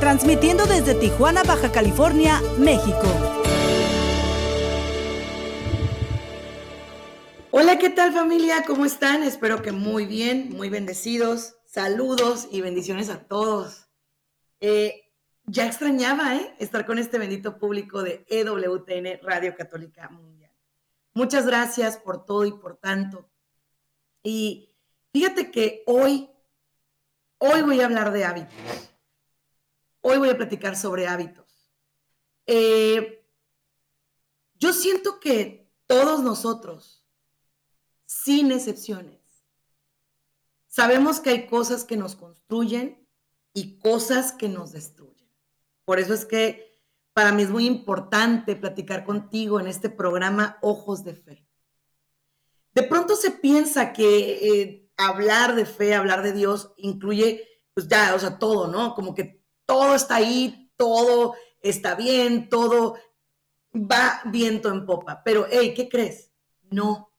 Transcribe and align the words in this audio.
transmitiendo 0.00 0.66
desde 0.66 0.94
Tijuana, 0.94 1.42
Baja 1.42 1.72
California, 1.72 2.40
México. 2.58 3.02
Hola, 7.50 7.78
¿qué 7.78 7.88
tal 7.88 8.12
familia? 8.12 8.64
¿Cómo 8.66 8.84
están? 8.84 9.22
Espero 9.22 9.62
que 9.62 9.72
muy 9.72 10.04
bien, 10.04 10.50
muy 10.50 10.68
bendecidos. 10.68 11.56
Saludos 11.64 12.48
y 12.50 12.60
bendiciones 12.60 13.08
a 13.08 13.24
todos. 13.26 13.88
Eh, 14.60 15.12
ya 15.44 15.66
extrañaba 15.66 16.36
¿eh? 16.36 16.54
estar 16.58 16.84
con 16.84 16.98
este 16.98 17.18
bendito 17.18 17.58
público 17.58 18.02
de 18.02 18.26
EWTN 18.28 19.20
Radio 19.22 19.54
Católica 19.56 20.08
Mundial. 20.10 20.52
Muchas 21.14 21.46
gracias 21.46 21.96
por 21.96 22.24
todo 22.26 22.44
y 22.44 22.52
por 22.52 22.76
tanto. 22.76 23.30
Y 24.22 24.76
fíjate 25.12 25.50
que 25.50 25.82
hoy, 25.86 26.28
hoy 27.38 27.62
voy 27.62 27.80
a 27.80 27.86
hablar 27.86 28.12
de 28.12 28.24
hábitos. 28.24 28.95
Hoy 30.08 30.18
voy 30.18 30.28
a 30.28 30.36
platicar 30.36 30.76
sobre 30.76 31.08
hábitos. 31.08 31.68
Eh, 32.46 33.26
yo 34.54 34.72
siento 34.72 35.18
que 35.18 35.68
todos 35.88 36.22
nosotros 36.22 37.04
sin 38.04 38.52
excepciones. 38.52 39.18
Sabemos 40.68 41.18
que 41.18 41.30
hay 41.30 41.46
cosas 41.48 41.82
que 41.82 41.96
nos 41.96 42.14
construyen 42.14 43.04
y 43.52 43.80
cosas 43.80 44.30
que 44.30 44.48
nos 44.48 44.70
destruyen. 44.70 45.28
Por 45.84 45.98
eso 45.98 46.14
es 46.14 46.24
que 46.24 46.80
para 47.12 47.32
mí 47.32 47.42
es 47.42 47.50
muy 47.50 47.66
importante 47.66 48.54
platicar 48.54 49.04
contigo 49.04 49.58
en 49.58 49.66
este 49.66 49.90
programa 49.90 50.56
Ojos 50.62 51.02
de 51.02 51.16
Fe. 51.16 51.48
De 52.74 52.84
pronto 52.84 53.16
se 53.16 53.32
piensa 53.32 53.92
que 53.92 54.60
eh, 54.62 54.88
hablar 54.96 55.56
de 55.56 55.66
fe, 55.66 55.96
hablar 55.96 56.22
de 56.22 56.32
Dios, 56.32 56.72
incluye, 56.76 57.42
pues 57.74 57.88
ya, 57.88 58.14
o 58.14 58.20
sea, 58.20 58.38
todo, 58.38 58.68
¿no? 58.68 58.94
Como 58.94 59.12
que 59.12 59.44
todo 59.66 59.94
está 59.94 60.16
ahí, 60.16 60.70
todo 60.76 61.34
está 61.60 61.94
bien, 61.94 62.48
todo 62.48 62.96
va 63.74 64.22
viento 64.26 64.70
en 64.70 64.86
popa. 64.86 65.22
Pero, 65.24 65.46
hey, 65.50 65.74
¿qué 65.74 65.88
crees? 65.88 66.32
No, 66.70 67.10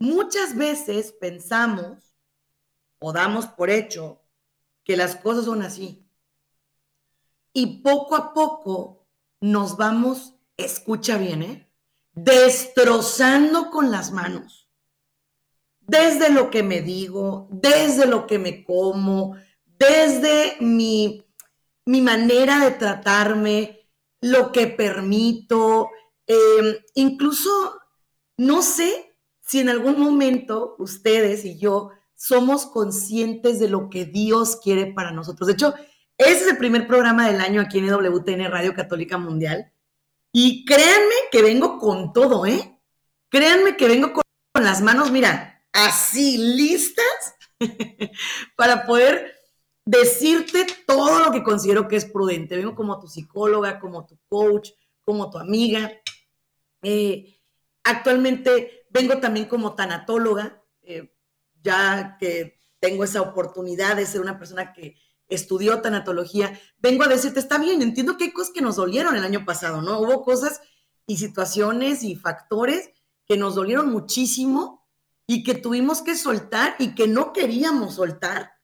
Muchas 0.00 0.56
veces 0.56 1.12
pensamos 1.12 2.16
o 3.00 3.12
damos 3.12 3.46
por 3.46 3.68
hecho 3.68 4.22
que 4.82 4.96
las 4.96 5.14
cosas 5.14 5.44
son 5.44 5.60
así. 5.60 6.08
Y 7.52 7.82
poco 7.82 8.16
a 8.16 8.32
poco 8.32 9.06
nos 9.40 9.76
vamos, 9.76 10.36
escucha 10.56 11.18
bien, 11.18 11.42
¿eh? 11.42 11.70
destrozando 12.14 13.70
con 13.70 13.90
las 13.90 14.10
manos. 14.10 14.70
Desde 15.80 16.30
lo 16.30 16.50
que 16.50 16.62
me 16.62 16.80
digo, 16.80 17.46
desde 17.50 18.06
lo 18.06 18.26
que 18.26 18.38
me 18.38 18.64
como, 18.64 19.36
desde 19.66 20.56
mi, 20.60 21.26
mi 21.86 22.00
manera 22.00 22.60
de 22.60 22.72
tratarme, 22.72 23.88
lo 24.20 24.52
que 24.52 24.66
permito, 24.66 25.90
em, 26.26 26.76
incluso, 26.94 27.80
no 28.36 28.62
sé 28.62 29.14
si 29.40 29.60
en 29.60 29.68
algún 29.68 29.98
momento 29.98 30.76
ustedes 30.78 31.44
y 31.44 31.58
yo 31.58 31.90
somos 32.14 32.66
conscientes 32.66 33.58
de 33.58 33.68
lo 33.68 33.88
que 33.88 34.04
Dios 34.04 34.56
quiere 34.62 34.92
para 34.92 35.10
nosotros. 35.10 35.46
De 35.46 35.54
hecho, 35.54 35.74
ese 36.18 36.42
es 36.42 36.46
el 36.48 36.58
primer 36.58 36.86
programa 36.86 37.26
del 37.26 37.40
año 37.40 37.62
aquí 37.62 37.78
en 37.78 37.88
WTN 37.88 38.50
Radio 38.50 38.74
Católica 38.74 39.16
Mundial. 39.16 39.72
Y 40.32 40.66
créanme 40.66 41.14
que 41.32 41.42
vengo 41.42 41.78
con 41.78 42.12
todo, 42.12 42.44
¿eh? 42.44 42.78
Créanme 43.30 43.76
que 43.76 43.88
vengo 43.88 44.12
con, 44.12 44.22
las 44.62 44.82
manos, 44.82 45.10
mira, 45.10 45.64
así 45.72 46.36
listas 46.36 47.34
para 48.56 48.84
poder 48.84 49.39
decirte 49.84 50.66
todo 50.86 51.20
lo 51.20 51.32
que 51.32 51.42
considero 51.42 51.88
que 51.88 51.96
es 51.96 52.04
prudente. 52.04 52.56
Vengo 52.56 52.74
como 52.74 53.00
tu 53.00 53.08
psicóloga, 53.08 53.78
como 53.78 54.06
tu 54.06 54.18
coach, 54.28 54.70
como 55.02 55.30
tu 55.30 55.38
amiga. 55.38 55.92
Eh, 56.82 57.40
actualmente 57.84 58.80
Vengo 58.90 59.18
también 59.18 59.46
como 59.46 59.74
tanatóloga, 59.74 60.62
eh, 60.82 61.14
ya 61.62 62.16
que 62.18 62.58
tengo 62.80 63.04
esa 63.04 63.22
oportunidad 63.22 63.96
de 63.96 64.06
ser 64.06 64.20
una 64.20 64.38
persona 64.38 64.72
que 64.72 64.96
estudió 65.28 65.80
tanatología. 65.80 66.58
Vengo 66.78 67.04
a 67.04 67.08
decirte, 67.08 67.38
está 67.38 67.58
bien, 67.58 67.82
entiendo 67.82 68.16
que 68.16 68.24
hay 68.24 68.32
cosas 68.32 68.52
que 68.52 68.62
nos 68.62 68.76
dolieron 68.76 69.14
el 69.14 69.24
año 69.24 69.44
pasado, 69.44 69.80
¿no? 69.80 70.00
Hubo 70.00 70.24
cosas 70.24 70.60
y 71.06 71.18
situaciones 71.18 72.02
y 72.02 72.16
factores 72.16 72.90
que 73.26 73.36
nos 73.36 73.54
dolieron 73.54 73.92
muchísimo 73.92 74.84
y 75.24 75.44
que 75.44 75.54
tuvimos 75.54 76.02
que 76.02 76.16
soltar 76.16 76.74
y 76.80 76.96
que 76.96 77.06
no 77.06 77.32
queríamos 77.32 77.94
soltar, 77.94 78.54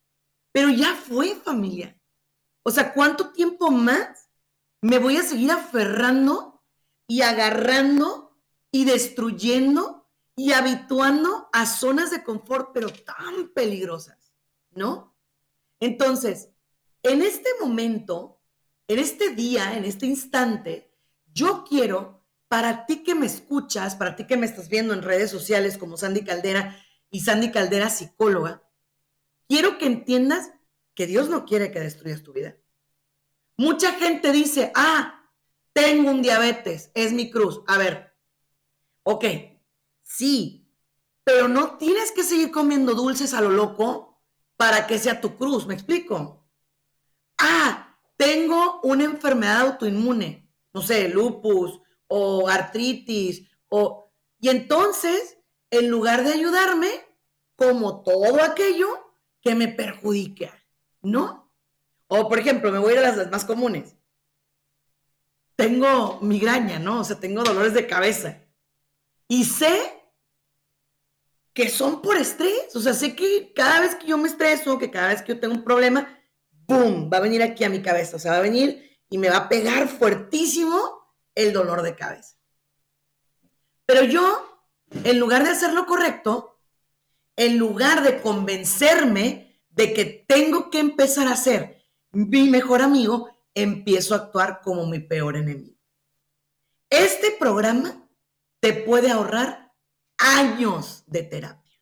pero 0.57 0.71
ya 0.71 0.95
fue 0.95 1.35
familia. 1.35 2.01
O 2.63 2.71
sea, 2.71 2.95
¿cuánto 2.95 3.31
tiempo 3.31 3.71
más 3.71 4.31
me 4.81 4.99
voy 4.99 5.19
a 5.19 5.23
seguir 5.23 5.51
aferrando 5.51 6.65
y 7.07 7.21
agarrando 7.21 8.41
y 8.71 8.87
destruyendo 8.87 10.09
y 10.35 10.53
habituando 10.53 11.51
a 11.53 11.67
zonas 11.67 12.11
de 12.11 12.25
confort, 12.25 12.71
pero 12.73 12.89
tan 12.89 13.53
peligrosas, 13.55 14.33
¿no? 14.71 15.15
Entonces, 15.79 16.49
en 17.03 17.21
este 17.21 17.51
momento, 17.61 18.41
en 18.89 18.99
este 18.99 19.35
día, 19.35 19.77
en 19.77 19.85
este 19.85 20.07
instante, 20.07 20.91
yo 21.35 21.65
quiero, 21.69 22.25
para 22.49 22.87
ti 22.87 23.03
que 23.03 23.15
me 23.15 23.27
escuchas, 23.27 23.95
para 23.95 24.17
ti 24.17 24.27
que 24.27 24.39
me 24.39 24.47
estás 24.47 24.71
viendo 24.71 24.95
en 24.95 25.03
redes 25.03 25.31
sociales 25.31 25.77
como 25.77 25.99
Sandy 25.99 26.25
Caldera 26.25 26.83
y 27.11 27.21
Sandy 27.21 27.51
Caldera 27.51 27.91
psicóloga, 27.91 28.66
quiero 29.49 29.79
que 29.79 29.87
entiendas 29.87 30.53
que 30.95 31.07
Dios 31.07 31.29
no 31.29 31.45
quiere 31.45 31.71
que 31.71 31.81
destruyas 31.81 32.23
tu 32.23 32.33
vida. 32.33 32.57
Mucha 33.59 33.93
gente 33.93 34.33
dice, 34.33 34.73
ah, 34.75 35.31
tengo 35.73 36.11
un 36.11 36.23
diabetes, 36.23 36.91
es 36.95 37.13
mi 37.13 37.31
cruz. 37.31 37.63
A 37.67 37.79
ver, 37.79 38.15
ok, 39.03 39.25
Sí, 40.07 40.73
pero 41.25 41.49
no 41.49 41.77
tienes 41.79 42.13
que 42.13 42.23
seguir 42.23 42.53
comiendo 42.53 42.95
dulces 42.95 43.35
a 43.35 43.41
lo 43.41 43.51
loco 43.51 44.23
para 44.57 44.87
que 44.87 45.01
sea 45.01 45.21
tu 45.21 45.37
cruz, 45.37 45.67
¿me 45.67 45.75
explico? 45.75 46.49
Ah, 47.37 47.99
tengo 48.17 48.81
una 48.85 49.05
enfermedad 49.05 49.63
autoinmune, 49.63 50.49
no 50.73 50.81
sé, 50.81 51.09
lupus 51.09 51.81
o 52.07 52.49
artritis, 52.49 53.51
o... 53.69 54.13
Y 54.39 54.49
entonces, 54.49 55.39
en 55.71 55.91
lugar 55.91 56.23
de 56.23 56.35
ayudarme, 56.35 56.89
como 57.57 58.05
todo 58.05 58.43
aquello 58.43 59.06
que 59.47 59.55
me 59.55 59.69
perjudica, 59.69 60.61
¿no? 61.03 61.53
O, 62.09 62.29
por 62.29 62.41
ejemplo, 62.41 62.73
me 62.73 62.81
voy 62.81 62.95
a 62.95 63.01
ir 63.01 63.07
a 63.07 63.15
las 63.15 63.31
más 63.31 63.45
comunes. 63.45 63.95
Tengo 65.55 66.19
migraña, 66.21 66.81
¿no? 66.81 67.03
O 67.03 67.05
sea, 67.05 67.21
tengo 67.21 67.45
dolores 67.45 67.73
de 67.73 67.87
cabeza. 67.87 68.43
Y 69.29 69.45
sé 69.45 70.03
que 71.53 71.69
son 71.69 72.03
por 72.03 72.17
estrés. 72.17 72.75
O 72.75 72.81
sea, 72.81 72.93
sé 72.93 73.15
que 73.15 73.53
cada 73.55 73.79
vez 73.83 73.95
que 73.95 74.09
yo 74.09 74.19
me 74.19 74.27
estreso, 74.27 74.81
que 74.81 74.91
cada 74.91 75.11
vez 75.11 75.23
que 75.23 75.35
yo 75.35 75.39
tengo 75.39 75.55
un 75.55 75.63
problema, 75.63 76.09
¡boom! 76.51 77.09
Va 77.09 77.19
a 77.19 77.21
venir 77.21 77.41
aquí 77.41 77.63
a 77.63 77.71
mi 77.71 77.81
cabeza. 77.81 78.17
O 78.17 78.19
sea, 78.19 78.33
va 78.33 78.39
a 78.39 78.43
venir 78.51 78.99
y 79.09 79.17
me 79.17 79.31
va 79.31 79.37
a 79.37 79.49
pegar 79.49 79.87
fuertísimo 79.87 81.15
el 81.37 81.53
dolor 81.53 81.83
de 81.83 81.95
cabeza. 81.95 82.35
Pero 83.85 84.03
yo, 84.03 84.61
en 85.05 85.21
lugar 85.21 85.45
de 85.45 85.51
hacer 85.51 85.73
lo 85.73 85.87
correcto, 85.87 86.56
en 87.37 87.59
lugar 87.59 88.03
de 88.03 88.21
convencerme 88.21 89.61
de 89.71 89.93
que 89.93 90.05
tengo 90.27 90.71
que 90.71 90.81
empezar 90.81 91.29
a 91.29 91.37
ser 91.37 91.85
mi 92.11 92.49
mejor 92.49 92.81
amigo, 92.81 93.31
empiezo 93.55 94.15
a 94.15 94.19
actuar 94.19 94.63
como 94.63 94.87
mi 94.87 95.01
peor 95.01 95.37
enemigo. 95.37 95.77
Este 96.89 97.33
programa 97.33 98.09
te 98.61 98.73
puede 98.73 99.11
ahorrar 99.11 99.75
años 100.17 101.05
de 101.07 101.23
terapia. 101.23 101.79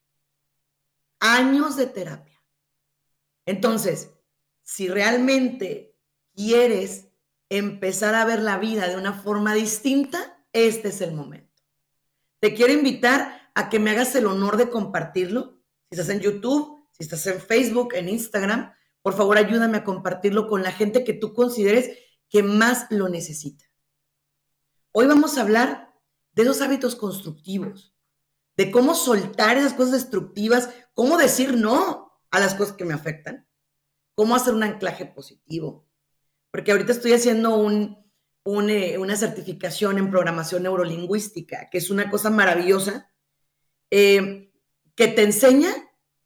Años 1.21 1.77
de 1.77 1.87
terapia. 1.87 2.43
Entonces, 3.47 4.11
si 4.62 4.89
realmente 4.89 5.97
quieres 6.35 7.09
empezar 7.49 8.15
a 8.15 8.25
ver 8.25 8.41
la 8.41 8.59
vida 8.59 8.89
de 8.89 8.97
una 8.97 9.12
forma 9.12 9.55
distinta, 9.55 10.45
este 10.53 10.89
es 10.89 11.01
el 11.01 11.12
momento. 11.12 11.62
Te 12.41 12.55
quiero 12.55 12.73
invitar 12.73 13.44
a 13.55 13.69
que 13.69 13.79
me 13.79 13.91
hagas 13.91 14.15
el 14.15 14.27
honor 14.27 14.56
de 14.56 14.71
compartirlo. 14.71 15.61
Si 15.91 15.99
estás 15.99 16.09
en 16.09 16.21
YouTube, 16.21 16.89
si 16.93 17.05
estás 17.05 17.27
en 17.27 17.41
Facebook, 17.41 17.95
en 17.95 18.09
Instagram, 18.09 18.73
por 19.03 19.15
favor 19.15 19.37
ayúdame 19.37 19.79
a 19.79 19.85
compartirlo 19.85 20.49
con 20.49 20.62
la 20.62 20.73
gente 20.73 21.05
que 21.05 21.12
tú 21.12 21.35
consideres 21.35 21.99
que 22.29 22.43
más 22.43 22.87
lo 22.91 23.09
necesita. 23.09 23.65
Hoy 24.93 25.06
vamos 25.06 25.37
a 25.37 25.43
hablar 25.43 25.95
de 26.33 26.43
esos 26.43 26.61
hábitos 26.61 26.97
constructivos, 26.97 27.95
de 28.56 28.71
cómo 28.71 28.95
soltar 28.95 29.56
esas 29.56 29.75
cosas 29.75 29.93
destructivas, 29.93 30.71
cómo 30.95 31.17
decir 31.17 31.56
no 31.56 32.12
a 32.31 32.41
las 32.41 32.55
cosas 32.55 32.77
que 32.77 32.85
me 32.85 32.95
afectan, 32.95 33.49
cómo 34.15 34.35
hacer 34.35 34.55
un 34.55 34.62
anclaje 34.62 35.06
positivo. 35.06 35.87
Porque 36.51 36.73
ahorita 36.73 36.93
estoy 36.93 37.12
haciendo 37.12 37.69
eh, 37.71 38.99
una 38.99 39.17
certificación 39.17 39.99
en 39.99 40.11
programación 40.11 40.62
neurolingüística, 40.62 41.69
que 41.71 41.79
es 41.79 41.91
una 41.91 42.11
cosa 42.11 42.31
maravillosa, 42.31 43.11
eh, 43.96 44.50
que 44.96 45.06
te 45.06 45.23
enseña 45.23 45.73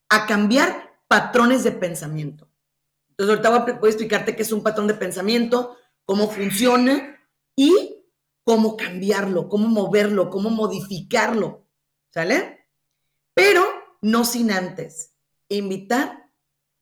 a 0.09 0.27
cambiar 0.27 1.03
patrones 1.07 1.65
de 1.65 1.73
pensamiento. 1.73 2.51
Entonces, 3.11 3.37
ahorita 3.37 3.77
voy 3.79 3.89
a, 3.89 3.93
explicarte 3.93 4.35
qué 4.35 4.41
es 4.41 4.53
un 4.53 4.63
patrón 4.63 4.87
de 4.87 4.95
pensamiento, 4.95 5.77
cómo 6.07 6.31
funciona 6.31 7.21
y 7.55 8.07
cómo 8.43 8.75
cambiarlo, 8.75 9.51
cómo 9.51 9.69
moverlo, 9.69 10.31
cómo 10.31 10.49
modificarlo. 10.49 11.67
¿Sale? 12.09 12.71
Pero 13.35 13.67
no 14.01 14.25
sin 14.25 14.51
antes 14.51 15.13
invitar 15.51 16.31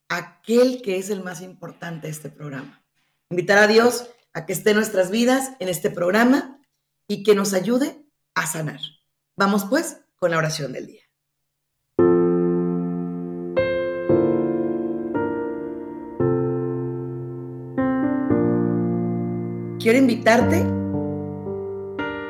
a 0.09 0.17
aquel 0.19 0.83
que 0.83 0.99
es 0.99 1.11
el 1.11 1.21
más 1.21 1.41
importante 1.41 2.07
de 2.07 2.13
este 2.13 2.31
programa. 2.31 2.87
Invitar 3.29 3.59
a 3.59 3.67
Dios 3.67 4.09
a 4.35 4.47
que 4.47 4.53
esté 4.53 4.71
en 4.71 4.77
nuestras 4.77 5.11
vidas 5.11 5.51
en 5.59 5.69
este 5.69 5.91
programa 5.91 6.61
y 7.09 7.25
que 7.25 7.35
nos 7.35 7.55
ayude 7.55 8.07
a 8.37 8.47
sanar. 8.47 8.79
Vamos 9.35 9.65
pues 9.65 10.06
con 10.19 10.31
la 10.31 10.39
oración 10.39 10.73
del 10.73 10.87
día. 10.87 11.07
quiero 19.87 20.01
invitarte 20.01 20.67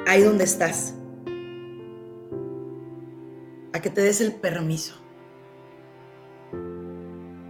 ahí 0.06 0.22
donde 0.22 0.44
estás, 0.44 0.94
a 3.72 3.80
que 3.80 3.88
te 3.88 4.02
des 4.02 4.20
el 4.20 4.34
permiso, 4.34 4.94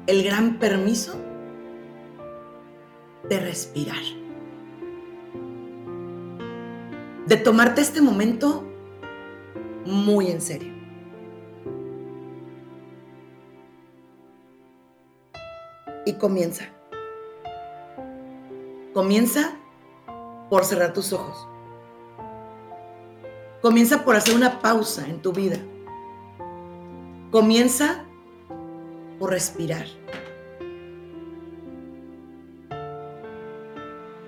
el 0.06 0.22
gran 0.22 0.60
permiso 0.60 1.20
de 3.28 3.40
respirar, 3.40 4.04
de 7.26 7.36
tomarte 7.38 7.80
este 7.80 8.00
momento 8.00 8.64
muy 9.86 10.30
en 10.30 10.40
serio. 10.40 10.72
Y 16.04 16.14
comienza. 16.14 16.64
Comienza 18.92 19.56
por 20.48 20.64
cerrar 20.64 20.92
tus 20.92 21.12
ojos. 21.12 21.48
Comienza 23.62 24.04
por 24.04 24.16
hacer 24.16 24.34
una 24.34 24.60
pausa 24.60 25.06
en 25.08 25.20
tu 25.20 25.32
vida. 25.32 25.58
Comienza 27.30 28.04
por 29.18 29.30
respirar. 29.30 29.86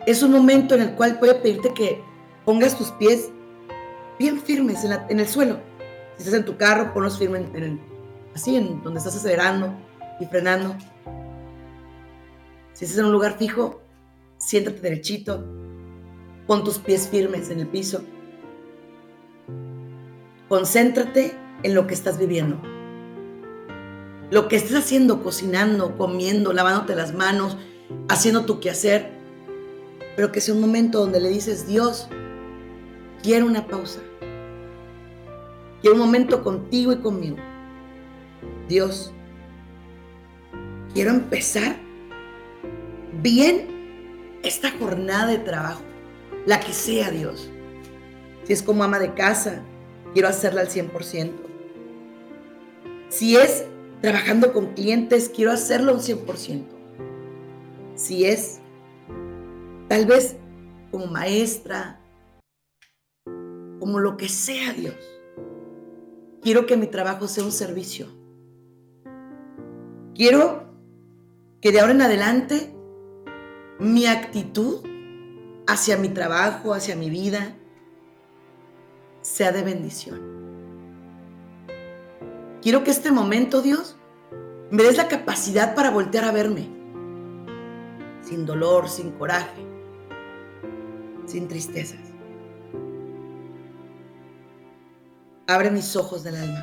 Es 0.06 0.22
un 0.22 0.32
momento 0.32 0.74
en 0.74 0.82
el 0.82 0.94
cual 0.94 1.18
puede 1.18 1.34
pedirte 1.34 1.72
que 1.74 2.02
pongas 2.44 2.76
tus 2.76 2.90
pies 2.92 3.30
bien 4.18 4.40
firmes 4.40 4.84
en, 4.84 5.20
el 5.20 5.28
suelo. 5.28 5.60
Si 6.16 6.24
estás 6.24 6.34
en 6.34 6.44
tu 6.44 6.56
carro, 6.56 6.92
ponlos 6.92 7.18
firmes 7.18 7.42
en 7.54 7.80
así, 8.34 8.56
en 8.56 8.82
donde 8.82 8.98
estás 8.98 9.16
acelerando 9.16 9.72
y 10.20 10.26
frenando. 10.26 10.76
Si 12.72 12.84
estás 12.84 12.98
en 12.98 13.06
un 13.06 13.12
lugar 13.12 13.38
fijo, 13.38 13.80
siéntate 14.38 14.80
derechito, 14.80 15.44
Pon 16.48 16.64
tus 16.64 16.78
pies 16.78 17.08
firmes 17.08 17.50
en 17.50 17.60
el 17.60 17.66
piso. 17.66 18.00
Concéntrate 20.48 21.36
en 21.62 21.74
lo 21.74 21.86
que 21.86 21.92
estás 21.92 22.18
viviendo. 22.18 22.58
Lo 24.30 24.48
que 24.48 24.56
estés 24.56 24.74
haciendo, 24.74 25.22
cocinando, 25.22 25.98
comiendo, 25.98 26.54
lavándote 26.54 26.94
las 26.94 27.14
manos, 27.14 27.58
haciendo 28.08 28.46
tu 28.46 28.60
quehacer. 28.60 29.10
Pero 30.16 30.32
que 30.32 30.40
sea 30.40 30.54
un 30.54 30.62
momento 30.62 31.00
donde 31.00 31.20
le 31.20 31.28
dices, 31.28 31.66
Dios, 31.66 32.08
quiero 33.22 33.44
una 33.44 33.66
pausa. 33.66 34.00
Quiero 35.80 35.96
un 35.96 36.02
momento 36.02 36.42
contigo 36.42 36.92
y 36.92 36.98
conmigo. 36.98 37.36
Dios, 38.68 39.12
quiero 40.92 41.10
empezar 41.10 41.76
bien 43.22 44.38
esta 44.42 44.70
jornada 44.72 45.26
de 45.26 45.38
trabajo 45.38 45.82
la 46.46 46.60
que 46.60 46.72
sea 46.72 47.10
Dios. 47.10 47.50
Si 48.44 48.52
es 48.52 48.62
como 48.62 48.82
ama 48.82 48.98
de 48.98 49.14
casa, 49.14 49.62
quiero 50.12 50.28
hacerla 50.28 50.62
al 50.62 50.68
100%. 50.68 51.32
Si 53.10 53.36
es 53.36 53.66
trabajando 54.00 54.52
con 54.52 54.74
clientes, 54.74 55.30
quiero 55.34 55.52
hacerlo 55.52 55.92
al 55.92 56.00
100%. 56.00 56.64
Si 57.94 58.24
es 58.24 58.60
tal 59.88 60.06
vez 60.06 60.36
como 60.90 61.06
maestra, 61.06 62.00
como 63.78 63.98
lo 63.98 64.16
que 64.16 64.28
sea 64.28 64.72
Dios. 64.72 65.17
Quiero 66.42 66.66
que 66.66 66.76
mi 66.76 66.86
trabajo 66.86 67.26
sea 67.28 67.44
un 67.44 67.52
servicio. 67.52 68.06
Quiero 70.14 70.64
que 71.60 71.72
de 71.72 71.80
ahora 71.80 71.92
en 71.92 72.02
adelante 72.02 72.74
mi 73.78 74.06
actitud 74.06 74.84
hacia 75.66 75.96
mi 75.96 76.08
trabajo, 76.08 76.74
hacia 76.74 76.96
mi 76.96 77.10
vida, 77.10 77.56
sea 79.20 79.52
de 79.52 79.62
bendición. 79.62 80.20
Quiero 82.62 82.82
que 82.84 82.90
este 82.90 83.12
momento, 83.12 83.62
Dios, 83.62 83.96
me 84.70 84.82
des 84.82 84.96
la 84.96 85.08
capacidad 85.08 85.74
para 85.74 85.90
voltear 85.90 86.24
a 86.24 86.32
verme, 86.32 86.68
sin 88.22 88.46
dolor, 88.46 88.88
sin 88.88 89.12
coraje, 89.12 89.64
sin 91.26 91.48
tristezas. 91.48 92.07
Abre 95.50 95.70
mis 95.70 95.96
ojos 95.96 96.24
del 96.24 96.36
alma. 96.36 96.62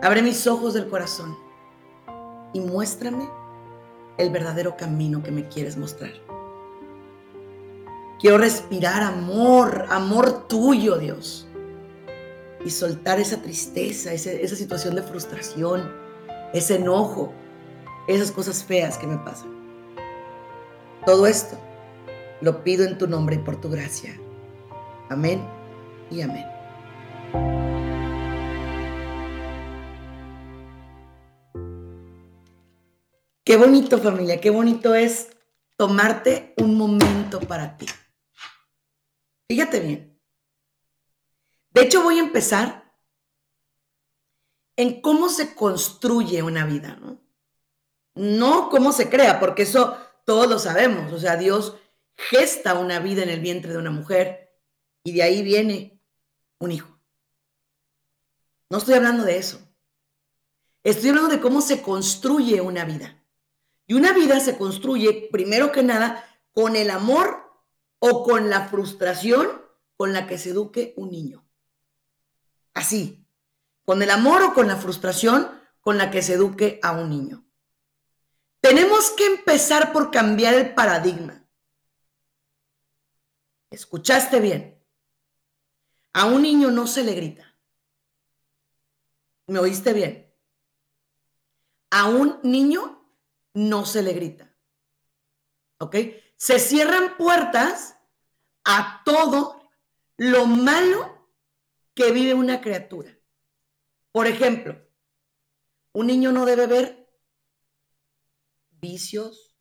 Abre 0.00 0.22
mis 0.22 0.46
ojos 0.46 0.72
del 0.72 0.88
corazón 0.88 1.36
y 2.54 2.60
muéstrame 2.60 3.28
el 4.16 4.30
verdadero 4.30 4.74
camino 4.74 5.22
que 5.22 5.32
me 5.32 5.48
quieres 5.48 5.76
mostrar. 5.76 6.12
Quiero 8.20 8.38
respirar 8.38 9.02
amor, 9.02 9.84
amor 9.90 10.48
tuyo, 10.48 10.96
Dios. 10.96 11.46
Y 12.64 12.70
soltar 12.70 13.20
esa 13.20 13.42
tristeza, 13.42 14.14
esa, 14.14 14.56
situación 14.56 14.94
de 14.94 15.02
frustración, 15.02 15.92
ese 16.54 16.76
enojo, 16.76 17.34
esas 18.08 18.32
cosas 18.32 18.64
feas 18.64 18.96
que 18.96 19.06
me 19.06 19.18
pasan. 19.18 19.50
Todo 21.04 21.26
esto 21.26 21.58
lo 22.40 22.64
pido 22.64 22.86
en 22.86 22.96
tu 22.96 23.06
nombre 23.06 23.36
y 23.36 23.40
por 23.40 23.60
tu 23.60 23.68
gracia. 23.68 24.18
Amén 25.10 25.59
y 26.10 26.20
amén. 26.22 26.46
Qué 33.44 33.56
bonito 33.56 33.98
familia, 33.98 34.40
qué 34.40 34.50
bonito 34.50 34.94
es 34.94 35.30
tomarte 35.76 36.54
un 36.58 36.76
momento 36.76 37.40
para 37.40 37.76
ti. 37.76 37.86
Fíjate 39.48 39.80
bien. 39.80 40.20
De 41.70 41.82
hecho, 41.82 42.02
voy 42.02 42.18
a 42.18 42.22
empezar 42.22 42.94
en 44.76 45.00
cómo 45.00 45.28
se 45.28 45.54
construye 45.54 46.42
una 46.42 46.64
vida, 46.64 46.96
¿no? 47.00 47.20
No 48.14 48.68
cómo 48.70 48.92
se 48.92 49.08
crea, 49.08 49.40
porque 49.40 49.62
eso 49.62 49.96
todos 50.24 50.48
lo 50.48 50.58
sabemos. 50.58 51.12
O 51.12 51.18
sea, 51.18 51.36
Dios 51.36 51.76
gesta 52.14 52.74
una 52.78 53.00
vida 53.00 53.22
en 53.22 53.30
el 53.30 53.40
vientre 53.40 53.72
de 53.72 53.78
una 53.78 53.90
mujer 53.90 54.52
y 55.02 55.12
de 55.12 55.22
ahí 55.22 55.42
viene 55.42 55.99
un 56.60 56.70
hijo. 56.70 56.96
No 58.68 58.78
estoy 58.78 58.94
hablando 58.94 59.24
de 59.24 59.38
eso. 59.38 59.60
Estoy 60.84 61.10
hablando 61.10 61.30
de 61.30 61.40
cómo 61.40 61.60
se 61.60 61.82
construye 61.82 62.60
una 62.60 62.84
vida. 62.84 63.22
Y 63.86 63.94
una 63.94 64.12
vida 64.12 64.38
se 64.38 64.56
construye, 64.56 65.28
primero 65.32 65.72
que 65.72 65.82
nada, 65.82 66.24
con 66.52 66.76
el 66.76 66.90
amor 66.90 67.50
o 67.98 68.22
con 68.22 68.48
la 68.48 68.68
frustración 68.68 69.60
con 69.96 70.12
la 70.12 70.26
que 70.26 70.38
se 70.38 70.50
eduque 70.50 70.94
un 70.96 71.10
niño. 71.10 71.44
Así, 72.72 73.26
con 73.84 74.02
el 74.02 74.10
amor 74.10 74.42
o 74.42 74.54
con 74.54 74.68
la 74.68 74.76
frustración 74.76 75.50
con 75.80 75.98
la 75.98 76.10
que 76.10 76.22
se 76.22 76.34
eduque 76.34 76.78
a 76.82 76.92
un 76.92 77.10
niño. 77.10 77.44
Tenemos 78.60 79.10
que 79.10 79.26
empezar 79.26 79.92
por 79.92 80.10
cambiar 80.10 80.54
el 80.54 80.74
paradigma. 80.74 81.44
¿Escuchaste 83.70 84.40
bien? 84.40 84.79
A 86.12 86.26
un 86.26 86.42
niño 86.42 86.70
no 86.70 86.86
se 86.86 87.04
le 87.04 87.14
grita. 87.14 87.56
¿Me 89.46 89.58
oíste 89.58 89.92
bien? 89.92 90.32
A 91.90 92.08
un 92.08 92.40
niño 92.42 93.04
no 93.54 93.84
se 93.84 94.02
le 94.02 94.12
grita. 94.12 94.54
¿Ok? 95.78 95.96
Se 96.36 96.58
cierran 96.58 97.16
puertas 97.16 97.96
a 98.64 99.02
todo 99.04 99.70
lo 100.16 100.46
malo 100.46 101.28
que 101.94 102.12
vive 102.12 102.34
una 102.34 102.60
criatura. 102.60 103.18
Por 104.12 104.26
ejemplo, 104.26 104.80
un 105.92 106.06
niño 106.06 106.32
no 106.32 106.44
debe 106.44 106.66
ver 106.66 107.10
vicios, 108.70 109.56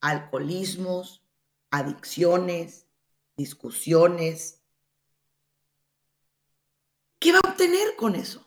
alcoholismos, 0.00 1.24
adicciones, 1.70 2.86
discusiones. 3.36 4.59
¿Qué 7.20 7.32
va 7.32 7.38
a 7.44 7.50
obtener 7.50 7.94
con 7.96 8.16
eso? 8.16 8.44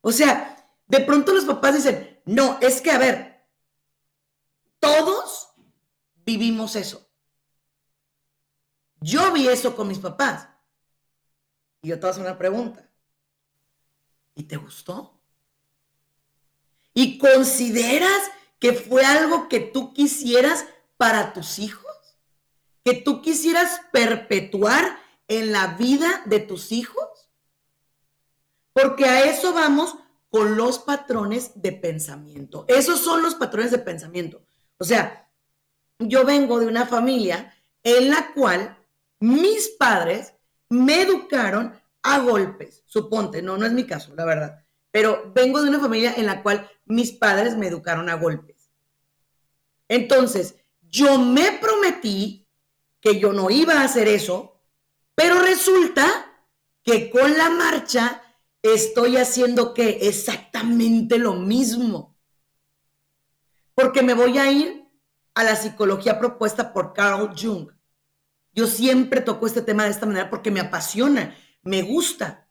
O 0.00 0.10
sea, 0.10 0.68
de 0.86 1.00
pronto 1.00 1.32
los 1.32 1.44
papás 1.44 1.74
dicen, 1.74 2.20
no, 2.24 2.58
es 2.60 2.80
que 2.80 2.90
a 2.90 2.98
ver, 2.98 3.46
todos 4.80 5.50
vivimos 6.24 6.74
eso. 6.76 7.06
Yo 9.00 9.32
vi 9.32 9.48
eso 9.48 9.76
con 9.76 9.86
mis 9.86 9.98
papás. 9.98 10.48
Y 11.82 11.88
yo 11.88 11.96
te 11.96 12.00
voy 12.00 12.08
a 12.08 12.10
hacer 12.12 12.22
una 12.22 12.38
pregunta. 12.38 12.88
¿Y 14.34 14.44
te 14.44 14.56
gustó? 14.56 15.20
¿Y 16.94 17.18
consideras 17.18 18.30
que 18.58 18.72
fue 18.72 19.04
algo 19.04 19.48
que 19.50 19.60
tú 19.60 19.92
quisieras 19.92 20.64
para 20.96 21.34
tus 21.34 21.58
hijos? 21.58 21.84
¿Que 22.82 22.94
tú 22.94 23.20
quisieras 23.20 23.82
perpetuar 23.92 25.03
en 25.28 25.52
la 25.52 25.68
vida 25.74 26.22
de 26.26 26.40
tus 26.40 26.72
hijos? 26.72 27.30
Porque 28.72 29.04
a 29.04 29.24
eso 29.24 29.52
vamos 29.52 29.96
con 30.28 30.56
los 30.56 30.80
patrones 30.80 31.52
de 31.54 31.72
pensamiento. 31.72 32.64
Esos 32.68 33.00
son 33.00 33.22
los 33.22 33.36
patrones 33.36 33.70
de 33.70 33.78
pensamiento. 33.78 34.44
O 34.78 34.84
sea, 34.84 35.30
yo 35.98 36.24
vengo 36.24 36.58
de 36.58 36.66
una 36.66 36.86
familia 36.86 37.54
en 37.82 38.10
la 38.10 38.32
cual 38.34 38.76
mis 39.20 39.68
padres 39.78 40.34
me 40.68 41.02
educaron 41.02 41.80
a 42.02 42.18
golpes, 42.18 42.82
suponte, 42.86 43.42
no, 43.42 43.56
no 43.56 43.64
es 43.64 43.72
mi 43.72 43.86
caso, 43.86 44.14
la 44.14 44.24
verdad, 44.24 44.64
pero 44.90 45.32
vengo 45.34 45.62
de 45.62 45.70
una 45.70 45.80
familia 45.80 46.14
en 46.16 46.26
la 46.26 46.42
cual 46.42 46.70
mis 46.84 47.12
padres 47.12 47.56
me 47.56 47.68
educaron 47.68 48.08
a 48.08 48.14
golpes. 48.14 48.70
Entonces, 49.88 50.56
yo 50.82 51.18
me 51.18 51.52
prometí 51.52 52.46
que 53.00 53.18
yo 53.18 53.32
no 53.32 53.50
iba 53.50 53.74
a 53.74 53.84
hacer 53.84 54.08
eso, 54.08 54.53
pero 55.14 55.40
resulta 55.40 56.04
que 56.82 57.10
con 57.10 57.36
la 57.36 57.50
marcha 57.50 58.22
estoy 58.62 59.16
haciendo 59.16 59.74
que 59.74 59.98
exactamente 60.02 61.18
lo 61.18 61.34
mismo. 61.34 62.16
Porque 63.74 64.02
me 64.02 64.14
voy 64.14 64.38
a 64.38 64.50
ir 64.50 64.84
a 65.34 65.44
la 65.44 65.56
psicología 65.56 66.18
propuesta 66.18 66.72
por 66.72 66.92
Carl 66.92 67.34
Jung. 67.36 67.70
Yo 68.52 68.66
siempre 68.66 69.20
toco 69.20 69.46
este 69.46 69.62
tema 69.62 69.84
de 69.84 69.90
esta 69.90 70.06
manera 70.06 70.30
porque 70.30 70.50
me 70.50 70.60
apasiona 70.60 71.36
me 71.64 71.82
gusta. 71.82 72.46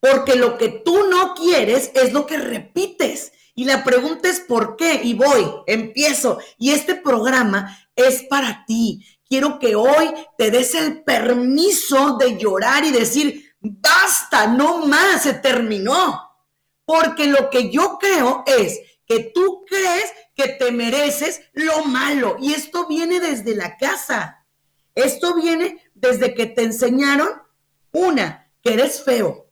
Porque 0.00 0.36
lo 0.36 0.58
que 0.58 0.68
tú 0.68 1.08
no 1.08 1.34
quieres 1.34 1.90
es 1.94 2.12
lo 2.12 2.26
que 2.26 2.36
repites. 2.36 3.32
Y 3.54 3.64
la 3.64 3.84
pregunta 3.84 4.28
es 4.28 4.40
por 4.40 4.76
qué. 4.76 5.00
Y 5.02 5.14
voy, 5.14 5.46
empiezo. 5.66 6.38
Y 6.58 6.72
este 6.72 6.96
programa 6.96 7.78
es 7.96 8.24
para 8.24 8.64
ti. 8.66 9.06
Quiero 9.28 9.58
que 9.58 9.74
hoy 9.74 10.12
te 10.36 10.50
des 10.50 10.74
el 10.74 11.02
permiso 11.02 12.16
de 12.18 12.36
llorar 12.36 12.84
y 12.84 12.90
decir, 12.90 13.54
basta, 13.60 14.46
no 14.46 14.86
más, 14.86 15.22
se 15.22 15.34
terminó. 15.34 16.20
Porque 16.84 17.26
lo 17.26 17.48
que 17.50 17.70
yo 17.70 17.98
creo 17.98 18.44
es 18.46 18.80
que 19.06 19.32
tú 19.34 19.64
crees 19.66 20.12
que 20.34 20.48
te 20.48 20.72
mereces 20.72 21.42
lo 21.52 21.84
malo. 21.84 22.36
Y 22.38 22.52
esto 22.52 22.86
viene 22.86 23.20
desde 23.20 23.54
la 23.54 23.76
casa. 23.76 24.46
Esto 24.94 25.34
viene 25.34 25.80
desde 25.94 26.34
que 26.34 26.46
te 26.46 26.62
enseñaron 26.62 27.28
una, 27.92 28.52
que 28.62 28.74
eres 28.74 29.02
feo. 29.02 29.50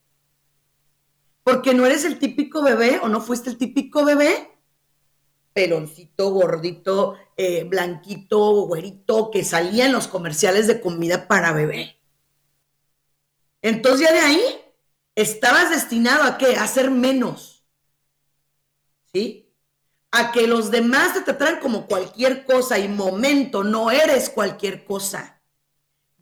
Porque 1.43 1.75
no 1.75 1.87
eres 1.87 2.05
el 2.05 2.19
típico 2.19 2.63
bebé 2.63 3.01
o 3.03 3.09
no 3.09 3.21
fuiste 3.21 3.51
el 3.51 3.59
típico 3.59 4.05
bebé 4.05 4.52
peloncito, 5.53 6.31
gordito, 6.31 7.17
eh, 7.37 7.65
blanquito, 7.65 8.67
güerito, 8.67 9.31
que 9.31 9.45
salía 9.45 9.87
en 9.87 9.93
los 9.93 10.09
comerciales 10.09 10.67
de 10.67 10.81
comida 10.81 11.29
para 11.29 11.53
bebé. 11.53 11.99
Entonces 13.61 14.09
ya 14.09 14.13
de 14.13 14.21
ahí 14.21 14.43
estabas 15.15 15.71
destinado 15.71 16.25
a 16.25 16.39
qué? 16.39 16.57
A 16.57 16.67
ser 16.67 16.91
menos. 16.91 17.65
¿Sí? 19.13 19.55
A 20.11 20.33
que 20.33 20.47
los 20.47 20.71
demás 20.71 21.15
te 21.15 21.21
trataran 21.21 21.61
como 21.61 21.87
cualquier 21.87 22.45
cosa 22.45 22.79
y 22.79 22.89
momento, 22.89 23.63
no 23.63 23.91
eres 23.91 24.31
cualquier 24.31 24.85
cosa. 24.85 25.43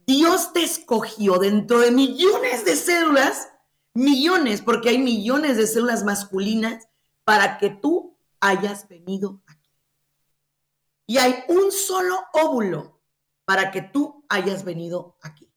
Dios 0.07 0.53
te 0.53 0.63
escogió 0.65 1.39
dentro 1.39 1.79
de 1.79 1.93
millones 1.93 2.65
de 2.65 2.77
células, 2.77 3.49
millones, 3.95 4.61
porque 4.61 4.89
hay 4.91 4.99
millones 4.99 5.57
de 5.57 5.67
células 5.67 6.05
masculinas, 6.05 6.89
para 7.25 7.59
que 7.59 7.71
tú 7.71 8.10
hayas 8.41 8.89
venido 8.89 9.43
aquí. 9.47 9.71
Y 11.07 11.19
hay 11.19 11.45
un 11.49 11.73
solo 11.73 12.19
óvulo 12.33 13.03
para 13.45 13.71
que 13.71 13.83
tú 13.83 14.25
hayas 14.29 14.65
venido 14.65 15.19
aquí. 15.23 15.53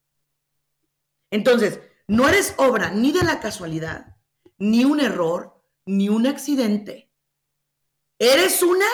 Entonces, 1.30 1.80
no 2.08 2.28
eres 2.28 2.54
obra 2.58 2.92
ni 2.92 3.12
de 3.12 3.24
la 3.24 3.40
casualidad, 3.40 4.18
ni 4.58 4.86
un 4.86 5.00
error, 5.00 5.64
ni 5.86 6.10
un 6.10 6.28
accidente. 6.28 7.12
Eres 8.20 8.62
una 8.64 8.88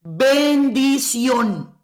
bendición. 0.00 1.80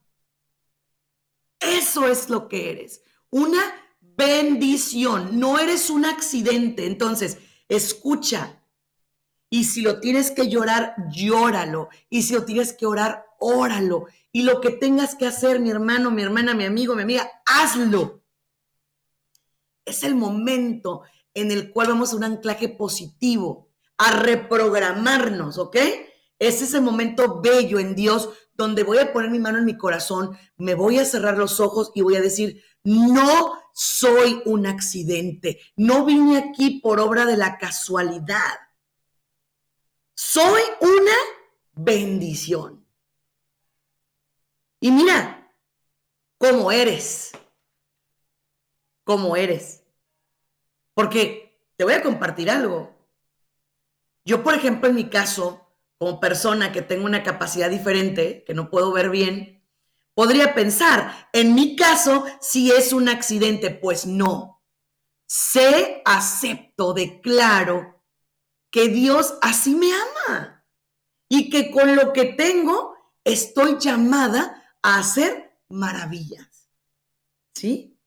Eso 1.61 2.09
es 2.09 2.29
lo 2.29 2.49
que 2.49 2.71
eres 2.71 3.03
una 3.33 3.63
bendición, 4.01 5.41
no 5.41 5.59
eres 5.59 5.91
un 5.91 6.05
accidente. 6.05 6.87
Entonces, 6.87 7.39
escucha. 7.69 8.62
Y 9.53 9.65
si 9.65 9.83
lo 9.83 10.01
tienes 10.01 10.31
que 10.31 10.49
llorar, 10.49 10.95
llóralo. 11.11 11.91
Y 12.09 12.23
si 12.23 12.33
lo 12.33 12.47
tienes 12.47 12.73
que 12.73 12.87
orar, 12.87 13.27
óralo. 13.39 14.07
Y 14.33 14.45
lo 14.45 14.63
que 14.63 14.71
tengas 14.71 15.15
que 15.15 15.27
hacer, 15.27 15.61
mi 15.61 15.69
hermano, 15.69 16.11
mi 16.11 16.23
hermana, 16.23 16.55
mi 16.55 16.65
amigo, 16.65 16.95
mi 16.95 17.03
amiga, 17.03 17.31
hazlo. 17.45 18.23
Es 19.85 20.05
el 20.05 20.15
momento 20.15 21.03
en 21.35 21.51
el 21.51 21.71
cual 21.71 21.89
vamos 21.89 22.15
a 22.15 22.17
un 22.17 22.25
anclaje 22.25 22.71
positivo, 22.71 23.69
a 23.99 24.23
reprogramarnos, 24.23 25.59
¿ok? 25.59 25.77
Es 26.39 26.63
ese 26.63 26.81
momento 26.81 27.43
bello 27.43 27.79
en 27.79 27.95
Dios 27.95 28.31
donde 28.55 28.85
voy 28.85 29.01
a 29.01 29.13
poner 29.13 29.31
mi 29.31 29.39
mano 29.39 29.59
en 29.59 29.67
mi 29.67 29.77
corazón, 29.77 30.35
me 30.57 30.75
voy 30.75 30.99
a 30.99 31.05
cerrar 31.05 31.37
los 31.37 31.61
ojos 31.61 31.93
y 31.95 32.01
voy 32.01 32.17
a 32.17 32.23
decir, 32.23 32.63
no 32.85 33.53
soy 33.75 34.41
un 34.47 34.67
accidente, 34.67 35.61
no 35.77 36.07
vine 36.07 36.39
aquí 36.39 36.81
por 36.81 37.01
obra 37.01 37.27
de 37.27 37.37
la 37.37 37.59
casualidad. 37.59 38.72
Soy 40.15 40.63
una 40.81 41.17
bendición. 41.73 42.87
Y 44.81 44.91
mira 44.91 45.55
cómo 46.39 46.73
eres, 46.73 47.33
cómo 49.05 49.37
eres. 49.37 49.85
Porque 50.95 51.61
te 51.77 51.85
voy 51.85 51.95
a 51.95 52.03
compartir 52.03 52.51
algo. 52.51 52.95
Yo, 54.25 54.43
por 54.43 54.55
ejemplo, 54.55 54.89
en 54.89 54.95
mi 54.95 55.09
caso, 55.09 55.67
como 55.99 56.21
persona 56.21 56.73
que 56.73 56.83
tengo 56.83 57.05
una 57.05 57.23
capacidad 57.23 57.71
diferente, 57.71 58.45
que 58.45 58.55
no 58.55 58.71
puedo 58.71 58.93
ver 58.93 59.11
bien, 59.11 59.63
Podría 60.15 60.55
pensar, 60.55 61.29
en 61.33 61.55
mi 61.55 61.75
caso, 61.75 62.27
si 62.41 62.71
es 62.71 62.93
un 62.93 63.09
accidente, 63.09 63.71
pues 63.71 64.05
no. 64.05 64.63
Sé, 65.27 66.03
acepto, 66.05 66.93
declaro 66.93 67.92
que 68.73 68.89
Dios 68.89 69.39
así 69.43 69.77
me 69.77 69.93
ama 69.93 70.65
y 71.29 71.51
que 71.51 71.71
con 71.71 71.95
lo 71.95 72.13
que 72.13 72.25
tengo 72.25 72.97
estoy 73.23 73.77
llamada 73.79 74.75
a 74.83 74.99
hacer 74.99 75.57
maravillas. 75.69 76.69
¿Sí? 77.55 78.01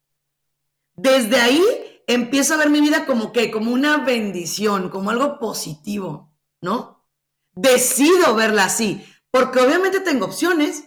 Desde 0.96 1.40
ahí 1.40 1.64
empiezo 2.08 2.56
a 2.56 2.58
ver 2.58 2.70
mi 2.70 2.82
vida 2.82 3.06
como 3.06 3.32
que, 3.32 3.52
como 3.52 3.72
una 3.72 3.98
bendición, 4.00 4.90
como 4.90 5.12
algo 5.12 5.40
positivo, 5.40 6.34
¿no? 6.62 7.08
Decido 7.54 8.36
verla 8.36 8.66
así, 8.66 9.06
porque 9.32 9.60
obviamente 9.60 10.02
tengo 10.02 10.26
opciones 10.26 10.84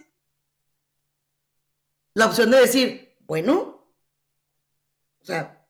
la 2.14 2.26
opción 2.26 2.50
de 2.50 2.58
decir, 2.58 3.16
bueno, 3.20 3.86
o 5.20 5.24
sea, 5.24 5.64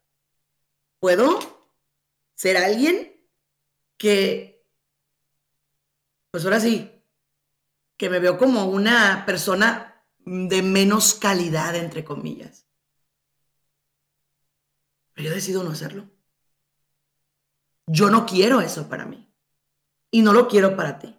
puedo 0.98 1.38
ser 2.34 2.56
alguien 2.56 3.17
que, 3.98 4.64
pues 6.30 6.44
ahora 6.44 6.60
sí, 6.60 6.90
que 7.96 8.08
me 8.08 8.20
veo 8.20 8.38
como 8.38 8.64
una 8.66 9.26
persona 9.26 10.06
de 10.18 10.62
menos 10.62 11.14
calidad, 11.14 11.74
entre 11.74 12.04
comillas. 12.04 12.66
Pero 15.14 15.28
yo 15.28 15.34
decido 15.34 15.64
no 15.64 15.72
hacerlo. 15.72 16.08
Yo 17.86 18.08
no 18.08 18.24
quiero 18.24 18.60
eso 18.60 18.88
para 18.88 19.04
mí. 19.04 19.28
Y 20.10 20.22
no 20.22 20.32
lo 20.32 20.46
quiero 20.46 20.76
para 20.76 20.98
ti. 20.98 21.18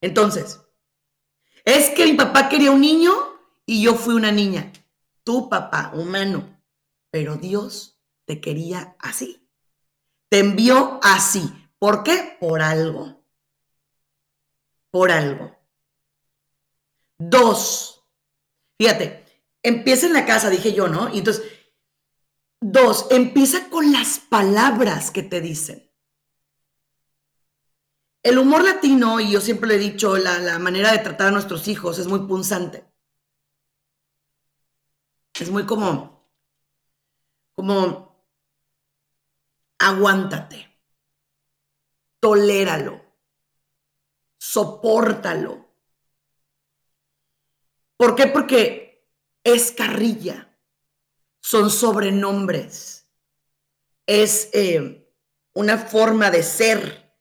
Entonces, 0.00 0.60
es 1.64 1.90
que 1.90 2.06
mi 2.06 2.14
papá 2.14 2.48
quería 2.48 2.70
un 2.70 2.80
niño 2.80 3.12
y 3.66 3.82
yo 3.82 3.94
fui 3.94 4.14
una 4.14 4.32
niña. 4.32 4.72
tu 5.24 5.48
papá 5.48 5.90
humano, 5.92 6.62
pero 7.10 7.34
Dios 7.34 8.00
te 8.24 8.40
quería 8.40 8.94
así. 9.00 9.50
Te 10.28 10.38
envió 10.38 11.00
así. 11.02 11.65
¿Por 11.78 12.02
qué? 12.02 12.36
Por 12.40 12.62
algo. 12.62 13.22
Por 14.90 15.10
algo. 15.10 15.56
Dos. 17.18 18.04
Fíjate, 18.78 19.24
empieza 19.62 20.06
en 20.06 20.12
la 20.12 20.26
casa, 20.26 20.50
dije 20.50 20.72
yo, 20.72 20.88
¿no? 20.88 21.12
Y 21.12 21.18
entonces, 21.18 21.44
dos, 22.60 23.06
empieza 23.10 23.68
con 23.68 23.92
las 23.92 24.18
palabras 24.18 25.10
que 25.10 25.22
te 25.22 25.40
dicen. 25.40 25.90
El 28.22 28.38
humor 28.38 28.64
latino, 28.64 29.20
y 29.20 29.30
yo 29.30 29.40
siempre 29.40 29.68
le 29.68 29.76
he 29.76 29.78
dicho, 29.78 30.16
la, 30.16 30.38
la 30.40 30.58
manera 30.58 30.92
de 30.92 30.98
tratar 30.98 31.28
a 31.28 31.30
nuestros 31.30 31.68
hijos 31.68 31.98
es 31.98 32.06
muy 32.06 32.20
punzante. 32.26 32.84
Es 35.38 35.50
muy 35.50 35.64
como, 35.66 36.28
como, 37.54 38.24
aguántate, 39.78 40.75
toléralo, 42.20 43.02
sopórtalo. 44.38 45.66
¿Por 47.96 48.14
qué? 48.14 48.26
Porque 48.26 49.08
es 49.42 49.72
carrilla, 49.72 50.56
son 51.40 51.70
sobrenombres, 51.70 53.08
es 54.06 54.50
eh, 54.52 55.12
una 55.54 55.78
forma 55.78 56.30
de 56.30 56.42
ser 56.42 57.12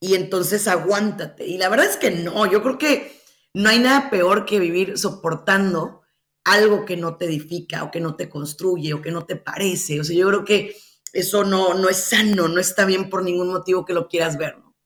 y 0.00 0.14
entonces 0.14 0.68
aguántate. 0.68 1.46
Y 1.46 1.58
la 1.58 1.68
verdad 1.68 1.86
es 1.86 1.96
que 1.96 2.10
no, 2.10 2.50
yo 2.50 2.62
creo 2.62 2.78
que 2.78 3.20
no 3.54 3.68
hay 3.68 3.80
nada 3.80 4.10
peor 4.10 4.46
que 4.46 4.60
vivir 4.60 4.96
soportando 4.98 6.02
algo 6.44 6.84
que 6.84 6.96
no 6.96 7.16
te 7.16 7.26
edifica 7.26 7.84
o 7.84 7.90
que 7.90 8.00
no 8.00 8.16
te 8.16 8.28
construye 8.28 8.94
o 8.94 9.02
que 9.02 9.10
no 9.10 9.26
te 9.26 9.36
parece. 9.36 10.00
O 10.00 10.04
sea, 10.04 10.16
yo 10.16 10.28
creo 10.28 10.44
que 10.44 10.76
eso 11.12 11.44
no, 11.44 11.74
no 11.74 11.88
es 11.88 11.96
sano, 11.96 12.48
no 12.48 12.60
está 12.60 12.84
bien 12.84 13.10
por 13.10 13.22
ningún 13.22 13.48
motivo 13.48 13.84
que 13.84 13.92
lo 13.92 14.08
quieras 14.08 14.36
ver. 14.36 14.58
¿no? 14.58 14.76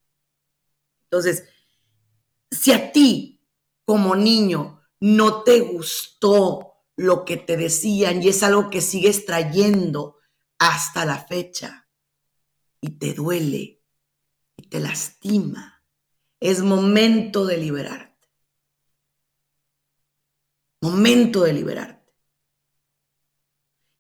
Entonces, 1.05 1.45
si 2.51 2.73
a 2.73 2.93
ti 2.93 3.47
como 3.85 4.17
niño 4.17 4.81
no 5.01 5.43
te 5.43 5.61
gustó 5.61 6.73
lo 6.97 7.25
que 7.25 7.37
te 7.37 7.57
decían 7.57 8.23
y 8.23 8.29
es 8.29 8.43
algo 8.43 8.71
que 8.71 8.81
sigues 8.81 9.27
trayendo 9.27 10.19
hasta 10.59 11.05
la 11.05 11.19
fecha 11.19 11.89
y 12.81 12.99
te 12.99 13.15
duele 13.15 13.83
y 14.57 14.63
te 14.69 14.81
lastima, 14.81 15.85
es 16.41 16.63
momento 16.63 17.47
de 17.47 17.57
liberarte. 17.57 18.29
Momento 20.81 21.43
de 21.45 21.53
liberarte. 21.53 22.13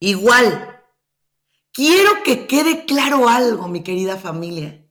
Igual, 0.00 0.71
quiero 1.72 2.22
que 2.22 2.46
quede 2.46 2.84
claro 2.84 3.28
algo, 3.28 3.68
mi 3.68 3.82
querida 3.82 4.16
familia. 4.16 4.86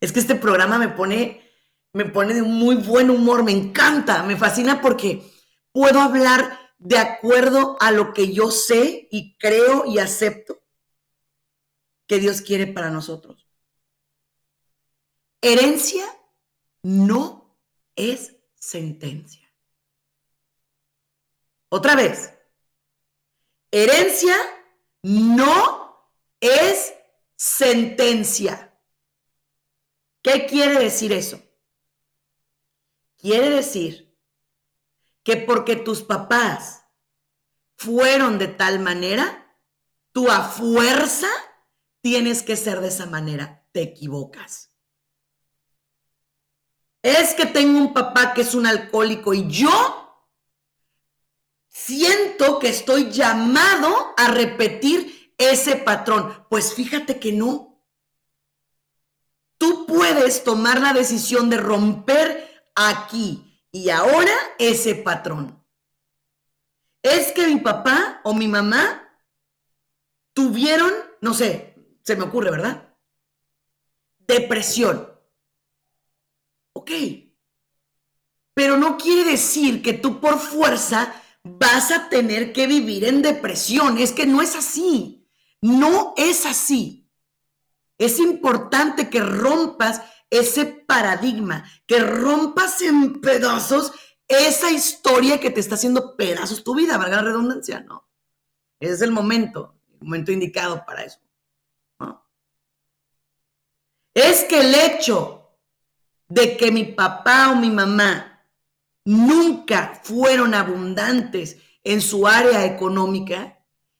Es 0.00 0.12
que 0.12 0.20
este 0.20 0.34
programa 0.34 0.78
me 0.78 0.88
pone, 0.88 1.42
me 1.92 2.04
pone 2.04 2.34
de 2.34 2.42
muy 2.42 2.76
buen 2.76 3.10
humor, 3.10 3.42
me 3.42 3.52
encanta, 3.52 4.22
me 4.22 4.36
fascina 4.36 4.80
porque 4.80 5.22
puedo 5.72 6.00
hablar 6.00 6.58
de 6.78 6.98
acuerdo 6.98 7.76
a 7.80 7.90
lo 7.90 8.12
que 8.12 8.32
yo 8.32 8.50
sé 8.50 9.08
y 9.10 9.36
creo 9.38 9.86
y 9.86 9.98
acepto 9.98 10.62
que 12.06 12.18
Dios 12.18 12.42
quiere 12.42 12.66
para 12.66 12.90
nosotros. 12.90 13.48
Herencia 15.40 16.04
no 16.82 17.56
es 17.94 18.36
sentencia. 18.54 19.46
Otra 21.68 21.96
vez, 21.96 22.32
herencia 23.70 24.36
no 25.02 25.75
es 26.48 26.94
sentencia. 27.36 28.78
¿Qué 30.22 30.46
quiere 30.46 30.78
decir 30.78 31.12
eso? 31.12 31.40
Quiere 33.16 33.50
decir 33.50 34.16
que 35.22 35.36
porque 35.36 35.76
tus 35.76 36.02
papás 36.02 36.84
fueron 37.76 38.38
de 38.38 38.48
tal 38.48 38.78
manera, 38.78 39.56
tú 40.12 40.30
a 40.30 40.42
fuerza 40.42 41.28
tienes 42.00 42.42
que 42.42 42.56
ser 42.56 42.80
de 42.80 42.88
esa 42.88 43.06
manera. 43.06 43.66
Te 43.72 43.82
equivocas. 43.82 44.70
Es 47.02 47.34
que 47.34 47.46
tengo 47.46 47.78
un 47.78 47.94
papá 47.94 48.34
que 48.34 48.40
es 48.40 48.54
un 48.54 48.66
alcohólico 48.66 49.34
y 49.34 49.46
yo 49.48 50.06
siento 51.68 52.58
que 52.58 52.68
estoy 52.68 53.12
llamado 53.12 54.14
a 54.16 54.28
repetir 54.28 55.15
ese 55.38 55.76
patrón. 55.76 56.46
Pues 56.48 56.74
fíjate 56.74 57.18
que 57.18 57.32
no. 57.32 57.82
Tú 59.58 59.86
puedes 59.86 60.44
tomar 60.44 60.80
la 60.80 60.92
decisión 60.92 61.48
de 61.48 61.56
romper 61.56 62.70
aquí 62.74 63.62
y 63.72 63.90
ahora 63.90 64.32
ese 64.58 64.94
patrón. 64.94 65.62
Es 67.02 67.32
que 67.32 67.46
mi 67.46 67.60
papá 67.60 68.20
o 68.24 68.34
mi 68.34 68.48
mamá 68.48 69.02
tuvieron, 70.32 70.92
no 71.20 71.32
sé, 71.32 71.76
se 72.02 72.16
me 72.16 72.24
ocurre, 72.24 72.50
¿verdad? 72.50 72.94
Depresión. 74.18 75.08
Ok. 76.72 76.90
Pero 78.52 78.76
no 78.76 78.96
quiere 78.96 79.30
decir 79.30 79.82
que 79.82 79.92
tú 79.92 80.20
por 80.20 80.38
fuerza 80.38 81.22
vas 81.42 81.90
a 81.90 82.08
tener 82.08 82.52
que 82.52 82.66
vivir 82.66 83.04
en 83.04 83.22
depresión. 83.22 83.98
Es 83.98 84.12
que 84.12 84.26
no 84.26 84.42
es 84.42 84.56
así. 84.56 85.15
No 85.66 86.14
es 86.16 86.46
así. 86.46 87.10
Es 87.98 88.20
importante 88.20 89.10
que 89.10 89.20
rompas 89.20 90.00
ese 90.30 90.64
paradigma, 90.64 91.64
que 91.86 91.98
rompas 91.98 92.80
en 92.82 93.20
pedazos 93.20 93.92
esa 94.28 94.70
historia 94.70 95.40
que 95.40 95.50
te 95.50 95.58
está 95.58 95.74
haciendo 95.74 96.16
pedazos 96.16 96.62
tu 96.62 96.76
vida, 96.76 96.98
valga 96.98 97.16
la 97.16 97.22
redundancia, 97.22 97.80
¿no? 97.80 98.08
Ese 98.78 98.94
es 98.94 99.02
el 99.02 99.10
momento, 99.10 99.74
el 99.88 99.98
momento 100.02 100.30
indicado 100.30 100.84
para 100.86 101.02
eso. 101.02 101.18
Es 104.14 104.44
que 104.44 104.60
el 104.60 104.72
hecho 104.72 105.50
de 106.28 106.56
que 106.56 106.70
mi 106.70 106.84
papá 106.84 107.50
o 107.50 107.56
mi 107.56 107.70
mamá 107.70 108.46
nunca 109.04 110.00
fueron 110.04 110.54
abundantes 110.54 111.56
en 111.82 112.00
su 112.00 112.26
área 112.28 112.64
económica 112.64 113.55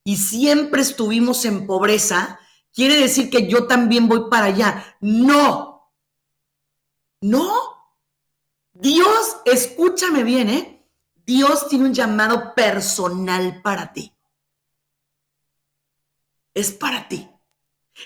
y 0.06 0.18
siempre 0.18 0.82
estuvimos 0.82 1.44
en 1.46 1.66
pobreza, 1.66 2.38
quiere 2.72 2.94
decir 2.94 3.28
que 3.28 3.48
yo 3.48 3.66
también 3.66 4.06
voy 4.06 4.30
para 4.30 4.46
allá. 4.46 4.96
No, 5.00 5.90
no. 7.20 7.52
Dios, 8.72 9.38
escúchame 9.44 10.22
bien, 10.22 10.48
¿eh? 10.48 10.88
Dios 11.24 11.66
tiene 11.68 11.86
un 11.86 11.92
llamado 11.92 12.54
personal 12.54 13.60
para 13.62 13.92
ti. 13.92 14.12
Es 16.54 16.70
para 16.70 17.08
ti. 17.08 17.28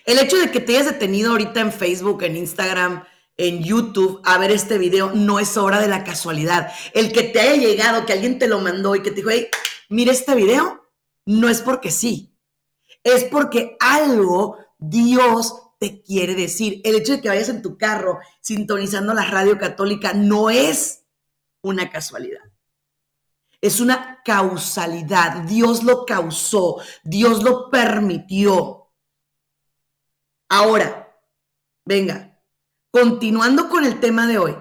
El 0.06 0.20
hecho 0.20 0.38
de 0.38 0.50
que 0.50 0.60
te 0.60 0.72
hayas 0.72 0.86
detenido 0.86 1.32
ahorita 1.32 1.60
en 1.60 1.70
Facebook, 1.70 2.22
en 2.22 2.38
Instagram, 2.38 3.04
en 3.36 3.62
YouTube 3.62 4.22
a 4.24 4.38
ver 4.38 4.52
este 4.52 4.78
video, 4.78 5.12
no 5.14 5.38
es 5.38 5.54
obra 5.58 5.78
de 5.82 5.88
la 5.88 6.02
casualidad. 6.02 6.72
El 6.94 7.12
que 7.12 7.24
te 7.24 7.40
haya 7.40 7.56
llegado, 7.56 8.06
que 8.06 8.14
alguien 8.14 8.38
te 8.38 8.48
lo 8.48 8.58
mandó 8.60 8.96
y 8.96 9.02
que 9.02 9.10
te 9.10 9.16
dijo, 9.16 9.28
hey, 9.28 9.48
mira 9.90 10.12
este 10.12 10.34
video, 10.34 10.79
no 11.38 11.48
es 11.48 11.60
porque 11.60 11.90
sí. 11.90 12.36
Es 13.02 13.24
porque 13.24 13.76
algo 13.80 14.58
Dios 14.78 15.54
te 15.78 16.02
quiere 16.02 16.34
decir. 16.34 16.80
El 16.84 16.96
hecho 16.96 17.12
de 17.12 17.20
que 17.20 17.28
vayas 17.28 17.48
en 17.48 17.62
tu 17.62 17.76
carro 17.76 18.18
sintonizando 18.40 19.14
la 19.14 19.24
radio 19.24 19.58
católica 19.58 20.12
no 20.12 20.50
es 20.50 21.04
una 21.62 21.90
casualidad. 21.90 22.42
Es 23.60 23.80
una 23.80 24.22
causalidad. 24.24 25.42
Dios 25.44 25.82
lo 25.84 26.06
causó. 26.06 26.76
Dios 27.02 27.42
lo 27.42 27.70
permitió. 27.70 28.90
Ahora, 30.48 31.16
venga, 31.84 32.30
Continuando 32.90 33.68
con 33.68 33.84
el 33.84 34.00
tema 34.00 34.26
de 34.26 34.38
hoy. 34.38 34.56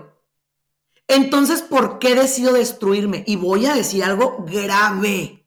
Entonces, 1.07 1.63
¿por 1.63 1.97
qué 1.97 2.13
decido 2.13 2.53
destruirme? 2.53 3.23
Y 3.25 3.37
voy 3.37 3.65
a 3.65 3.73
decir 3.73 4.03
algo 4.03 4.45
grave. 4.47 5.38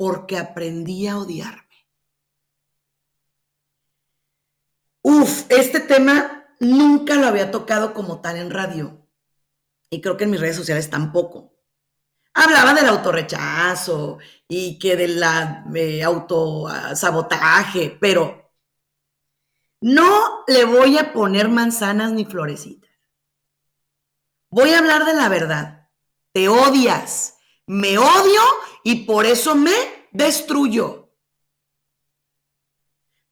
Porque 0.00 0.38
aprendí 0.38 1.08
a 1.08 1.18
odiarme. 1.18 1.76
Uf, 5.02 5.44
este 5.50 5.78
tema 5.80 6.46
nunca 6.58 7.16
lo 7.16 7.26
había 7.26 7.50
tocado 7.50 7.92
como 7.92 8.22
tal 8.22 8.38
en 8.38 8.50
radio. 8.50 9.06
Y 9.90 10.00
creo 10.00 10.16
que 10.16 10.24
en 10.24 10.30
mis 10.30 10.40
redes 10.40 10.56
sociales 10.56 10.88
tampoco. 10.88 11.52
Hablaba 12.32 12.72
del 12.72 12.88
autorrechazo 12.88 14.16
y 14.48 14.78
que 14.78 14.96
del 14.96 15.22
eh, 15.74 16.02
autosabotaje, 16.02 17.98
pero 18.00 18.54
no 19.82 20.44
le 20.46 20.64
voy 20.64 20.96
a 20.96 21.12
poner 21.12 21.50
manzanas 21.50 22.10
ni 22.12 22.24
florecitas. 22.24 22.90
Voy 24.48 24.70
a 24.70 24.78
hablar 24.78 25.04
de 25.04 25.12
la 25.12 25.28
verdad. 25.28 25.90
Te 26.32 26.48
odias, 26.48 27.36
me 27.66 27.98
odio 27.98 28.40
y 28.84 29.04
por 29.04 29.26
eso 29.26 29.54
me 29.54 29.74
destruyo. 30.12 31.10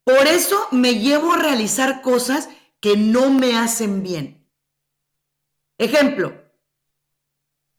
Por 0.03 0.27
eso 0.27 0.67
me 0.71 0.95
llevo 0.95 1.33
a 1.33 1.37
realizar 1.37 2.01
cosas 2.01 2.49
que 2.79 2.97
no 2.97 3.29
me 3.29 3.57
hacen 3.57 4.01
bien. 4.01 4.49
Ejemplo, 5.77 6.33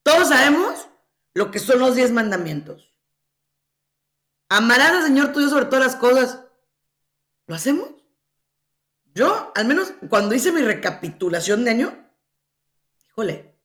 todos 0.03 0.29
sabemos 0.29 0.89
lo 1.35 1.51
que 1.51 1.59
son 1.59 1.81
los 1.81 1.97
diez 1.97 2.13
mandamientos. 2.13 2.91
Amarás 4.49 4.93
al 4.93 5.03
Señor 5.05 5.33
tuyo 5.33 5.49
sobre 5.49 5.67
todas 5.67 5.85
las 5.85 5.97
cosas. 5.97 6.45
¿Lo 7.47 7.55
hacemos? 7.55 7.91
Yo, 9.15 9.53
al 9.55 9.67
menos 9.67 9.93
cuando 10.09 10.35
hice 10.35 10.53
mi 10.53 10.63
recapitulación 10.63 11.65
de 11.65 11.71
año, 11.71 12.13
híjole, 13.09 13.57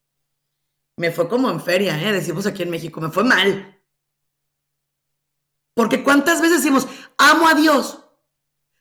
me 0.97 1.11
fue 1.11 1.27
como 1.27 1.49
en 1.49 1.61
feria, 1.61 2.01
¿eh? 2.01 2.11
decimos 2.13 2.45
aquí 2.45 2.63
en 2.63 2.69
México, 2.69 2.99
me 2.99 3.11
fue 3.11 3.23
mal. 3.23 3.74
Porque 5.75 6.03
cuántas 6.03 6.41
veces 6.41 6.63
decimos, 6.63 6.87
amo 7.17 7.47
a 7.47 7.53
Dios, 7.53 7.99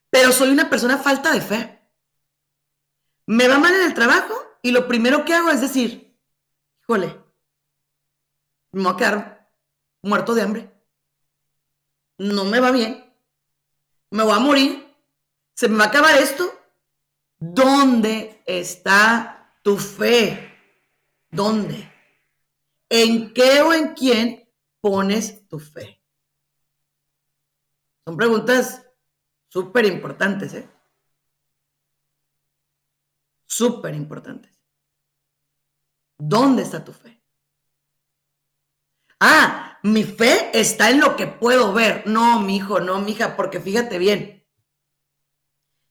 pero 0.08 0.32
soy 0.32 0.48
una 0.50 0.70
persona 0.70 0.96
falta 0.96 1.32
de 1.32 1.40
fe. 1.42 1.82
Me 3.26 3.48
va 3.48 3.58
mal 3.58 3.74
en 3.74 3.82
el 3.82 3.94
trabajo 3.94 4.32
y 4.62 4.70
lo 4.70 4.86
primero 4.86 5.24
que 5.24 5.34
hago 5.34 5.50
es 5.50 5.60
decir, 5.60 6.16
híjole, 6.80 7.20
me 8.70 8.84
voy 8.84 8.92
a 8.92 8.96
quedar 8.96 9.50
muerto 10.02 10.34
de 10.34 10.42
hambre. 10.42 10.70
No 12.18 12.44
me 12.44 12.60
va 12.60 12.70
bien. 12.70 13.12
Me 14.10 14.22
voy 14.22 14.32
a 14.32 14.38
morir. 14.38 14.96
Se 15.54 15.68
me 15.68 15.76
va 15.78 15.84
a 15.84 15.88
acabar 15.88 16.16
esto. 16.16 16.48
¿Dónde 17.38 18.40
está 18.46 19.58
tu 19.62 19.76
fe? 19.78 20.52
¿Dónde? 21.28 21.92
¿En 22.88 23.34
qué 23.34 23.62
o 23.62 23.72
en 23.72 23.94
quién 23.94 24.48
pones 24.80 25.48
tu 25.48 25.58
fe? 25.58 26.03
Son 28.04 28.16
preguntas 28.16 28.86
súper 29.48 29.86
importantes, 29.86 30.54
¿eh? 30.54 30.68
Súper 33.46 33.94
importantes. 33.94 34.60
¿Dónde 36.18 36.62
está 36.62 36.84
tu 36.84 36.92
fe? 36.92 37.22
Ah, 39.20 39.78
mi 39.82 40.04
fe 40.04 40.50
está 40.58 40.90
en 40.90 41.00
lo 41.00 41.16
que 41.16 41.26
puedo 41.26 41.72
ver. 41.72 42.06
No, 42.06 42.40
mi 42.40 42.56
hijo, 42.56 42.80
no, 42.80 43.00
mi 43.00 43.12
hija, 43.12 43.36
porque 43.36 43.60
fíjate 43.60 43.98
bien. 43.98 44.46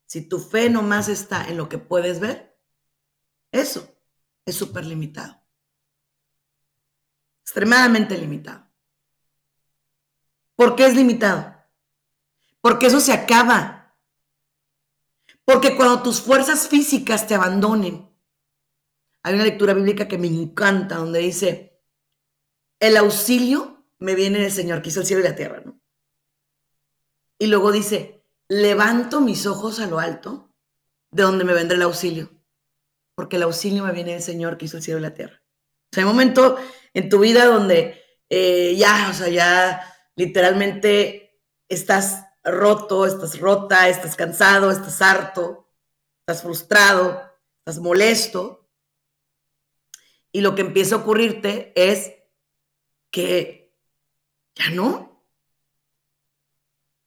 Si 0.05 0.27
tu 0.27 0.39
fe 0.39 0.69
nomás 0.69 1.09
está 1.09 1.47
en 1.47 1.57
lo 1.57 1.69
que 1.69 1.77
puedes 1.77 2.19
ver, 2.19 2.59
eso 3.51 3.87
es 4.45 4.55
súper 4.55 4.85
limitado 4.85 5.43
extremadamente 7.53 8.17
limitado. 8.17 8.67
¿Por 10.55 10.75
qué 10.75 10.87
es 10.87 10.95
limitado? 10.95 11.52
Porque 12.63 12.85
eso 12.85 13.01
se 13.01 13.11
acaba. 13.11 13.93
Porque 15.43 15.75
cuando 15.75 16.01
tus 16.01 16.21
fuerzas 16.21 16.69
físicas 16.69 17.27
te 17.27 17.35
abandonen, 17.35 18.09
hay 19.21 19.33
una 19.33 19.43
lectura 19.43 19.73
bíblica 19.73 20.07
que 20.07 20.17
me 20.17 20.27
encanta 20.27 20.95
donde 20.95 21.19
dice, 21.19 21.81
el 22.79 22.95
auxilio 22.95 23.85
me 23.99 24.15
viene 24.15 24.39
del 24.39 24.51
Señor, 24.51 24.81
que 24.81 24.89
hizo 24.89 25.01
el 25.01 25.05
cielo 25.05 25.21
y 25.21 25.25
la 25.25 25.35
tierra, 25.35 25.61
¿no? 25.65 25.77
Y 27.37 27.47
luego 27.47 27.73
dice, 27.73 28.23
levanto 28.47 29.19
mis 29.19 29.45
ojos 29.45 29.81
a 29.81 29.87
lo 29.87 29.99
alto, 29.99 30.55
de 31.11 31.23
donde 31.23 31.43
me 31.43 31.53
vendrá 31.53 31.75
el 31.75 31.83
auxilio, 31.83 32.31
porque 33.13 33.35
el 33.35 33.43
auxilio 33.43 33.83
me 33.83 33.91
viene 33.91 34.13
del 34.13 34.21
Señor, 34.21 34.57
que 34.57 34.65
hizo 34.65 34.77
el 34.77 34.83
cielo 34.83 35.01
y 35.01 35.03
la 35.03 35.13
tierra. 35.13 35.43
O 35.43 35.89
sea, 35.91 36.03
hay 36.03 36.09
un 36.09 36.15
momento 36.15 36.55
en 36.93 37.09
tu 37.09 37.19
vida 37.19 37.45
donde 37.45 38.01
eh, 38.29 38.73
ya, 38.77 39.09
o 39.11 39.13
sea, 39.13 39.27
ya 39.27 39.81
literalmente 40.15 41.41
estás 41.67 42.23
roto, 42.43 43.05
estás 43.05 43.39
rota, 43.39 43.89
estás 43.89 44.15
cansado, 44.15 44.71
estás 44.71 45.01
harto, 45.01 45.69
estás 46.19 46.41
frustrado, 46.43 47.21
estás 47.59 47.79
molesto. 47.79 48.69
Y 50.31 50.41
lo 50.41 50.55
que 50.55 50.61
empieza 50.61 50.95
a 50.95 50.99
ocurrirte 50.99 51.73
es 51.75 52.13
que 53.11 53.75
ya 54.55 54.69
no. 54.71 55.23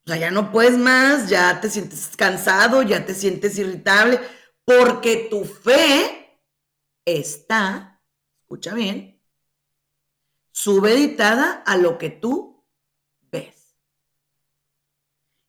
O 0.05 0.09
sea, 0.09 0.17
ya 0.17 0.31
no 0.31 0.53
puedes 0.53 0.79
más, 0.79 1.29
ya 1.29 1.61
te 1.61 1.69
sientes 1.69 2.17
cansado, 2.17 2.83
ya 2.83 3.05
te 3.05 3.15
sientes 3.15 3.59
irritable, 3.59 4.21
porque 4.65 5.27
tu 5.29 5.45
fe 5.45 6.41
está 7.05 7.97
escucha 8.47 8.75
bien, 8.75 9.21
subeditada 10.53 11.65
a 11.67 11.77
lo 11.77 11.99
que 11.99 12.11
tú 12.11 12.65
ves. 13.23 13.77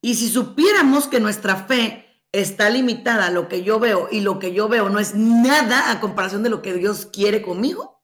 Y 0.08 0.16
si 0.16 0.30
supiéramos 0.30 1.10
que 1.10 1.20
nuestra 1.20 1.66
fe 1.66 2.24
está 2.32 2.70
limitada 2.70 3.26
a 3.26 3.30
lo 3.30 3.50
que 3.50 3.64
yo 3.64 3.78
veo 3.78 4.08
y 4.10 4.22
lo 4.22 4.40
que 4.40 4.54
yo 4.54 4.70
veo 4.70 4.88
no 4.88 5.00
es 5.00 5.16
nada 5.16 5.92
a 5.92 6.00
comparación 6.00 6.44
de 6.44 6.50
lo 6.50 6.62
que 6.62 6.74
Dios 6.74 7.08
quiere 7.08 7.42
conmigo, 7.42 8.02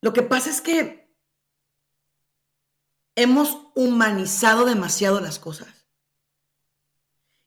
lo 0.00 0.12
que 0.12 0.22
pasa 0.22 0.50
es 0.50 0.60
que 0.60 1.08
hemos 3.14 3.70
humanizado 3.76 4.64
demasiado 4.64 5.20
las 5.20 5.38
cosas. 5.38 5.86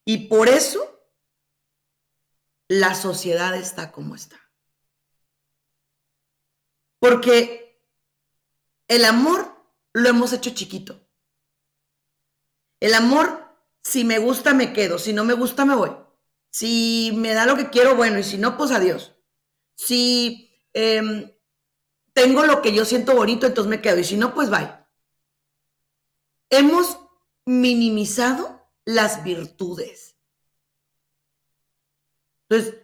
Y 0.06 0.30
por 0.30 0.47
eso 0.47 0.80
la 2.69 2.95
sociedad 2.95 3.54
está 3.58 3.91
como 3.91 4.15
está. 4.15 4.39
Porque 7.00 7.84
el 8.88 9.04
amor 9.04 9.51
lo 9.93 10.10
hemos 10.10 10.34
hecho 10.34 10.51
chiquito. 10.51 11.08
El 12.80 12.93
amor, 12.93 13.56
si 13.84 14.04
me 14.04 14.19
gusta, 14.19 14.54
me 14.54 14.73
quedo. 14.73 14.97
Si 14.97 15.13
no 15.13 15.23
me 15.23 15.34
gusta, 15.34 15.65
me 15.65 15.75
voy. 15.75 15.91
Si 16.49 17.12
me 17.15 17.34
da 17.34 17.45
lo 17.45 17.56
que 17.56 17.69
quiero, 17.69 17.95
bueno. 17.95 18.19
Y 18.19 18.23
si 18.23 18.38
no, 18.38 18.58
pues 18.58 18.71
adiós. 18.71 19.15
Si 19.75 20.51
em, 20.73 21.32
tengo 22.13 22.45
lo 22.45 22.62
que 22.62 22.73
yo 22.73 22.86
siento 22.86 23.15
bonito, 23.15 23.47
entonces 23.47 23.69
me 23.69 23.82
quedo. 23.82 23.99
Y 23.99 24.04
si 24.04 24.17
no, 24.17 24.34
pues 24.34 24.49
bye. 24.49 24.73
Hemos 26.49 26.97
minimizado 27.45 28.67
las 28.86 29.23
virtudes. 29.23 30.15
Entonces, 32.49 32.82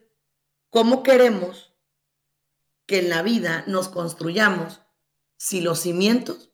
¿cómo 0.69 1.03
queremos 1.03 1.73
que 2.85 2.99
en 2.99 3.09
la 3.09 3.21
vida 3.21 3.65
nos 3.67 3.89
construyamos 3.89 4.81
si 5.35 5.59
los 5.61 5.81
cimientos 5.81 6.51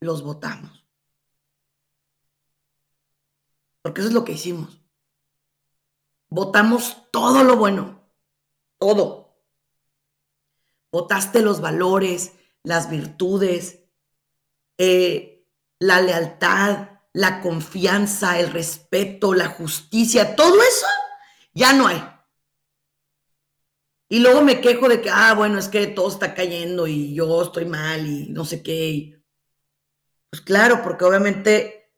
los 0.00 0.22
botamos? 0.22 0.84
Porque 3.82 4.00
eso 4.00 4.08
es 4.08 4.14
lo 4.14 4.24
que 4.24 4.32
hicimos. 4.32 4.80
Votamos 6.28 7.10
todo 7.12 7.44
lo 7.44 7.56
bueno, 7.56 8.00
todo. 8.78 9.38
Votaste 10.90 11.40
los 11.40 11.60
valores, 11.60 12.32
las 12.62 12.90
virtudes, 12.90 13.84
eh, 14.78 15.46
la 15.78 16.00
lealtad, 16.00 16.88
la 17.12 17.40
confianza, 17.40 18.38
el 18.38 18.52
respeto, 18.52 19.34
la 19.34 19.48
justicia, 19.48 20.36
todo 20.36 20.60
eso 20.62 20.86
ya 21.54 21.72
no 21.72 21.86
hay. 21.86 22.02
Y 24.08 24.20
luego 24.20 24.42
me 24.42 24.60
quejo 24.60 24.88
de 24.88 25.00
que, 25.00 25.10
ah, 25.10 25.34
bueno, 25.34 25.58
es 25.58 25.68
que 25.68 25.86
todo 25.86 26.08
está 26.08 26.34
cayendo 26.34 26.86
y 26.86 27.14
yo 27.14 27.42
estoy 27.42 27.64
mal 27.64 28.06
y 28.06 28.28
no 28.28 28.44
sé 28.44 28.62
qué. 28.62 29.15
Pues 30.36 30.44
claro, 30.44 30.82
porque 30.82 31.02
obviamente 31.06 31.90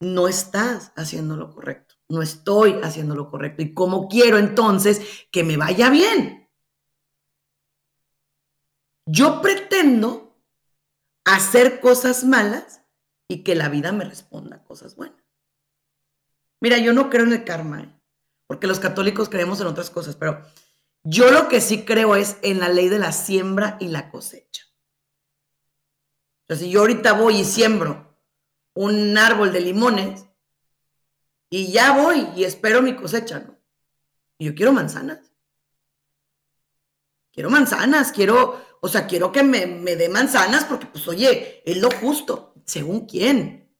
no 0.00 0.26
estás 0.26 0.90
haciendo 0.96 1.36
lo 1.36 1.54
correcto. 1.54 1.94
No 2.08 2.20
estoy 2.20 2.80
haciendo 2.82 3.14
lo 3.14 3.30
correcto. 3.30 3.62
¿Y 3.62 3.74
cómo 3.74 4.08
quiero 4.08 4.38
entonces 4.38 5.00
que 5.30 5.44
me 5.44 5.56
vaya 5.56 5.88
bien? 5.88 6.50
Yo 9.06 9.40
pretendo 9.40 10.36
hacer 11.24 11.78
cosas 11.78 12.24
malas 12.24 12.82
y 13.28 13.44
que 13.44 13.54
la 13.54 13.68
vida 13.68 13.92
me 13.92 14.04
responda 14.04 14.64
cosas 14.64 14.96
buenas. 14.96 15.22
Mira, 16.60 16.78
yo 16.78 16.92
no 16.92 17.08
creo 17.08 17.24
en 17.24 17.34
el 17.34 17.44
karma. 17.44 17.82
¿eh? 17.82 18.00
porque 18.48 18.66
los 18.66 18.80
católicos 18.80 19.28
creemos 19.28 19.60
en 19.60 19.68
otras 19.68 19.90
cosas, 19.90 20.16
pero 20.16 20.44
yo 21.04 21.30
lo 21.30 21.46
que 21.46 21.60
sí 21.60 21.84
creo 21.84 22.16
es 22.16 22.38
en 22.42 22.58
la 22.58 22.68
ley 22.68 22.88
de 22.88 22.98
la 22.98 23.12
siembra 23.12 23.76
y 23.78 23.86
la 23.86 24.10
cosecha. 24.10 24.65
O 26.48 26.54
sea, 26.54 26.56
si 26.56 26.70
yo 26.70 26.80
ahorita 26.80 27.12
voy 27.14 27.38
y 27.38 27.44
siembro 27.44 28.16
un 28.74 29.18
árbol 29.18 29.52
de 29.52 29.60
limones 29.60 30.26
y 31.50 31.72
ya 31.72 31.92
voy 31.96 32.28
y 32.36 32.44
espero 32.44 32.82
mi 32.82 32.94
cosecha, 32.94 33.40
¿no? 33.40 33.58
Y 34.38 34.46
yo 34.46 34.54
quiero 34.54 34.72
manzanas. 34.72 35.32
Quiero 37.32 37.50
manzanas, 37.50 38.12
quiero, 38.12 38.64
o 38.80 38.88
sea, 38.88 39.06
quiero 39.06 39.32
que 39.32 39.42
me, 39.42 39.66
me 39.66 39.96
dé 39.96 40.08
manzanas 40.08 40.64
porque, 40.64 40.86
pues, 40.86 41.06
oye, 41.08 41.62
es 41.66 41.76
lo 41.78 41.90
justo. 41.90 42.54
¿Según 42.64 43.06
quién? 43.06 43.74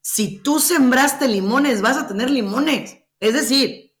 Si 0.00 0.38
tú 0.38 0.58
sembraste 0.58 1.28
limones, 1.28 1.80
vas 1.82 1.96
a 1.96 2.08
tener 2.08 2.30
limones. 2.30 2.98
Es 3.20 3.34
decir, 3.34 3.94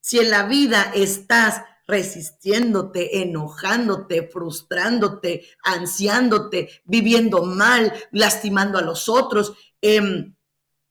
si 0.00 0.18
en 0.20 0.30
la 0.30 0.44
vida 0.44 0.92
estás 0.94 1.62
resistiéndote, 1.88 3.22
enojándote, 3.22 4.28
frustrándote, 4.28 5.48
ansiándote, 5.64 6.82
viviendo 6.84 7.42
mal, 7.44 7.92
lastimando 8.12 8.78
a 8.78 8.82
los 8.82 9.08
otros, 9.08 9.54
em, 9.80 10.36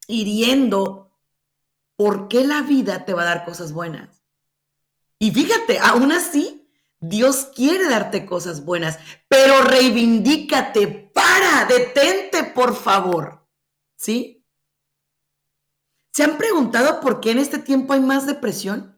hiriendo, 0.07 1.11
¿por 1.95 2.27
qué 2.27 2.45
la 2.45 2.63
vida 2.63 3.05
te 3.05 3.13
va 3.13 3.21
a 3.21 3.25
dar 3.25 3.45
cosas 3.45 3.71
buenas? 3.71 4.23
Y 5.19 5.31
fíjate, 5.31 5.77
aún 5.79 6.11
así, 6.11 6.67
Dios 6.99 7.49
quiere 7.55 7.87
darte 7.87 8.25
cosas 8.25 8.65
buenas, 8.65 8.97
pero 9.27 9.61
reivindícate, 9.61 11.11
para, 11.13 11.65
detente, 11.65 12.43
por 12.43 12.75
favor. 12.75 13.47
¿Sí? 13.95 14.43
¿Se 16.11 16.23
han 16.23 16.39
preguntado 16.39 16.99
por 17.01 17.19
qué 17.19 17.31
en 17.31 17.39
este 17.39 17.59
tiempo 17.59 17.93
hay 17.93 17.99
más 17.99 18.25
depresión, 18.25 18.96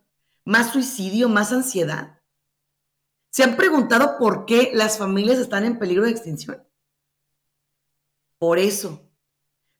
más 0.49 0.73
suicidio, 0.73 1.29
más 1.29 1.51
ansiedad? 1.51 2.19
¿Se 3.29 3.43
han 3.43 3.55
preguntado 3.55 4.17
por 4.17 4.47
qué 4.47 4.71
las 4.73 4.97
familias 4.97 5.37
están 5.37 5.63
en 5.63 5.77
peligro 5.77 6.05
de 6.05 6.11
extinción? 6.11 6.67
Por 8.39 8.57
eso, 8.57 9.07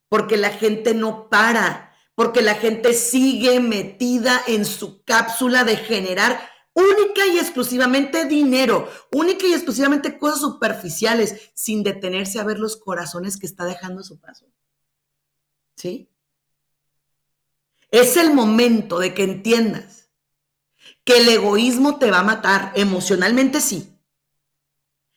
porque 0.08 0.36
la 0.36 0.50
gente 0.50 0.94
no 0.94 1.28
para, 1.28 1.92
porque 2.14 2.40
la 2.40 2.54
gente 2.54 2.94
sigue 2.94 3.58
metida 3.58 4.40
en 4.46 4.64
su 4.64 5.02
cápsula 5.02 5.64
de 5.64 5.76
generar 5.76 6.40
única 6.72 7.26
y 7.26 7.38
exclusivamente 7.38 8.26
dinero, 8.26 8.88
única 9.10 9.48
y 9.48 9.54
exclusivamente 9.54 10.18
cosas 10.18 10.38
superficiales, 10.38 11.50
sin 11.52 11.82
detenerse 11.82 12.38
a 12.38 12.44
ver 12.44 12.60
los 12.60 12.76
corazones 12.76 13.38
que 13.38 13.46
está 13.46 13.64
dejando 13.64 14.02
a 14.02 14.04
su 14.04 14.20
paso. 14.20 14.46
¿Sí? 15.74 16.08
Es 17.90 18.16
el 18.16 18.32
momento 18.32 19.00
de 19.00 19.14
que 19.14 19.24
entiendas 19.24 19.99
que 21.10 21.18
el 21.18 21.28
egoísmo 21.28 21.98
te 21.98 22.08
va 22.08 22.20
a 22.20 22.22
matar, 22.22 22.70
emocionalmente 22.76 23.60
sí. 23.60 23.98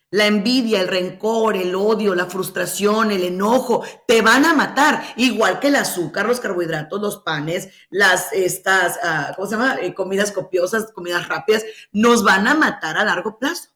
La 0.10 0.26
envidia, 0.26 0.82
el 0.82 0.88
rencor, 0.88 1.56
el 1.56 1.76
odio, 1.76 2.16
la 2.16 2.26
frustración, 2.26 3.12
el 3.12 3.24
enojo, 3.24 3.84
te 4.08 4.24
van 4.24 4.44
a 4.46 4.56
matar, 4.56 5.04
igual 5.18 5.60
que 5.60 5.68
el 5.68 5.76
azúcar, 5.76 6.26
los 6.26 6.40
carbohidratos, 6.40 7.00
los 7.00 7.18
panes, 7.18 7.70
las 7.92 8.34
estas, 8.34 8.98
ah, 9.04 9.34
¿cómo 9.36 9.48
se 9.48 9.56
llama? 9.56 9.78
Eh, 9.82 9.94
comidas 9.94 10.32
copiosas, 10.32 10.92
comidas 10.92 11.28
rápidas, 11.28 11.64
nos 11.92 12.24
van 12.24 12.48
a 12.48 12.56
matar 12.56 12.98
a 12.98 13.06
largo 13.06 13.38
plazo. 13.38 13.70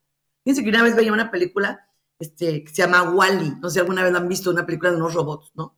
Fíjense 0.43 0.63
que 0.63 0.69
una 0.69 0.82
vez 0.82 0.95
veía 0.95 1.13
una 1.13 1.30
película 1.30 1.88
este, 2.17 2.63
que 2.63 2.69
se 2.71 2.82
llama 2.82 3.12
Wally, 3.12 3.58
no 3.62 3.69
sé 3.69 3.75
si 3.75 3.80
alguna 3.82 4.01
vez 4.01 4.12
la 4.12 4.17
han 4.17 4.27
visto, 4.27 4.49
una 4.49 4.65
película 4.65 4.89
de 4.89 4.97
unos 4.97 5.13
robots, 5.13 5.51
¿no? 5.53 5.77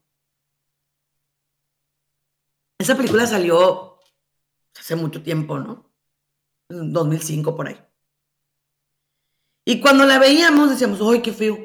Esa 2.78 2.96
película 2.96 3.26
salió 3.26 3.98
hace 4.78 4.96
mucho 4.96 5.22
tiempo, 5.22 5.58
¿no? 5.58 5.89
En 6.70 6.92
2005 6.92 7.56
por 7.56 7.68
ahí. 7.68 7.78
Y 9.64 9.80
cuando 9.80 10.04
la 10.04 10.18
veíamos 10.18 10.70
decíamos, 10.70 11.00
¡ay, 11.02 11.20
qué 11.20 11.32
feo! 11.32 11.58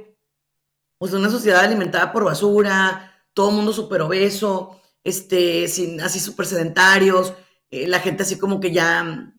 Pues 0.97 1.13
una 1.13 1.29
sociedad 1.29 1.63
alimentada 1.63 2.11
por 2.11 2.25
basura, 2.25 3.13
todo 3.33 3.51
mundo 3.51 3.71
súper 3.71 4.01
obeso, 4.01 4.81
este, 5.03 5.67
sin, 5.67 6.01
así 6.01 6.19
súper 6.19 6.45
sedentarios, 6.47 7.33
eh, 7.69 7.87
la 7.87 7.99
gente 7.99 8.23
así 8.23 8.37
como 8.39 8.59
que 8.59 8.71
ya, 8.71 9.33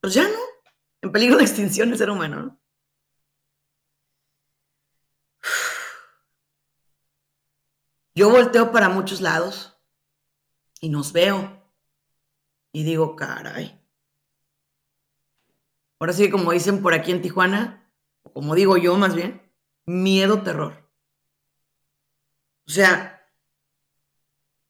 pues 0.00 0.14
ya 0.14 0.24
no, 0.24 0.38
en 1.02 1.12
peligro 1.12 1.38
de 1.38 1.44
extinción 1.44 1.90
el 1.90 1.98
ser 1.98 2.10
humano, 2.10 2.42
¿no? 2.42 2.60
Yo 8.14 8.30
volteo 8.30 8.70
para 8.70 8.88
muchos 8.88 9.20
lados 9.20 9.76
y 10.80 10.88
nos 10.88 11.12
veo 11.12 11.64
y 12.72 12.84
digo, 12.84 13.16
caray. 13.16 13.83
Ahora 15.98 16.12
sí, 16.12 16.30
como 16.30 16.52
dicen 16.52 16.82
por 16.82 16.94
aquí 16.94 17.12
en 17.12 17.22
Tijuana, 17.22 17.90
o 18.22 18.32
como 18.32 18.54
digo 18.54 18.76
yo 18.76 18.96
más 18.96 19.14
bien, 19.14 19.42
miedo, 19.86 20.42
terror. 20.42 20.90
O 22.66 22.70
sea, 22.70 23.30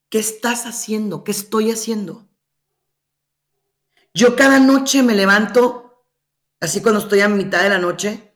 ¿qué 0.08 0.18
estás 0.18 0.66
haciendo? 0.66 1.24
¿Qué 1.24 1.30
estoy 1.30 1.70
haciendo? 1.70 2.28
Yo 4.12 4.36
cada 4.36 4.60
noche 4.60 5.02
me 5.02 5.14
levanto, 5.14 6.06
así 6.60 6.82
cuando 6.82 7.00
estoy 7.00 7.20
a 7.20 7.28
mitad 7.28 7.62
de 7.62 7.70
la 7.70 7.78
noche, 7.78 8.32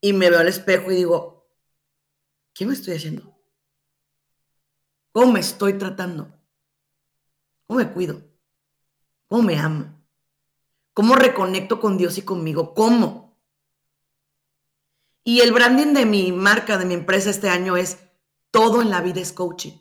y 0.00 0.12
me 0.12 0.28
veo 0.28 0.40
al 0.40 0.48
espejo 0.48 0.90
y 0.90 0.96
digo, 0.96 1.48
¿qué 2.52 2.66
me 2.66 2.72
estoy 2.72 2.96
haciendo? 2.96 3.38
¿Cómo 5.12 5.32
me 5.32 5.40
estoy 5.40 5.74
tratando? 5.74 6.36
¿Cómo 7.66 7.78
me 7.78 7.92
cuido? 7.92 8.22
¿Cómo 9.28 9.42
me 9.42 9.58
amo? 9.58 10.01
¿Cómo 10.94 11.14
reconecto 11.14 11.80
con 11.80 11.96
Dios 11.96 12.18
y 12.18 12.22
conmigo? 12.22 12.74
¿Cómo? 12.74 13.38
Y 15.24 15.40
el 15.40 15.52
branding 15.52 15.94
de 15.94 16.04
mi 16.04 16.32
marca, 16.32 16.78
de 16.78 16.84
mi 16.84 16.94
empresa 16.94 17.30
este 17.30 17.48
año 17.48 17.76
es 17.76 17.98
todo 18.50 18.82
en 18.82 18.90
la 18.90 19.00
vida 19.00 19.20
es 19.20 19.32
coaching. 19.32 19.78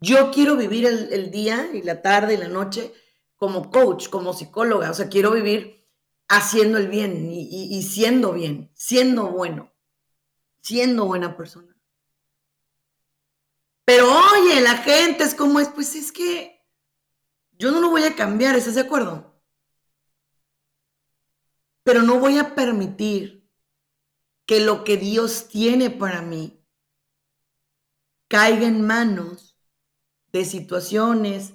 Yo 0.00 0.30
quiero 0.30 0.56
vivir 0.56 0.86
el, 0.86 1.30
día 1.30 1.70
y 1.72 1.82
la 1.82 2.02
tarde 2.02 2.34
y 2.34 2.36
la 2.36 2.48
noche 2.48 2.94
como 3.36 3.70
coach, 3.70 4.08
como 4.08 4.32
psicóloga. 4.32 4.90
O 4.90 4.94
sea, 4.94 5.08
quiero 5.08 5.32
vivir 5.32 5.84
haciendo 6.28 6.78
el 6.78 6.88
bien 6.88 7.28
y, 7.30 7.82
siendo 7.82 8.32
bien, 8.32 8.70
siendo 8.74 9.30
bueno, 9.30 9.72
siendo 10.60 11.06
buena 11.06 11.36
persona. 11.36 11.74
Pero 13.84 14.06
oye, 14.06 14.60
la 14.60 14.76
gente 14.76 15.24
es 15.24 15.34
como 15.34 15.58
es, 15.58 15.68
pues 15.68 15.96
es 15.96 16.12
que 16.12 16.64
yo 17.58 17.72
no 17.72 17.80
lo 17.80 17.90
voy 17.90 18.04
a 18.04 18.14
cambiar, 18.14 18.54
¿estás 18.54 18.76
de 18.76 18.82
acuerdo? 18.82 19.37
Pero 21.88 22.02
no 22.02 22.20
voy 22.20 22.36
a 22.36 22.54
permitir 22.54 23.50
que 24.44 24.60
lo 24.60 24.84
que 24.84 24.98
Dios 24.98 25.48
tiene 25.48 25.88
para 25.88 26.20
mí 26.20 26.62
caiga 28.28 28.66
en 28.66 28.86
manos 28.86 29.58
de 30.30 30.44
situaciones, 30.44 31.54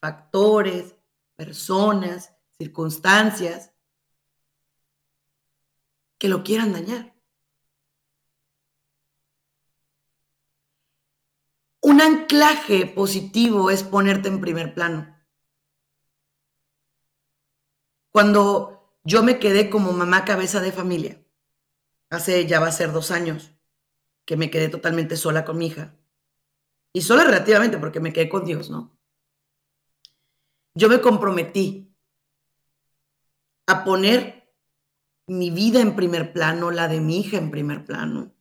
factores, 0.00 0.96
personas, 1.36 2.32
circunstancias 2.56 3.74
que 6.16 6.30
lo 6.30 6.42
quieran 6.44 6.72
dañar. 6.72 7.14
Un 11.82 12.00
anclaje 12.00 12.86
positivo 12.86 13.70
es 13.70 13.82
ponerte 13.82 14.28
en 14.28 14.40
primer 14.40 14.72
plano. 14.72 15.14
Cuando 18.10 18.74
yo 19.04 19.22
me 19.22 19.38
quedé 19.38 19.70
como 19.70 19.92
mamá 19.92 20.24
cabeza 20.24 20.60
de 20.60 20.72
familia, 20.72 21.22
hace 22.10 22.46
ya 22.46 22.60
va 22.60 22.68
a 22.68 22.72
ser 22.72 22.92
dos 22.92 23.10
años, 23.10 23.52
que 24.24 24.36
me 24.36 24.50
quedé 24.50 24.68
totalmente 24.68 25.16
sola 25.16 25.44
con 25.44 25.58
mi 25.58 25.66
hija. 25.66 25.94
Y 26.92 27.02
sola 27.02 27.24
relativamente 27.24 27.78
porque 27.78 28.00
me 28.00 28.12
quedé 28.12 28.28
con 28.28 28.44
Dios, 28.44 28.70
¿no? 28.70 28.96
Yo 30.74 30.88
me 30.88 31.00
comprometí 31.00 31.94
a 33.66 33.84
poner 33.84 34.52
mi 35.26 35.50
vida 35.50 35.80
en 35.80 35.96
primer 35.96 36.32
plano, 36.32 36.70
la 36.70 36.88
de 36.88 37.00
mi 37.00 37.20
hija 37.20 37.36
en 37.36 37.50
primer 37.50 37.84
plano, 37.84 38.34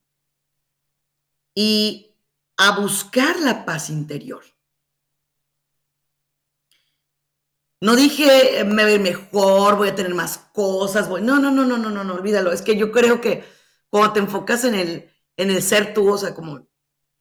y 1.55 2.15
a 2.57 2.79
buscar 2.79 3.39
la 3.39 3.65
paz 3.65 3.89
interior. 3.89 4.43
No 7.83 7.97
dije 7.97 8.63
me 8.63 8.85
voy 8.85 8.97
mejor, 8.97 9.75
voy 9.75 9.89
a 9.89 9.95
tener 9.95 10.15
más 10.15 10.37
cosas, 10.53 11.09
voy. 11.09 11.21
No, 11.21 11.37
no, 11.37 11.51
no, 11.51 11.65
no, 11.65 11.77
no, 11.77 11.89
no, 11.89 12.05
no, 12.05 12.13
olvídalo. 12.13 12.53
Es 12.53 12.61
que 12.61 12.77
yo 12.77 12.93
creo 12.93 13.19
que 13.19 13.43
cuando 13.89 14.13
te 14.13 14.19
enfocas 14.21 14.63
en 14.63 14.73
el, 14.73 15.11
en 15.35 15.51
el 15.51 15.61
ser 15.61 15.93
tú, 15.93 16.09
o 16.09 16.17
sea, 16.17 16.33
como 16.33 16.65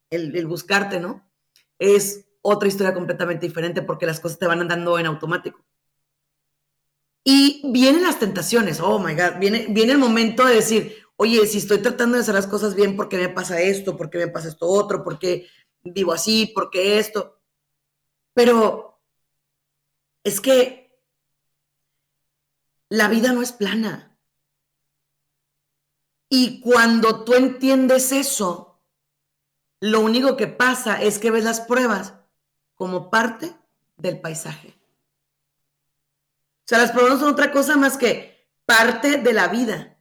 el, 0.09 0.37
el 0.37 0.47
buscarte, 0.47 1.01
¿no? 1.01 1.29
Es 1.81 2.27
otra 2.43 2.69
historia 2.69 2.95
completamente 2.95 3.45
diferente 3.45 3.83
porque 3.83 4.07
las 4.07 4.21
cosas 4.21 4.39
te 4.39 4.47
van 4.47 4.61
andando 4.61 4.97
en 5.01 5.07
automático. 5.07 5.65
Y 7.25 7.63
vienen 7.73 8.05
las 8.05 8.21
tentaciones, 8.21 8.79
oh 8.79 9.01
my 9.01 9.15
God, 9.15 9.41
viene, 9.41 9.67
viene 9.69 9.91
el 9.91 9.99
momento 9.99 10.47
de 10.47 10.55
decir, 10.55 10.97
oye, 11.17 11.45
si 11.49 11.59
estoy 11.59 11.79
tratando 11.79 12.15
de 12.15 12.23
hacer 12.23 12.37
las 12.37 12.47
cosas 12.47 12.77
bien, 12.77 12.97
¿por 12.97 13.09
qué 13.09 13.19
me 13.19 13.31
pasa 13.31 13.61
esto? 13.61 13.97
¿Por 13.97 14.11
qué 14.11 14.19
me 14.19 14.29
pasa 14.29 14.47
esto 14.47 14.69
otro? 14.69 15.03
¿Por 15.03 15.19
qué 15.19 15.49
vivo 15.83 16.13
así? 16.13 16.53
¿Por 16.55 16.71
qué 16.71 17.01
esto? 17.01 17.41
Pero 18.33 18.92
es 20.25 20.41
que 20.41 21.01
la 22.89 23.09
vida 23.09 23.33
no 23.33 23.43
es 23.43 23.53
plana. 23.53 24.19
Y 26.29 26.61
cuando 26.61 27.25
tú 27.25 27.35
entiendes 27.35 28.13
eso, 28.13 28.83
lo 29.81 30.01
único 30.01 30.37
que 30.37 30.47
pasa 30.47 31.03
es 31.03 31.19
que 31.19 31.31
ves 31.31 31.45
las 31.45 31.61
pruebas 31.61 32.15
como 32.75 33.11
parte 33.11 33.55
del 33.97 34.21
paisaje. 34.21 34.75
O 36.61 36.65
sea, 36.67 36.79
las 36.79 36.93
pruebas 36.93 37.15
no 37.15 37.21
son 37.21 37.33
otra 37.33 37.53
cosa 37.53 37.77
más 37.77 37.97
que 37.97 38.49
parte 38.65 39.19
de 39.19 39.33
la 39.33 39.49
vida. 39.49 39.93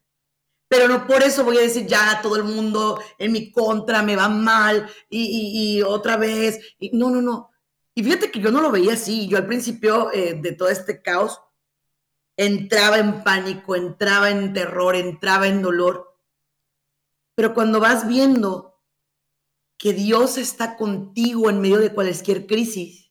Pero 0.68 0.88
no 0.88 1.06
por 1.06 1.22
eso 1.22 1.44
voy 1.44 1.58
a 1.58 1.62
decir 1.62 1.86
ya 1.86 2.22
todo 2.22 2.38
el 2.38 2.44
mundo 2.44 3.02
en 3.18 3.34
mi 3.34 3.52
contra 3.52 4.02
me 4.04 4.16
va 4.16 4.30
mal 4.30 4.90
y, 5.10 5.82
otra 5.82 6.16
vez. 6.16 6.76
Y, 6.80 6.92
no, 6.98 7.10
no, 7.10 7.22
no. 7.22 7.51
Y 7.94 8.04
fíjate 8.04 8.32
que 8.32 8.40
yo 8.40 8.52
no 8.52 8.62
lo 8.62 8.72
veía 8.72 8.94
así. 8.94 9.28
Yo 9.28 9.38
al 9.38 9.48
principio 9.48 10.12
eh, 10.14 10.40
de 10.42 10.52
todo 10.54 10.70
este 10.70 11.02
caos, 11.02 11.42
entraba 12.38 12.98
en 12.98 13.24
pánico, 13.24 13.76
entraba 13.76 14.30
en 14.30 14.54
terror, 14.54 14.96
entraba 14.96 15.48
en 15.48 15.62
dolor. 15.62 16.18
Pero 17.36 17.54
cuando 17.54 17.80
vas 17.80 18.08
viendo 18.08 18.82
que 19.78 19.94
Dios 19.94 20.38
está 20.38 20.78
contigo 20.78 21.50
en 21.50 21.60
medio 21.60 21.80
de 21.80 21.94
cualquier 21.94 22.46
crisis, 22.46 23.02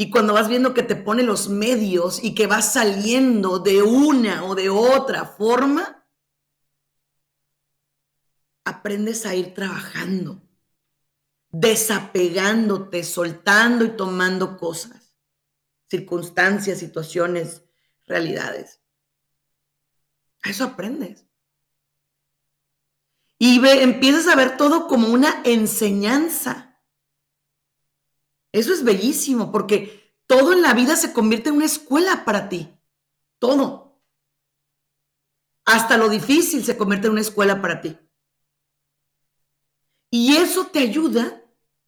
y 0.00 0.10
cuando 0.10 0.32
vas 0.32 0.48
viendo 0.48 0.72
que 0.72 0.82
te 0.82 0.96
pone 0.96 1.22
los 1.22 1.50
medios 1.50 2.24
y 2.24 2.34
que 2.34 2.46
vas 2.46 2.72
saliendo 2.72 3.58
de 3.58 3.82
una 3.82 4.44
o 4.44 4.54
de 4.54 4.70
otra 4.70 5.26
forma, 5.26 6.06
aprendes 8.64 9.26
a 9.26 9.34
ir 9.34 9.52
trabajando, 9.52 10.40
desapegándote, 11.52 13.02
soltando 13.04 13.84
y 13.84 13.96
tomando 13.96 14.56
cosas, 14.56 15.14
circunstancias, 15.88 16.78
situaciones, 16.78 17.64
realidades. 18.06 18.80
A 20.42 20.50
eso 20.50 20.64
aprendes. 20.64 21.26
Y 23.38 23.64
empiezas 23.66 24.26
a 24.28 24.36
ver 24.36 24.56
todo 24.56 24.86
como 24.86 25.08
una 25.08 25.42
enseñanza. 25.44 26.78
Eso 28.52 28.72
es 28.72 28.84
bellísimo 28.84 29.50
porque 29.50 30.14
todo 30.26 30.52
en 30.52 30.62
la 30.62 30.74
vida 30.74 30.94
se 30.96 31.12
convierte 31.12 31.48
en 31.48 31.56
una 31.56 31.64
escuela 31.64 32.24
para 32.24 32.48
ti. 32.48 32.76
Todo. 33.38 34.02
Hasta 35.64 35.96
lo 35.96 36.08
difícil 36.08 36.64
se 36.64 36.76
convierte 36.76 37.06
en 37.06 37.12
una 37.12 37.20
escuela 37.22 37.62
para 37.62 37.80
ti. 37.80 37.98
Y 40.10 40.36
eso 40.36 40.66
te 40.66 40.80
ayuda 40.80 41.42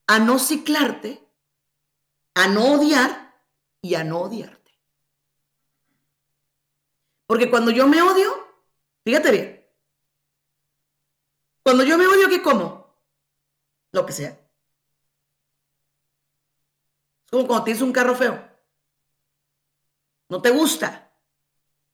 a 0.06 0.18
no 0.18 0.38
ciclarte, 0.38 1.28
a 2.34 2.48
no 2.48 2.74
odiar 2.74 3.34
y 3.80 3.94
a 3.94 4.04
no 4.04 4.20
odiarte. 4.20 4.62
Porque 7.26 7.50
cuando 7.50 7.70
yo 7.70 7.88
me 7.88 8.00
odio, 8.00 8.32
fíjate 9.04 9.30
bien, 9.30 9.62
cuando 11.62 11.84
yo 11.84 11.96
me 11.96 12.06
odio, 12.06 12.28
¿qué 12.28 12.42
como? 12.42 12.96
Lo 13.92 14.04
que 14.04 14.12
sea. 14.12 14.30
Es 17.24 17.30
como 17.30 17.46
cuando 17.46 17.64
tienes 17.64 17.82
un 17.82 17.92
carro 17.92 18.14
feo. 18.14 18.48
No 20.28 20.42
te 20.42 20.50
gusta. 20.50 21.12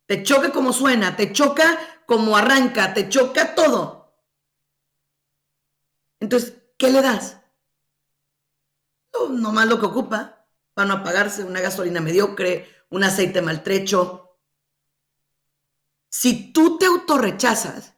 Te 0.06 0.22
choca 0.22 0.52
como 0.52 0.72
suena, 0.72 1.16
te 1.16 1.32
choca 1.32 1.78
como 2.06 2.36
arranca, 2.36 2.94
te 2.94 3.08
choca 3.08 3.54
todo. 3.54 3.97
Entonces, 6.20 6.54
¿qué 6.76 6.90
le 6.90 7.02
das? 7.02 7.40
No, 9.12 9.28
nomás 9.28 9.66
lo 9.66 9.78
que 9.78 9.86
ocupa 9.86 10.46
para 10.74 10.88
no 10.88 10.94
apagarse, 10.94 11.44
una 11.44 11.60
gasolina 11.60 12.00
mediocre, 12.00 12.68
un 12.90 13.04
aceite 13.04 13.42
maltrecho. 13.42 14.38
Si 16.10 16.52
tú 16.52 16.78
te 16.78 16.86
autorrechazas, 16.86 17.94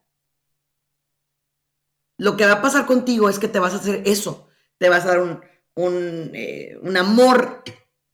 lo 2.18 2.36
que 2.36 2.46
va 2.46 2.54
a 2.54 2.62
pasar 2.62 2.86
contigo 2.86 3.28
es 3.28 3.38
que 3.38 3.48
te 3.48 3.58
vas 3.58 3.72
a 3.74 3.76
hacer 3.76 4.02
eso. 4.06 4.48
Te 4.78 4.88
vas 4.88 5.04
a 5.04 5.08
dar 5.08 5.20
un, 5.20 5.40
un, 5.74 6.30
eh, 6.34 6.78
un 6.82 6.96
amor 6.96 7.62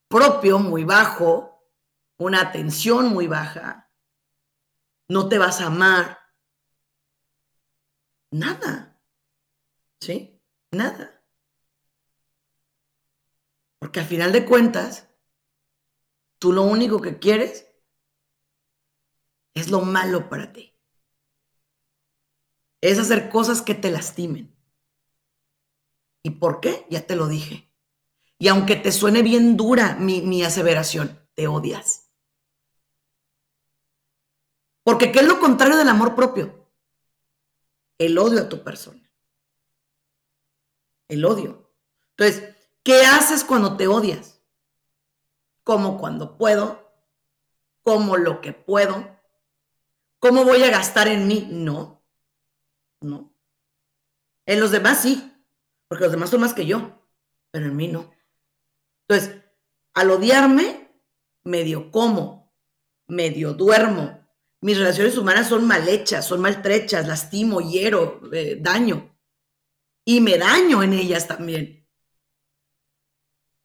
propio 0.09 0.59
muy 0.59 0.85
bajo, 0.85 1.71
una 2.19 2.41
atención 2.41 3.09
muy 3.09 3.27
baja. 3.27 3.91
No 5.09 5.29
te 5.29 5.39
vas 5.39 5.61
a 5.61 5.67
amar. 5.67 6.19
Nada. 8.31 8.96
¿Sí? 10.07 10.41
Nada. 10.71 11.21
Porque 13.81 13.99
al 13.99 14.07
final 14.07 14.31
de 14.31 14.47
cuentas, 14.47 15.09
tú 16.39 16.53
lo 16.53 16.63
único 16.63 17.01
que 17.01 17.19
quieres 17.19 17.67
es 19.55 19.69
lo 19.69 19.81
malo 19.81 20.29
para 20.29 20.53
ti. 20.53 20.79
Es 22.81 23.01
hacer 23.01 23.31
cosas 23.31 23.63
que 23.63 23.75
te 23.75 23.91
lastimen. 23.91 24.57
¿Y 26.23 26.31
por 26.31 26.61
qué? 26.61 26.87
Ya 26.89 27.05
te 27.05 27.17
lo 27.17 27.27
dije. 27.27 27.75
Y 28.39 28.47
aunque 28.47 28.77
te 28.77 28.93
suene 28.93 29.23
bien 29.23 29.57
dura 29.57 29.97
mi, 29.97 30.23
mi 30.23 30.45
aseveración, 30.45 31.19
te 31.35 31.49
odias. 31.49 32.13
Porque 34.85 35.11
¿qué 35.11 35.19
es 35.19 35.27
lo 35.27 35.41
contrario 35.41 35.77
del 35.77 35.89
amor 35.89 36.15
propio? 36.15 36.71
El 37.99 38.17
odio 38.19 38.43
a 38.43 38.49
tu 38.49 38.63
persona 38.63 39.06
el 41.09 41.25
odio. 41.25 41.71
Entonces, 42.11 42.55
¿qué 42.83 43.03
haces 43.03 43.45
cuando 43.45 43.77
te 43.77 43.87
odias? 43.89 44.41
Como 45.63 45.99
cuando 45.99 46.37
puedo, 46.37 46.93
como 47.83 48.17
lo 48.17 48.41
que 48.41 48.53
puedo, 48.53 49.09
cómo 50.19 50.45
voy 50.45 50.63
a 50.63 50.71
gastar 50.71 51.09
en 51.09 51.27
mí. 51.27 51.49
No, 51.51 52.03
no. 53.01 53.33
En 54.47 54.61
los 54.61 54.71
demás 54.71 55.03
sí, 55.03 55.33
porque 55.89 56.05
los 56.05 56.13
demás 56.13 56.31
son 56.31 56.41
más 56.41 56.55
que 56.55 56.67
yo, 56.67 57.03
pero 57.51 57.67
en 57.67 57.77
mí 57.77 57.89
no. 57.89 58.11
Entonces, 59.09 59.43
al 59.95 60.11
odiarme, 60.11 60.91
medio 61.45 61.91
como, 61.91 62.53
medio 63.07 63.55
duermo. 63.55 64.25
Mis 64.61 64.79
relaciones 64.79 65.17
humanas 65.17 65.49
son 65.49 65.67
mal 65.67 65.89
hechas, 65.89 66.27
son 66.27 66.41
maltrechas, 66.41 67.07
lastimo, 67.07 67.61
hiero, 67.61 68.21
eh, 68.33 68.59
daño 68.61 69.16
y 70.09 70.21
me 70.21 70.39
daño 70.39 70.85
en 70.85 70.93
ellas 70.95 71.27
también. 71.27 71.85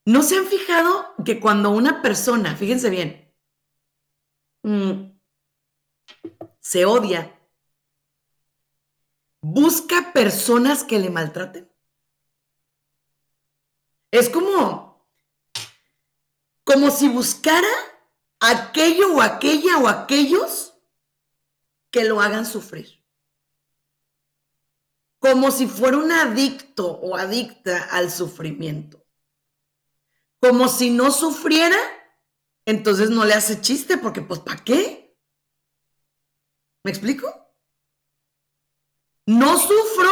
¿No 0.06 0.24
se 0.24 0.36
han 0.36 0.48
fijado 0.48 1.14
que 1.24 1.40
cuando 1.40 1.70
una 1.70 2.02
persona, 2.02 2.56
fíjense 2.56 2.90
bien, 2.90 3.32
mm, 4.64 5.20
se 6.60 6.86
odia, 6.86 7.40
busca 9.40 10.12
personas 10.14 10.84
que 10.84 10.98
le 10.98 11.12
maltraten? 11.12 11.72
Es 14.10 14.28
como, 14.28 15.08
como 16.64 16.90
si 16.90 17.08
buscara 17.08 17.70
aquello 18.40 19.16
o 19.16 19.22
aquella 19.22 19.78
o 19.78 19.88
aquellos 19.88 20.74
que 21.92 22.04
lo 22.04 22.20
hagan 22.20 22.48
sufrir 22.48 23.01
como 25.22 25.52
si 25.52 25.68
fuera 25.68 25.98
un 25.98 26.12
adicto 26.12 26.94
o 27.00 27.16
adicta 27.16 27.84
al 27.92 28.10
sufrimiento. 28.10 29.06
Como 30.42 30.68
si 30.68 30.90
no 30.90 31.12
sufriera, 31.12 31.78
entonces 32.66 33.12
no 33.12 33.24
le 33.24 33.36
hace 33.36 33.62
chiste, 33.62 34.00
porque 34.00 34.24
pues 34.24 34.40
¿para 34.40 34.64
qué? 34.64 35.16
¿Me 36.84 36.90
explico? 36.90 37.28
No 39.28 39.60
sufro, 39.60 40.10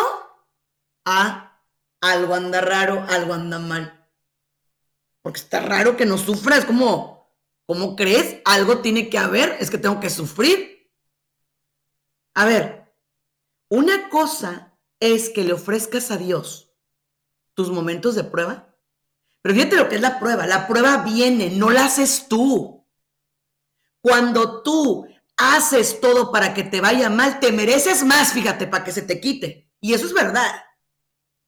ah, 1.06 1.60
algo 2.02 2.36
anda 2.36 2.62
raro, 2.62 3.04
algo 3.10 3.34
anda 3.34 3.58
mal. 3.58 4.08
Porque 5.24 5.40
está 5.40 5.60
raro 5.62 5.98
que 5.98 6.06
no 6.06 6.20
sufra, 6.20 6.56
es 6.56 6.66
como, 6.66 7.36
¿cómo 7.66 7.96
crees? 7.96 8.44
Algo 8.46 8.82
tiene 8.82 9.10
que 9.10 9.18
haber, 9.18 9.58
es 9.60 9.72
que 9.72 9.80
tengo 9.80 10.00
que 10.00 10.12
sufrir. 10.12 10.94
A 12.36 12.46
ver, 12.46 12.94
una 13.70 14.10
cosa 14.10 14.69
es 15.00 15.30
que 15.30 15.44
le 15.44 15.54
ofrezcas 15.54 16.12
a 16.12 16.18
Dios 16.18 16.72
tus 17.54 17.72
momentos 17.72 18.16
de 18.16 18.24
prueba. 18.24 18.76
Pero 19.42 19.56
fíjate 19.56 19.76
lo 19.78 19.90
que 19.90 19.96
es 19.96 20.02
la 20.02 20.20
prueba. 20.20 20.46
La 20.46 20.68
prueba 20.68 21.04
viene, 21.04 21.50
no 21.52 21.70
la 21.70 21.86
haces 21.86 22.28
tú. 22.28 22.86
Cuando 24.02 24.62
tú 24.62 25.08
haces 25.38 26.00
todo 26.02 26.32
para 26.32 26.54
que 26.54 26.64
te 26.64 26.82
vaya 26.82 27.10
mal, 27.10 27.40
te 27.40 27.52
mereces 27.52 28.04
más, 28.04 28.34
fíjate, 28.34 28.68
para 28.68 28.84
que 28.84 28.92
se 28.92 29.02
te 29.02 29.20
quite. 29.20 29.72
Y 29.80 29.94
eso 29.94 30.06
es 30.06 30.14
verdad. 30.14 30.64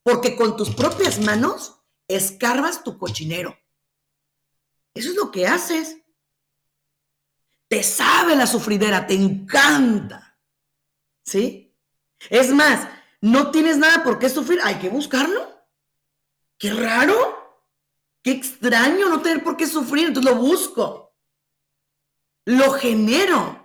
Porque 0.03 0.35
con 0.35 0.55
tus 0.55 0.69
propias 0.69 1.19
manos 1.19 1.81
escarbas 2.07 2.83
tu 2.83 2.97
cochinero. 2.97 3.57
Eso 4.93 5.09
es 5.09 5.15
lo 5.15 5.31
que 5.31 5.47
haces. 5.47 5.97
Te 7.67 7.83
sabe 7.83 8.35
la 8.35 8.47
sufridera, 8.47 9.07
te 9.07 9.13
encanta. 9.13 10.37
¿Sí? 11.23 11.73
Es 12.29 12.53
más, 12.53 12.87
no 13.21 13.51
tienes 13.51 13.77
nada 13.77 14.03
por 14.03 14.19
qué 14.19 14.29
sufrir, 14.29 14.59
hay 14.63 14.79
que 14.79 14.89
buscarlo. 14.89 15.49
Qué 16.57 16.73
raro, 16.73 17.15
qué 18.21 18.31
extraño 18.31 19.09
no 19.09 19.21
tener 19.21 19.43
por 19.43 19.57
qué 19.57 19.65
sufrir, 19.65 20.09
entonces 20.09 20.31
lo 20.31 20.39
busco, 20.39 21.15
lo 22.45 22.73
genero. 22.73 23.57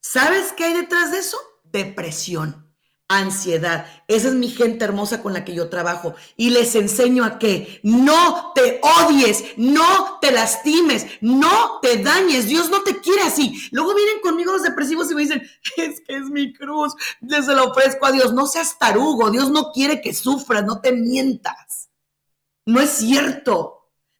¿Sabes 0.00 0.52
qué 0.52 0.64
hay 0.64 0.74
detrás 0.74 1.12
de 1.12 1.18
eso? 1.18 1.38
Depresión 1.64 2.65
ansiedad. 3.08 3.86
Esa 4.08 4.28
es 4.28 4.34
mi 4.34 4.48
gente 4.48 4.84
hermosa 4.84 5.22
con 5.22 5.32
la 5.32 5.44
que 5.44 5.54
yo 5.54 5.68
trabajo. 5.68 6.14
Y 6.36 6.50
les 6.50 6.74
enseño 6.74 7.24
a 7.24 7.38
que 7.38 7.80
no 7.82 8.52
te 8.54 8.80
odies, 8.82 9.44
no 9.56 10.18
te 10.20 10.32
lastimes, 10.32 11.06
no 11.20 11.78
te 11.80 11.98
dañes. 11.98 12.46
Dios 12.46 12.70
no 12.70 12.82
te 12.82 13.00
quiere 13.00 13.22
así. 13.22 13.68
Luego 13.70 13.94
vienen 13.94 14.20
conmigo 14.20 14.52
los 14.52 14.62
depresivos 14.62 15.10
y 15.10 15.14
me 15.14 15.22
dicen, 15.22 15.42
es 15.76 16.00
que 16.00 16.16
es 16.16 16.30
mi 16.30 16.52
cruz, 16.52 16.94
les 17.20 17.46
lo 17.46 17.70
ofrezco 17.70 18.06
a 18.06 18.12
Dios. 18.12 18.32
No 18.32 18.46
seas 18.46 18.78
tarugo, 18.78 19.30
Dios 19.30 19.50
no 19.50 19.70
quiere 19.72 20.00
que 20.00 20.14
sufras, 20.14 20.64
no 20.64 20.80
te 20.80 20.92
mientas. 20.92 21.90
No 22.64 22.80
es 22.80 22.90
cierto. 22.90 23.72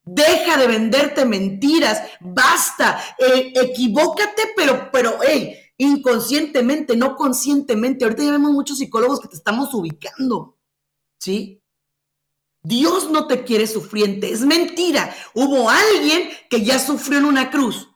Deja 0.05 0.57
de 0.57 0.68
venderte 0.68 1.24
mentiras. 1.24 2.01
Basta. 2.20 3.03
Eh, 3.18 3.53
equivócate, 3.57 4.53
pero, 4.57 4.89
pero, 4.93 5.18
hey, 5.20 5.66
inconscientemente, 5.79 6.97
no 6.97 7.16
conscientemente. 7.16 8.05
Ahorita 8.05 8.24
ya 8.24 8.31
vemos 8.33 8.53
muchos 8.53 8.79
psicólogos 8.79 9.20
que 9.20 9.29
te 9.29 9.37
estamos 9.37 9.72
ubicando. 9.74 10.57
¿Sí? 11.18 11.62
Dios 12.62 13.11
no 13.11 13.27
te 13.27 13.45
quiere 13.45 13.66
sufriente. 13.66 14.31
Es 14.31 14.41
mentira. 14.41 15.14
Hubo 15.35 15.70
alguien 15.70 16.31
que 16.51 16.64
ya 16.64 16.79
sufrió 16.79 17.18
en 17.18 17.27
una 17.27 17.51
cruz. 17.51 17.89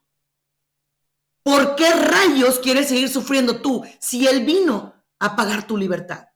¿Por 1.43 1.75
qué 1.75 1.91
rayos 1.93 2.59
quieres 2.59 2.89
seguir 2.89 3.09
sufriendo 3.09 3.61
tú 3.63 3.83
si 3.99 4.27
Él 4.27 4.45
vino 4.45 4.95
a 5.19 5.35
pagar 5.35 5.67
tu 5.67 5.77
libertad? 5.77 6.29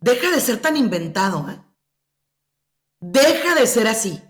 Deja 0.00 0.30
de 0.30 0.40
ser 0.40 0.62
tan 0.62 0.76
inventado. 0.76 1.48
¿eh? 1.50 1.60
Deja 3.00 3.54
de 3.54 3.66
ser 3.66 3.88
así. 3.88 4.22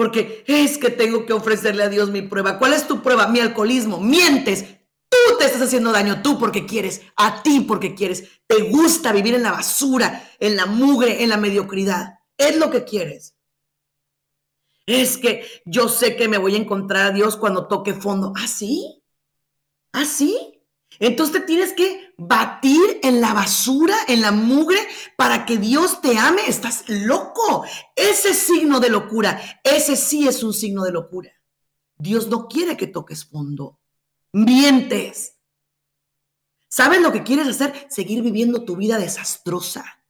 Porque 0.00 0.44
es 0.46 0.78
que 0.78 0.88
tengo 0.88 1.26
que 1.26 1.34
ofrecerle 1.34 1.82
a 1.82 1.90
Dios 1.90 2.08
mi 2.08 2.22
prueba. 2.22 2.58
¿Cuál 2.58 2.72
es 2.72 2.88
tu 2.88 3.02
prueba? 3.02 3.26
Mi 3.26 3.38
alcoholismo. 3.38 4.00
Mientes. 4.00 4.64
Tú 5.10 5.36
te 5.38 5.44
estás 5.44 5.60
haciendo 5.60 5.92
daño, 5.92 6.22
tú 6.22 6.38
porque 6.38 6.64
quieres, 6.64 7.02
a 7.16 7.42
ti 7.42 7.60
porque 7.60 7.94
quieres. 7.94 8.24
Te 8.46 8.62
gusta 8.70 9.12
vivir 9.12 9.34
en 9.34 9.42
la 9.42 9.52
basura, 9.52 10.26
en 10.38 10.56
la 10.56 10.64
mugre, 10.64 11.22
en 11.22 11.28
la 11.28 11.36
mediocridad. 11.36 12.14
Es 12.38 12.56
lo 12.56 12.70
que 12.70 12.84
quieres. 12.84 13.36
Es 14.86 15.18
que 15.18 15.44
yo 15.66 15.90
sé 15.90 16.16
que 16.16 16.28
me 16.28 16.38
voy 16.38 16.54
a 16.54 16.60
encontrar 16.60 17.08
a 17.08 17.14
Dios 17.14 17.36
cuando 17.36 17.68
toque 17.68 17.92
fondo. 17.92 18.32
¿Ah, 18.38 18.48
sí? 18.48 19.02
¿Ah, 19.92 20.06
sí? 20.06 20.62
Entonces 20.98 21.42
te 21.42 21.46
tienes 21.46 21.74
que 21.74 22.09
batir 22.20 23.00
en 23.02 23.22
la 23.22 23.32
basura, 23.32 23.96
en 24.06 24.20
la 24.20 24.30
mugre, 24.30 24.78
para 25.16 25.46
que 25.46 25.56
Dios 25.56 26.02
te 26.02 26.18
ame. 26.18 26.42
Estás 26.46 26.84
loco. 26.86 27.64
Ese 27.96 28.34
signo 28.34 28.78
de 28.78 28.90
locura, 28.90 29.40
ese 29.64 29.96
sí 29.96 30.28
es 30.28 30.42
un 30.42 30.52
signo 30.52 30.84
de 30.84 30.92
locura. 30.92 31.32
Dios 31.96 32.28
no 32.28 32.46
quiere 32.46 32.76
que 32.76 32.86
toques 32.86 33.24
fondo. 33.24 33.80
Mientes. 34.32 35.38
¿Sabes 36.68 37.00
lo 37.00 37.10
que 37.10 37.24
quieres 37.24 37.48
hacer? 37.48 37.86
Seguir 37.88 38.22
viviendo 38.22 38.64
tu 38.64 38.76
vida 38.76 38.98
desastrosa. 38.98 40.04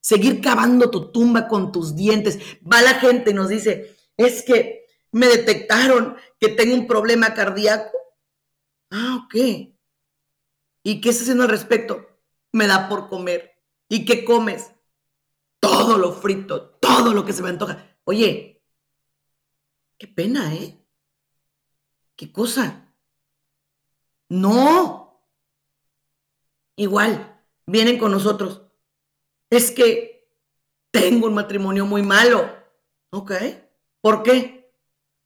Seguir 0.00 0.40
cavando 0.40 0.90
tu 0.90 1.12
tumba 1.12 1.46
con 1.46 1.70
tus 1.70 1.94
dientes. 1.94 2.38
Va 2.70 2.82
la 2.82 2.94
gente 2.94 3.30
y 3.30 3.34
nos 3.34 3.48
dice, 3.48 3.96
es 4.16 4.42
que 4.42 4.86
me 5.12 5.28
detectaron 5.28 6.16
que 6.40 6.48
tengo 6.48 6.74
un 6.74 6.88
problema 6.88 7.32
cardíaco. 7.32 7.96
Ah, 8.90 9.24
ok. 9.24 9.73
¿Y 10.84 11.00
qué 11.00 11.08
estás 11.08 11.22
haciendo 11.22 11.44
al 11.44 11.48
respecto? 11.48 12.06
Me 12.52 12.66
da 12.68 12.88
por 12.88 13.08
comer. 13.08 13.58
¿Y 13.88 14.04
qué 14.04 14.24
comes? 14.24 14.70
Todo 15.58 15.96
lo 15.98 16.12
frito, 16.12 16.76
todo 16.78 17.14
lo 17.14 17.24
que 17.24 17.32
se 17.32 17.42
me 17.42 17.48
antoja. 17.48 17.98
Oye, 18.04 18.62
qué 19.98 20.06
pena, 20.06 20.54
¿eh? 20.54 20.78
¿Qué 22.14 22.30
cosa? 22.30 22.94
No. 24.28 25.26
Igual, 26.76 27.42
vienen 27.66 27.98
con 27.98 28.10
nosotros. 28.10 28.62
Es 29.48 29.70
que 29.70 30.28
tengo 30.90 31.28
un 31.28 31.34
matrimonio 31.34 31.86
muy 31.86 32.02
malo. 32.02 32.46
¿Ok? 33.10 33.32
¿Por 34.02 34.22
qué? 34.22 34.70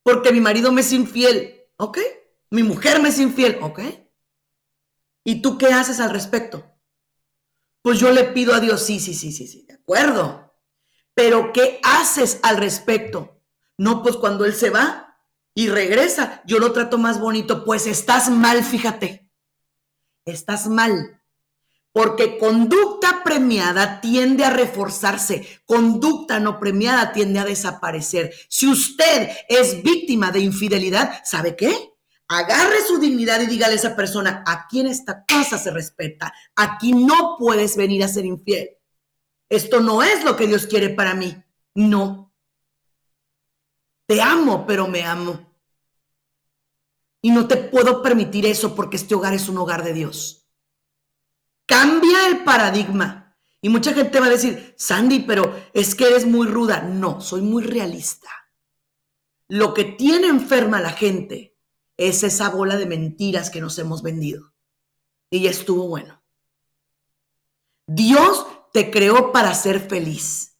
Porque 0.04 0.30
mi 0.30 0.40
marido 0.40 0.70
me 0.70 0.82
es 0.82 0.92
infiel. 0.92 1.66
¿Ok? 1.78 1.98
Mi 2.50 2.62
mujer 2.62 3.02
me 3.02 3.08
es 3.08 3.18
infiel. 3.18 3.58
¿Ok? 3.60 3.80
¿Y 5.24 5.42
tú 5.42 5.58
qué 5.58 5.66
haces 5.66 6.00
al 6.00 6.10
respecto? 6.10 6.64
Pues 7.82 8.00
yo 8.00 8.10
le 8.10 8.24
pido 8.24 8.54
a 8.54 8.60
Dios, 8.60 8.82
sí, 8.82 9.00
sí, 9.00 9.14
sí, 9.14 9.32
sí, 9.32 9.46
sí, 9.46 9.64
de 9.66 9.74
acuerdo. 9.74 10.54
Pero 11.14 11.52
¿qué 11.52 11.80
haces 11.82 12.40
al 12.42 12.58
respecto? 12.58 13.42
No, 13.76 14.02
pues 14.02 14.16
cuando 14.16 14.44
Él 14.44 14.54
se 14.54 14.70
va 14.70 15.16
y 15.54 15.68
regresa, 15.68 16.42
yo 16.46 16.58
lo 16.58 16.72
trato 16.72 16.98
más 16.98 17.20
bonito. 17.20 17.64
Pues 17.64 17.86
estás 17.86 18.30
mal, 18.30 18.62
fíjate. 18.62 19.28
Estás 20.24 20.68
mal. 20.68 21.22
Porque 21.92 22.38
conducta 22.38 23.22
premiada 23.24 24.00
tiende 24.00 24.44
a 24.44 24.50
reforzarse, 24.50 25.62
conducta 25.64 26.38
no 26.38 26.60
premiada 26.60 27.12
tiende 27.12 27.40
a 27.40 27.44
desaparecer. 27.44 28.32
Si 28.48 28.68
usted 28.68 29.30
es 29.48 29.82
víctima 29.82 30.30
de 30.30 30.40
infidelidad, 30.40 31.20
¿sabe 31.24 31.56
qué? 31.56 31.94
Agarre 32.28 32.82
su 32.86 32.98
dignidad 32.98 33.40
y 33.40 33.46
dígale 33.46 33.72
a 33.72 33.76
esa 33.76 33.96
persona, 33.96 34.44
aquí 34.46 34.80
en 34.80 34.86
esta 34.86 35.24
casa 35.24 35.58
se 35.58 35.70
respeta, 35.70 36.32
aquí 36.54 36.92
no 36.92 37.36
puedes 37.38 37.76
venir 37.76 38.04
a 38.04 38.08
ser 38.08 38.26
infiel. 38.26 38.76
Esto 39.48 39.80
no 39.80 40.02
es 40.02 40.24
lo 40.24 40.36
que 40.36 40.46
Dios 40.46 40.66
quiere 40.66 40.90
para 40.90 41.14
mí. 41.14 41.42
No. 41.74 42.34
Te 44.06 44.20
amo, 44.20 44.66
pero 44.66 44.86
me 44.86 45.04
amo. 45.04 45.48
Y 47.22 47.30
no 47.30 47.48
te 47.48 47.56
puedo 47.56 48.02
permitir 48.02 48.46
eso 48.46 48.74
porque 48.74 48.96
este 48.96 49.14
hogar 49.14 49.32
es 49.32 49.48
un 49.48 49.56
hogar 49.56 49.82
de 49.82 49.94
Dios. 49.94 50.46
Cambia 51.66 52.28
el 52.28 52.44
paradigma. 52.44 53.36
Y 53.60 53.70
mucha 53.70 53.92
gente 53.92 54.20
va 54.20 54.26
a 54.26 54.30
decir, 54.30 54.74
Sandy, 54.78 55.20
pero 55.20 55.62
es 55.72 55.94
que 55.94 56.04
eres 56.04 56.26
muy 56.26 56.46
ruda. 56.46 56.82
No, 56.82 57.20
soy 57.20 57.40
muy 57.40 57.64
realista. 57.64 58.30
Lo 59.48 59.72
que 59.74 59.84
tiene 59.84 60.28
enferma 60.28 60.78
a 60.78 60.82
la 60.82 60.92
gente 60.92 61.57
es 61.98 62.22
esa 62.22 62.48
bola 62.48 62.76
de 62.76 62.86
mentiras 62.86 63.50
que 63.50 63.60
nos 63.60 63.78
hemos 63.78 64.02
vendido. 64.02 64.54
Y 65.30 65.42
ya 65.42 65.50
estuvo 65.50 65.88
bueno. 65.88 66.22
Dios 67.86 68.46
te 68.72 68.90
creó 68.90 69.32
para 69.32 69.52
ser 69.52 69.80
feliz. 69.80 70.56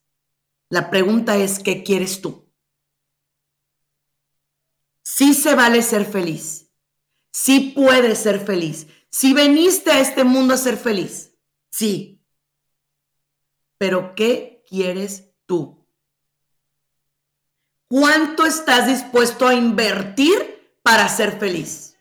La 0.69 0.91
pregunta 0.91 1.37
es, 1.37 1.61
¿qué 1.61 1.83
quieres 1.83 2.21
tú? 2.21 2.53
Sí 5.03 5.33
se 5.33 5.55
vale 5.55 5.83
ser 5.83 6.05
feliz. 6.05 6.71
Sí 7.31 7.73
puedes 7.75 8.19
ser 8.19 8.45
feliz. 8.45 8.89
Si 9.11 9.33
veniste 9.33 9.91
a 9.93 10.01
este 10.01 10.25
mundo 10.25 10.55
a 10.55 10.59
ser 10.59 10.77
feliz. 10.77 11.33
Sí. 11.71 12.21
Pero 13.79 14.15
¿qué 14.15 14.65
quieres 14.69 15.31
tú? 15.47 15.87
¿Cuánto 17.87 18.45
estás 18.45 18.89
dispuesto 18.89 19.47
a 19.47 19.55
invertir 19.55 20.58
para 20.89 21.07
ser 21.11 21.39
feliz? 21.39 21.99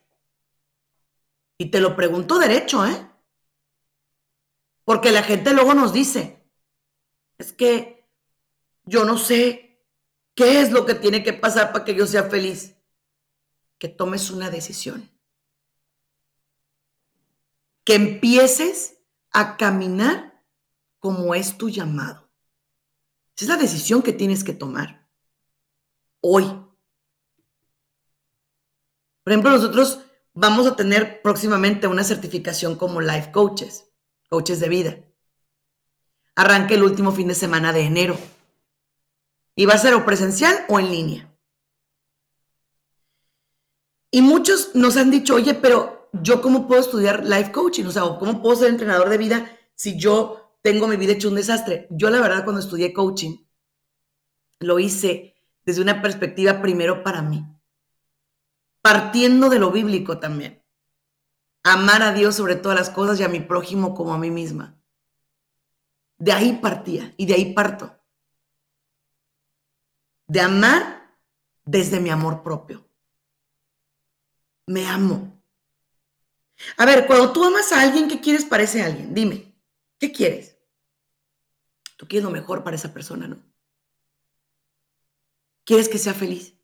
Y 1.57 1.69
te 1.71 1.81
lo 1.81 1.93
pregunto 1.93 2.39
derecho, 2.39 2.85
¿eh? 2.85 3.11
Porque 4.85 5.11
la 5.11 5.23
gente 5.23 5.51
luego 5.51 5.73
nos 5.73 5.91
dice, 5.91 6.49
es 7.38 7.51
que 7.51 8.09
yo 8.85 9.03
no 9.03 9.17
sé 9.17 9.83
qué 10.35 10.61
es 10.61 10.71
lo 10.71 10.85
que 10.85 10.95
tiene 10.95 11.21
que 11.21 11.33
pasar 11.33 11.73
para 11.73 11.83
que 11.83 11.95
yo 11.95 12.07
sea 12.07 12.29
feliz. 12.29 12.77
Que 13.77 13.89
tomes 13.89 14.31
una 14.31 14.49
decisión. 14.49 15.11
Que 17.83 17.95
empieces 17.95 18.99
a 19.31 19.57
caminar 19.57 20.45
como 20.99 21.35
es 21.35 21.57
tu 21.57 21.69
llamado. 21.69 22.31
Esa 23.35 23.43
es 23.43 23.49
la 23.49 23.57
decisión 23.57 24.01
que 24.01 24.13
tienes 24.13 24.45
que 24.45 24.53
tomar. 24.53 25.09
Hoy. 26.21 26.66
Por 29.28 29.34
ejemplo, 29.34 29.51
nosotros 29.51 29.99
vamos 30.34 30.67
a 30.67 30.78
tener 30.78 31.21
próximamente 31.21 31.86
una 31.88 32.05
certificación 32.05 32.78
como 32.78 33.01
life 33.01 33.30
coaches, 33.34 33.84
coaches 34.30 34.61
de 34.61 34.69
vida. 34.69 34.97
Arranque 36.38 36.75
el 36.75 36.84
último 36.84 37.11
fin 37.11 37.28
de 37.28 37.36
semana 37.36 37.73
de 37.73 37.82
enero. 37.82 38.17
Y 39.53 39.65
va 39.65 39.73
a 39.73 39.80
ser 39.80 39.95
o 39.95 40.05
presencial 40.05 40.63
o 40.69 40.80
en 40.80 40.91
línea. 40.91 41.38
Y 44.11 44.21
muchos 44.21 44.73
nos 44.75 44.95
han 44.95 45.11
dicho, 45.11 45.36
oye, 45.36 45.55
pero 45.55 46.09
yo 46.13 46.41
cómo 46.41 46.65
puedo 46.65 46.80
estudiar 46.80 47.25
life 47.25 47.51
coaching, 47.51 47.84
o 47.84 47.91
sea, 47.91 48.03
cómo 48.17 48.41
puedo 48.41 48.55
ser 48.55 48.69
entrenador 48.69 49.09
de 49.09 49.17
vida 49.17 49.57
si 49.75 49.99
yo 49.99 50.57
tengo 50.61 50.88
mi 50.88 50.95
vida 50.95 51.11
hecho 51.11 51.28
un 51.28 51.36
desastre. 51.36 51.89
Yo 51.89 52.09
la 52.09 52.21
verdad 52.21 52.45
cuando 52.45 52.61
estudié 52.61 52.93
coaching, 52.93 53.45
lo 54.61 54.80
hice 54.80 55.36
desde 55.65 55.82
una 55.82 56.01
perspectiva 56.01 56.61
primero 56.61 57.03
para 57.03 57.21
mí 57.21 57.57
partiendo 58.88 59.49
de 59.49 59.59
lo 59.59 59.69
bíblico 59.69 60.17
también. 60.17 60.63
Amar 61.61 62.01
a 62.03 62.13
Dios 62.13 62.38
sobre 62.38 62.55
todas 62.55 62.79
las 62.79 62.89
cosas 62.89 63.19
y 63.19 63.23
a 63.23 63.27
mi 63.27 63.41
prójimo 63.41 63.93
como 63.93 64.13
a 64.13 64.17
mí 64.17 64.31
misma. 64.31 64.81
De 66.17 66.31
ahí 66.31 66.53
partía 66.61 67.13
y 67.17 67.25
de 67.25 67.33
ahí 67.33 67.53
parto. 67.53 67.99
De 70.25 70.39
amar 70.39 71.17
desde 71.65 71.99
mi 71.99 72.09
amor 72.11 72.41
propio. 72.43 72.89
Me 74.67 74.88
amo. 74.88 75.38
A 76.77 76.85
ver, 76.85 77.07
cuando 77.07 77.33
tú 77.33 77.43
amas 77.43 77.73
a 77.73 77.81
alguien, 77.81 78.07
¿qué 78.07 78.21
quieres 78.21 78.45
para 78.45 78.63
ese 78.63 78.81
alguien? 78.81 79.13
Dime, 79.13 79.53
¿qué 79.99 80.13
quieres? 80.13 80.57
Tú 81.97 82.07
quieres 82.07 82.23
lo 82.23 82.31
mejor 82.31 82.63
para 82.63 82.77
esa 82.77 82.93
persona, 82.93 83.27
¿no? 83.27 83.38
¿Quieres 85.65 85.89
que 85.89 85.97
sea 85.97 86.13
feliz? 86.13 86.57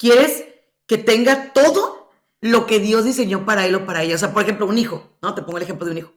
Quieres 0.00 0.46
que 0.86 0.96
tenga 0.96 1.52
todo 1.52 2.10
lo 2.40 2.66
que 2.66 2.80
Dios 2.80 3.04
diseñó 3.04 3.44
para 3.44 3.66
él 3.66 3.74
o 3.74 3.84
para 3.86 4.02
ella. 4.02 4.14
O 4.14 4.18
sea, 4.18 4.32
por 4.32 4.42
ejemplo, 4.42 4.66
un 4.66 4.78
hijo, 4.78 5.16
¿no? 5.20 5.34
Te 5.34 5.42
pongo 5.42 5.58
el 5.58 5.64
ejemplo 5.64 5.84
de 5.84 5.92
un 5.92 5.98
hijo. 5.98 6.14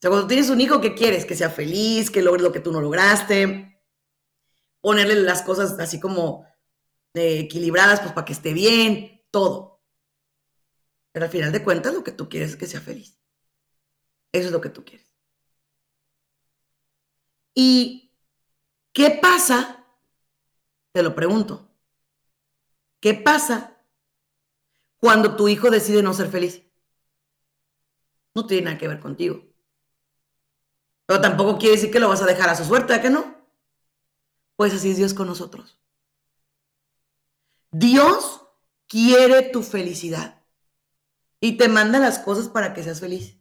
sea, 0.00 0.10
cuando 0.10 0.26
tienes 0.26 0.48
un 0.48 0.60
hijo, 0.60 0.80
¿qué 0.80 0.94
quieres? 0.94 1.26
Que 1.26 1.36
sea 1.36 1.50
feliz, 1.50 2.10
que 2.10 2.22
logre 2.22 2.42
lo 2.42 2.52
que 2.52 2.60
tú 2.60 2.72
no 2.72 2.80
lograste, 2.80 3.78
ponerle 4.80 5.16
las 5.16 5.42
cosas 5.42 5.78
así 5.78 6.00
como 6.00 6.46
eh, 7.12 7.40
equilibradas, 7.40 8.00
pues 8.00 8.12
para 8.12 8.24
que 8.24 8.32
esté 8.32 8.54
bien, 8.54 9.22
todo. 9.30 9.82
Pero 11.12 11.26
al 11.26 11.30
final 11.30 11.52
de 11.52 11.62
cuentas, 11.62 11.94
lo 11.94 12.02
que 12.02 12.12
tú 12.12 12.28
quieres 12.28 12.50
es 12.50 12.56
que 12.56 12.66
sea 12.66 12.80
feliz. 12.80 13.18
Eso 14.32 14.46
es 14.46 14.52
lo 14.52 14.60
que 14.60 14.70
tú 14.70 14.84
quieres. 14.84 15.12
¿Y 17.54 18.10
qué 18.92 19.10
pasa? 19.10 19.86
Te 20.92 21.02
lo 21.02 21.14
pregunto. 21.14 21.73
¿Qué 23.04 23.12
pasa 23.12 23.76
cuando 24.96 25.36
tu 25.36 25.46
hijo 25.48 25.68
decide 25.68 26.02
no 26.02 26.14
ser 26.14 26.30
feliz? 26.30 26.62
No 28.34 28.46
tiene 28.46 28.64
nada 28.64 28.78
que 28.78 28.88
ver 28.88 28.98
contigo. 28.98 29.44
Pero 31.04 31.20
tampoco 31.20 31.58
quiere 31.58 31.74
decir 31.74 31.90
que 31.90 32.00
lo 32.00 32.08
vas 32.08 32.22
a 32.22 32.26
dejar 32.26 32.48
a 32.48 32.54
su 32.54 32.64
suerte, 32.64 32.94
¿a 32.94 33.02
que 33.02 33.10
no? 33.10 33.46
Pues 34.56 34.72
así 34.72 34.92
es 34.92 34.96
Dios 34.96 35.12
con 35.12 35.26
nosotros. 35.26 35.78
Dios 37.70 38.40
quiere 38.86 39.50
tu 39.50 39.62
felicidad 39.62 40.42
y 41.40 41.58
te 41.58 41.68
manda 41.68 41.98
las 41.98 42.18
cosas 42.18 42.48
para 42.48 42.72
que 42.72 42.82
seas 42.82 43.00
feliz. 43.00 43.38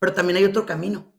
Pero 0.00 0.12
también 0.12 0.38
hay 0.38 0.44
otro 0.44 0.66
camino. 0.66 1.14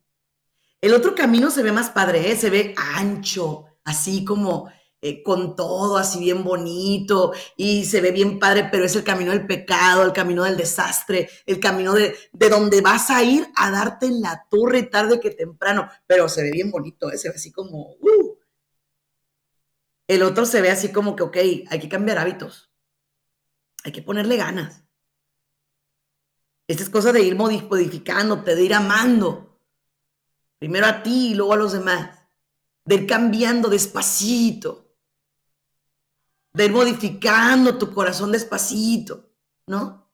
El 0.81 0.93
otro 0.93 1.15
camino 1.15 1.49
se 1.49 1.63
ve 1.63 1.71
más 1.71 1.91
padre, 1.91 2.29
¿eh? 2.29 2.35
se 2.35 2.49
ve 2.49 2.75
ancho, 2.75 3.67
así 3.85 4.25
como 4.25 4.69
eh, 5.01 5.21
con 5.21 5.55
todo, 5.55 5.97
así 5.97 6.19
bien 6.19 6.43
bonito 6.43 7.31
y 7.55 7.85
se 7.85 8.01
ve 8.01 8.11
bien 8.11 8.39
padre, 8.39 8.67
pero 8.71 8.85
es 8.85 8.95
el 8.95 9.03
camino 9.03 9.31
del 9.31 9.45
pecado, 9.45 10.03
el 10.03 10.13
camino 10.13 10.43
del 10.43 10.57
desastre, 10.57 11.29
el 11.45 11.59
camino 11.59 11.93
de, 11.93 12.15
de 12.31 12.49
donde 12.49 12.81
vas 12.81 13.09
a 13.09 13.23
ir 13.23 13.47
a 13.55 13.69
darte 13.69 14.07
en 14.07 14.21
la 14.21 14.45
torre 14.49 14.83
tarde 14.83 15.19
que 15.19 15.31
temprano, 15.31 15.89
pero 16.07 16.27
se 16.27 16.41
ve 16.41 16.51
bien 16.51 16.71
bonito, 16.71 17.11
¿eh? 17.11 17.17
se 17.17 17.29
ve 17.29 17.35
así 17.35 17.51
como... 17.51 17.95
Uh. 17.99 18.37
El 20.07 20.23
otro 20.23 20.45
se 20.45 20.61
ve 20.61 20.71
así 20.71 20.91
como 20.91 21.15
que, 21.15 21.23
ok, 21.23 21.37
hay 21.69 21.79
que 21.79 21.89
cambiar 21.89 22.17
hábitos, 22.17 22.71
hay 23.83 23.91
que 23.91 24.01
ponerle 24.01 24.37
ganas. 24.37 24.83
Esta 26.67 26.83
es 26.83 26.89
cosa 26.89 27.11
de 27.11 27.21
ir 27.21 27.35
modificándote, 27.35 28.55
de 28.55 28.63
ir 28.63 28.73
amando 28.73 29.47
primero 30.59 30.87
a 30.87 31.03
ti 31.03 31.29
y 31.31 31.35
luego 31.35 31.53
a 31.53 31.57
los 31.57 31.73
demás, 31.73 32.17
de 32.85 32.95
ir 32.95 33.07
cambiando 33.07 33.69
despacito, 33.69 34.86
de 36.57 36.65
ir 36.65 36.71
modificando 36.71 37.77
tu 37.77 37.93
corazón 37.93 38.31
despacito, 38.31 39.29
¿no? 39.67 40.11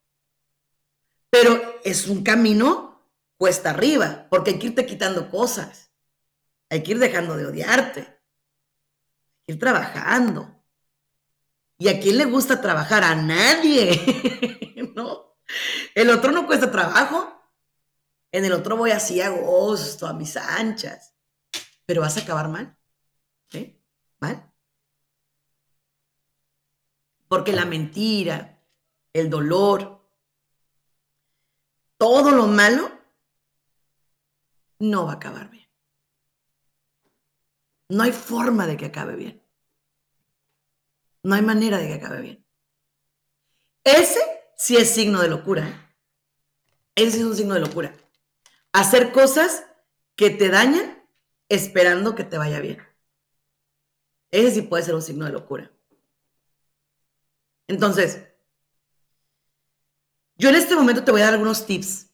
Pero 1.30 1.80
es 1.82 2.06
un 2.06 2.22
camino 2.22 3.02
cuesta 3.38 3.70
arriba, 3.70 4.26
porque 4.28 4.50
hay 4.50 4.58
que 4.58 4.66
irte 4.66 4.84
quitando 4.84 5.30
cosas, 5.30 5.90
hay 6.68 6.82
que 6.82 6.92
ir 6.92 6.98
dejando 6.98 7.34
de 7.36 7.46
odiarte, 7.46 8.00
hay 8.00 9.44
que 9.46 9.52
ir 9.54 9.58
trabajando. 9.58 10.62
¿Y 11.78 11.88
a 11.88 11.98
quién 11.98 12.18
le 12.18 12.26
gusta 12.26 12.60
trabajar? 12.60 13.02
A 13.02 13.14
nadie, 13.14 14.92
¿no? 14.94 15.38
El 15.94 16.10
otro 16.10 16.30
no 16.30 16.46
cuesta 16.46 16.70
trabajo, 16.70 17.42
en 18.32 18.44
el 18.44 18.52
otro 18.52 18.76
voy 18.76 18.90
así 18.90 19.22
a 19.22 19.30
gusto, 19.30 20.06
a 20.06 20.12
mis 20.12 20.36
anchas. 20.36 21.14
Pero 21.86 22.02
vas 22.02 22.18
a 22.18 22.20
acabar 22.20 22.48
mal. 22.48 22.76
¿Sí? 23.50 23.82
Mal. 24.20 24.53
Porque 27.34 27.52
la 27.52 27.64
mentira, 27.64 28.62
el 29.12 29.28
dolor, 29.28 30.08
todo 31.96 32.30
lo 32.30 32.46
malo 32.46 32.92
no 34.78 35.06
va 35.06 35.14
a 35.14 35.16
acabar 35.16 35.50
bien. 35.50 35.68
No 37.88 38.04
hay 38.04 38.12
forma 38.12 38.68
de 38.68 38.76
que 38.76 38.86
acabe 38.86 39.16
bien. 39.16 39.42
No 41.24 41.34
hay 41.34 41.42
manera 41.42 41.78
de 41.78 41.88
que 41.88 41.94
acabe 41.94 42.20
bien. 42.20 42.46
Ese 43.82 44.20
sí 44.56 44.76
es 44.76 44.94
signo 44.94 45.20
de 45.20 45.26
locura. 45.26 45.68
¿eh? 45.68 45.96
Ese 46.94 47.18
es 47.18 47.24
un 47.24 47.34
signo 47.34 47.54
de 47.54 47.60
locura 47.62 47.96
hacer 48.72 49.10
cosas 49.10 49.66
que 50.14 50.30
te 50.30 50.50
dañan 50.50 51.04
esperando 51.48 52.14
que 52.14 52.22
te 52.22 52.38
vaya 52.38 52.60
bien. 52.60 52.78
Ese 54.30 54.52
sí 54.52 54.62
puede 54.62 54.84
ser 54.84 54.94
un 54.94 55.02
signo 55.02 55.24
de 55.24 55.32
locura. 55.32 55.73
Entonces, 57.66 58.26
yo 60.36 60.48
en 60.48 60.56
este 60.56 60.74
momento 60.74 61.04
te 61.04 61.10
voy 61.10 61.20
a 61.20 61.24
dar 61.24 61.34
algunos 61.34 61.66
tips 61.66 62.10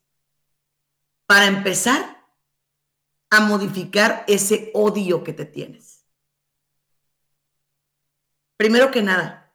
para 1.26 1.46
empezar 1.46 2.26
a 3.30 3.40
modificar 3.40 4.24
ese 4.26 4.70
odio 4.74 5.22
que 5.24 5.32
te 5.32 5.44
tienes. 5.44 6.04
Primero 8.56 8.90
que 8.90 9.02
nada, 9.02 9.54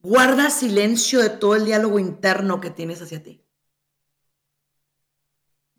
guarda 0.00 0.50
silencio 0.50 1.20
de 1.20 1.30
todo 1.30 1.54
el 1.54 1.64
diálogo 1.64 1.98
interno 1.98 2.60
que 2.60 2.70
tienes 2.70 3.00
hacia 3.02 3.22
ti 3.22 3.44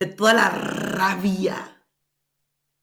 de 0.02 0.08
toda 0.08 0.34
la 0.34 0.50
rabia, 0.50 1.81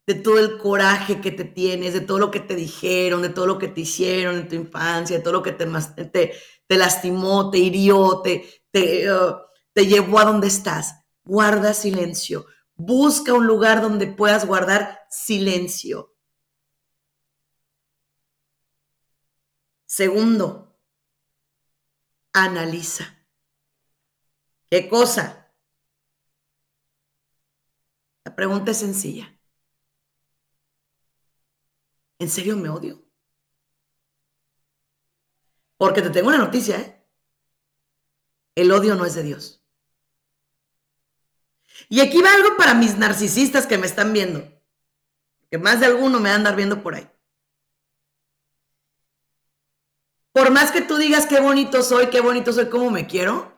de 0.09 0.15
todo 0.15 0.39
el 0.39 0.57
coraje 0.57 1.21
que 1.21 1.31
te 1.31 1.45
tienes, 1.45 1.93
de 1.93 2.01
todo 2.01 2.19
lo 2.19 2.31
que 2.31 2.41
te 2.41 2.57
dijeron, 2.57 3.21
de 3.21 3.29
todo 3.29 3.47
lo 3.47 3.59
que 3.59 3.69
te 3.69 3.83
hicieron 3.83 4.37
en 4.37 4.49
tu 4.49 4.55
infancia, 4.55 5.19
de 5.19 5.23
todo 5.23 5.35
lo 5.35 5.43
que 5.43 5.53
te, 5.53 5.67
te, 6.67 6.77
lastimó, 6.79 7.51
te 7.51 7.59
hirió, 7.59 8.23
te, 8.23 8.65
te, 8.71 9.13
uh, 9.13 9.37
te 9.75 9.87
llevó 9.87 10.21
a 10.21 10.25
donde 10.25 10.47
estás. 10.47 11.05
Guarda 11.25 11.75
silencio. 11.75 12.47
Busca 12.75 13.35
un 13.35 13.47
lugar 13.47 13.83
donde 13.83 14.07
puedas 14.07 14.47
guardar 14.47 14.99
silencio. 15.11 16.15
Segundo, 19.85 20.75
analiza. 22.33 23.27
¿Qué 24.71 24.89
cosa? 24.89 25.53
La 28.25 28.35
pregunta 28.35 28.71
es 28.71 28.79
sencilla. 28.79 29.38
¿En 32.19 32.29
serio 32.29 32.57
me 32.57 32.69
odio? 32.69 33.03
Porque 35.77 36.03
te 36.03 36.11
tengo 36.11 36.29
una 36.29 36.39
noticia, 36.39 36.79
¿eh? 36.81 37.07
El 38.55 38.73
odio 38.73 38.97
no 38.97 39.07
es 39.07 39.15
de 39.15 39.23
Dios. 39.23 39.63
Y 41.89 42.01
aquí 42.01 42.21
va 42.21 42.35
algo 42.35 42.57
para 42.57 42.75
mis 42.75 42.99
narcisistas 42.99 43.67
que 43.67 43.79
me 43.79 43.87
están 43.87 44.13
viendo. 44.13 44.43
Que 45.49 45.59
más 45.59 45.79
de 45.79 45.87
alguno 45.87 46.19
me 46.19 46.29
va 46.29 46.35
a 46.35 46.39
andar 46.39 46.57
viendo 46.57 46.83
por 46.83 46.97
ahí. 46.97 47.09
Por 50.33 50.51
más 50.51 50.73
que 50.73 50.83
tú 50.83 50.97
digas 50.97 51.27
qué 51.27 51.41
bonito 51.41 51.83
soy, 51.83 52.11
qué 52.11 52.21
bonito 52.21 52.53
soy, 52.53 52.69
cómo 52.69 52.91
me 52.91 53.07
quiero, 53.07 53.57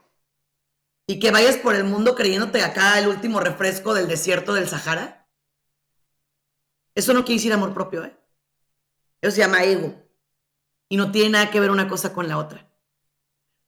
y 1.07 1.19
que 1.19 1.31
vayas 1.31 1.57
por 1.57 1.75
el 1.75 1.85
mundo 1.85 2.15
creyéndote 2.15 2.63
acá 2.63 2.99
el 2.99 3.09
último 3.09 3.41
refresco 3.41 3.95
del 3.95 4.07
desierto 4.07 4.55
del 4.55 4.69
Sahara. 4.69 5.29
Eso 6.95 7.13
no 7.13 7.25
quiere 7.25 7.39
decir 7.39 7.53
amor 7.53 7.75
propio, 7.75 8.05
¿eh? 8.05 8.20
Eso 9.21 9.33
se 9.33 9.39
llama 9.39 9.65
ego. 9.65 9.95
Y 10.89 10.97
no 10.97 11.13
tiene 11.13 11.31
nada 11.31 11.51
que 11.51 11.61
ver 11.61 11.71
una 11.71 11.89
cosa 11.89 12.13
con 12.13 12.29
la 12.29 12.39
otra. 12.39 12.71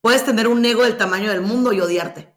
Puedes 0.00 0.24
tener 0.24 0.48
un 0.48 0.64
ego 0.64 0.82
del 0.82 0.96
tamaño 0.96 1.30
del 1.30 1.40
mundo 1.40 1.72
y 1.72 1.80
odiarte. 1.80 2.34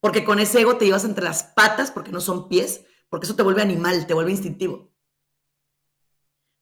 Porque 0.00 0.24
con 0.24 0.40
ese 0.40 0.60
ego 0.60 0.76
te 0.76 0.84
llevas 0.84 1.04
entre 1.04 1.24
las 1.24 1.44
patas, 1.44 1.90
porque 1.90 2.12
no 2.12 2.20
son 2.20 2.48
pies, 2.48 2.84
porque 3.08 3.26
eso 3.26 3.36
te 3.36 3.42
vuelve 3.42 3.62
animal, 3.62 4.06
te 4.06 4.14
vuelve 4.14 4.32
instintivo. 4.32 4.92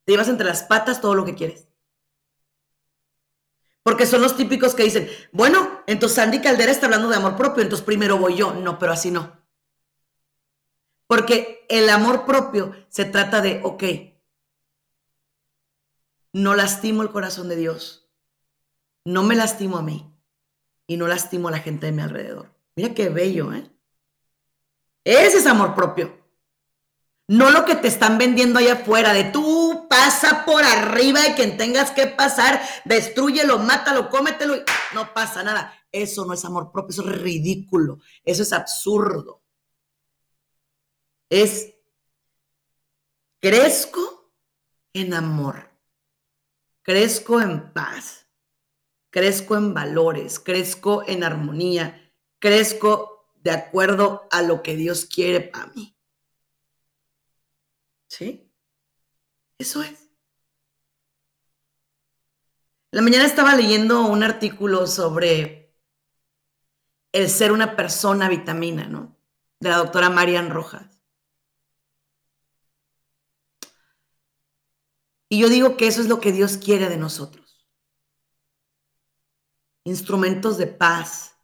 Te 0.05 0.13
llevas 0.13 0.29
entre 0.29 0.47
las 0.47 0.63
patas 0.65 1.01
todo 1.01 1.15
lo 1.15 1.25
que 1.25 1.35
quieres. 1.35 1.69
Porque 3.83 4.07
son 4.07 4.23
los 4.23 4.37
típicos 4.37 4.75
que 4.75 4.85
dicen, 4.85 5.09
bueno, 5.33 5.83
entonces 5.87 6.17
Sandy 6.17 6.41
Caldera 6.41 6.71
está 6.71 6.87
hablando 6.87 7.09
de 7.09 7.17
amor 7.17 7.37
propio, 7.37 7.63
entonces 7.63 7.85
primero 7.85 8.17
voy 8.17 8.37
yo. 8.37 8.55
No, 8.55 8.79
pero 8.79 8.93
así 8.93 9.11
no. 9.11 9.41
Porque 11.07 11.67
el 11.69 11.91
amor 11.91 12.25
propio 12.25 12.73
se 12.89 13.05
trata 13.07 13.41
de, 13.41 13.61
ok, 13.65 13.83
no 16.33 16.55
lastimo 16.55 17.03
el 17.03 17.11
corazón 17.11 17.49
de 17.49 17.57
Dios, 17.57 18.11
no 19.05 19.23
me 19.23 19.35
lastimo 19.35 19.79
a 19.79 19.83
mí 19.83 20.15
y 20.87 20.97
no 20.97 21.09
lastimo 21.09 21.49
a 21.49 21.53
la 21.53 21.59
gente 21.59 21.87
de 21.87 21.93
mi 21.93 22.03
alrededor. 22.03 22.55
Mira 22.77 22.95
qué 22.95 23.09
bello, 23.09 23.53
¿eh? 23.53 23.71
Ese 25.05 25.39
es 25.39 25.47
amor 25.47 25.75
propio. 25.75 26.23
No 27.29 27.51
lo 27.51 27.65
que 27.65 27.77
te 27.77 27.89
están 27.89 28.19
vendiendo 28.19 28.59
allá 28.59 28.75
afuera, 28.75 29.13
de 29.13 29.25
tú 29.25 29.87
pasa 29.89 30.45
por 30.45 30.63
arriba 30.65 31.27
y 31.27 31.33
quien 31.33 31.57
tengas 31.57 31.91
que 31.91 32.07
pasar, 32.07 32.61
destruyelo, 32.85 33.59
mátalo, 33.59 34.11
cómetelo 34.11 34.57
no 34.93 35.15
pasa 35.15 35.43
nada. 35.43 35.73
Eso 35.91 36.25
no 36.25 36.35
es 36.35 36.45
amor 36.45 36.73
propio, 36.73 36.91
eso 36.91 37.09
es 37.09 37.21
ridículo, 37.21 38.01
eso 38.25 38.43
es 38.43 38.53
absurdo. 38.53 39.43
Es 41.31 41.75
crezco 43.41 44.31
en 44.93 45.15
amor, 45.15 45.72
crezco 46.83 47.41
en 47.41 47.73
paz, 47.73 48.29
crezco 49.11 49.57
en 49.57 49.75
valores, 49.75 50.39
crezco 50.39 51.05
en 51.07 51.25
armonía, 51.25 52.13
crezco 52.39 53.31
de 53.37 53.51
acuerdo 53.51 54.29
a 54.31 54.43
lo 54.43 54.63
que 54.63 54.77
Dios 54.77 55.05
quiere 55.05 55.41
para 55.41 55.67
mí. 55.69 55.97
¿Sí? 58.07 58.53
Eso 59.59 59.83
es. 59.83 60.11
La 62.91 63.01
mañana 63.01 63.25
estaba 63.25 63.57
leyendo 63.57 64.03
un 64.03 64.23
artículo 64.23 64.87
sobre 64.87 65.75
el 67.13 67.31
ser 67.31 67.53
una 67.53 67.75
persona 67.75 68.29
vitamina, 68.29 68.87
¿no? 68.87 69.17
De 69.61 69.71
la 69.71 69.79
doctora 69.79 70.11
Marian 70.11 70.51
Rojas. 70.51 70.92
Y 75.33 75.39
yo 75.39 75.49
digo 75.49 75.79
que 75.79 75.87
eso 75.87 76.03
es 76.03 76.09
lo 76.09 76.21
que 76.21 76.31
Dios 76.31 76.59
quiere 76.59 76.91
de 76.91 76.99
nosotros. 76.99 77.67
Instrumentos 79.83 80.59
de 80.59 80.67
paz, 80.67 81.39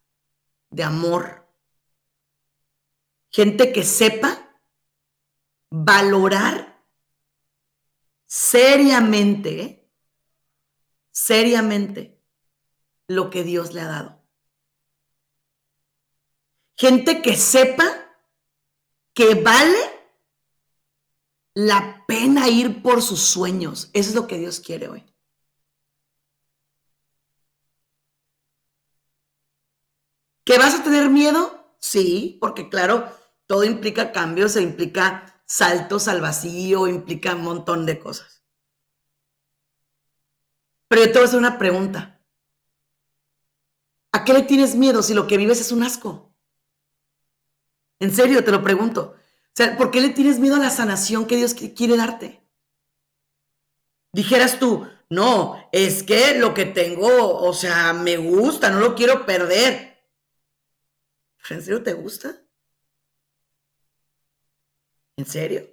de 0.68 0.82
amor. 0.84 1.48
Gente 3.30 3.72
que 3.72 3.84
sepa 3.84 4.60
valorar 5.70 6.84
seriamente, 8.26 9.62
¿eh? 9.62 9.90
seriamente 11.10 12.22
lo 13.06 13.30
que 13.30 13.42
Dios 13.42 13.72
le 13.72 13.80
ha 13.80 13.86
dado. 13.86 14.22
Gente 16.76 17.22
que 17.22 17.38
sepa 17.38 17.86
que 19.14 19.34
vale 19.34 19.97
la 21.58 22.04
pena 22.06 22.48
ir 22.48 22.82
por 22.82 23.02
sus 23.02 23.18
sueños. 23.18 23.90
Eso 23.92 24.10
es 24.10 24.14
lo 24.14 24.28
que 24.28 24.38
Dios 24.38 24.60
quiere 24.60 24.88
hoy. 24.88 25.04
¿Que 30.44 30.56
vas 30.56 30.76
a 30.76 30.84
tener 30.84 31.10
miedo? 31.10 31.74
Sí, 31.80 32.38
porque 32.40 32.68
claro, 32.68 33.12
todo 33.48 33.64
implica 33.64 34.12
cambios 34.12 34.54
e 34.54 34.62
implica 34.62 35.42
saltos 35.46 36.06
al 36.06 36.20
vacío, 36.20 36.86
implica 36.86 37.34
un 37.34 37.42
montón 37.42 37.86
de 37.86 37.98
cosas. 37.98 38.44
Pero 40.86 41.02
yo 41.04 41.08
te 41.08 41.18
voy 41.18 41.22
a 41.22 41.24
hacer 41.24 41.40
una 41.40 41.58
pregunta. 41.58 42.22
¿A 44.12 44.24
qué 44.24 44.32
le 44.32 44.42
tienes 44.42 44.76
miedo 44.76 45.02
si 45.02 45.12
lo 45.12 45.26
que 45.26 45.36
vives 45.36 45.60
es 45.60 45.72
un 45.72 45.82
asco? 45.82 46.32
En 47.98 48.14
serio, 48.14 48.44
te 48.44 48.52
lo 48.52 48.62
pregunto. 48.62 49.17
Sea, 49.58 49.76
¿por 49.76 49.90
qué 49.90 50.00
le 50.00 50.10
tienes 50.10 50.38
miedo 50.38 50.54
a 50.54 50.60
la 50.60 50.70
sanación 50.70 51.26
que 51.26 51.34
Dios 51.34 51.52
quiere 51.52 51.96
darte? 51.96 52.40
Dijeras 54.12 54.60
tú, 54.60 54.86
no, 55.10 55.68
es 55.72 56.04
que 56.04 56.38
lo 56.38 56.54
que 56.54 56.64
tengo, 56.64 57.40
o 57.40 57.52
sea, 57.52 57.92
me 57.92 58.18
gusta, 58.18 58.70
no 58.70 58.78
lo 58.78 58.94
quiero 58.94 59.26
perder. 59.26 59.98
¿En 61.50 61.60
serio 61.60 61.82
te 61.82 61.92
gusta? 61.92 62.40
¿En 65.16 65.26
serio? 65.26 65.68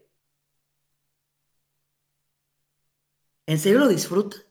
¿En 3.46 3.60
serio 3.60 3.82
lo 3.82 3.88
disfrutas? 3.88 4.48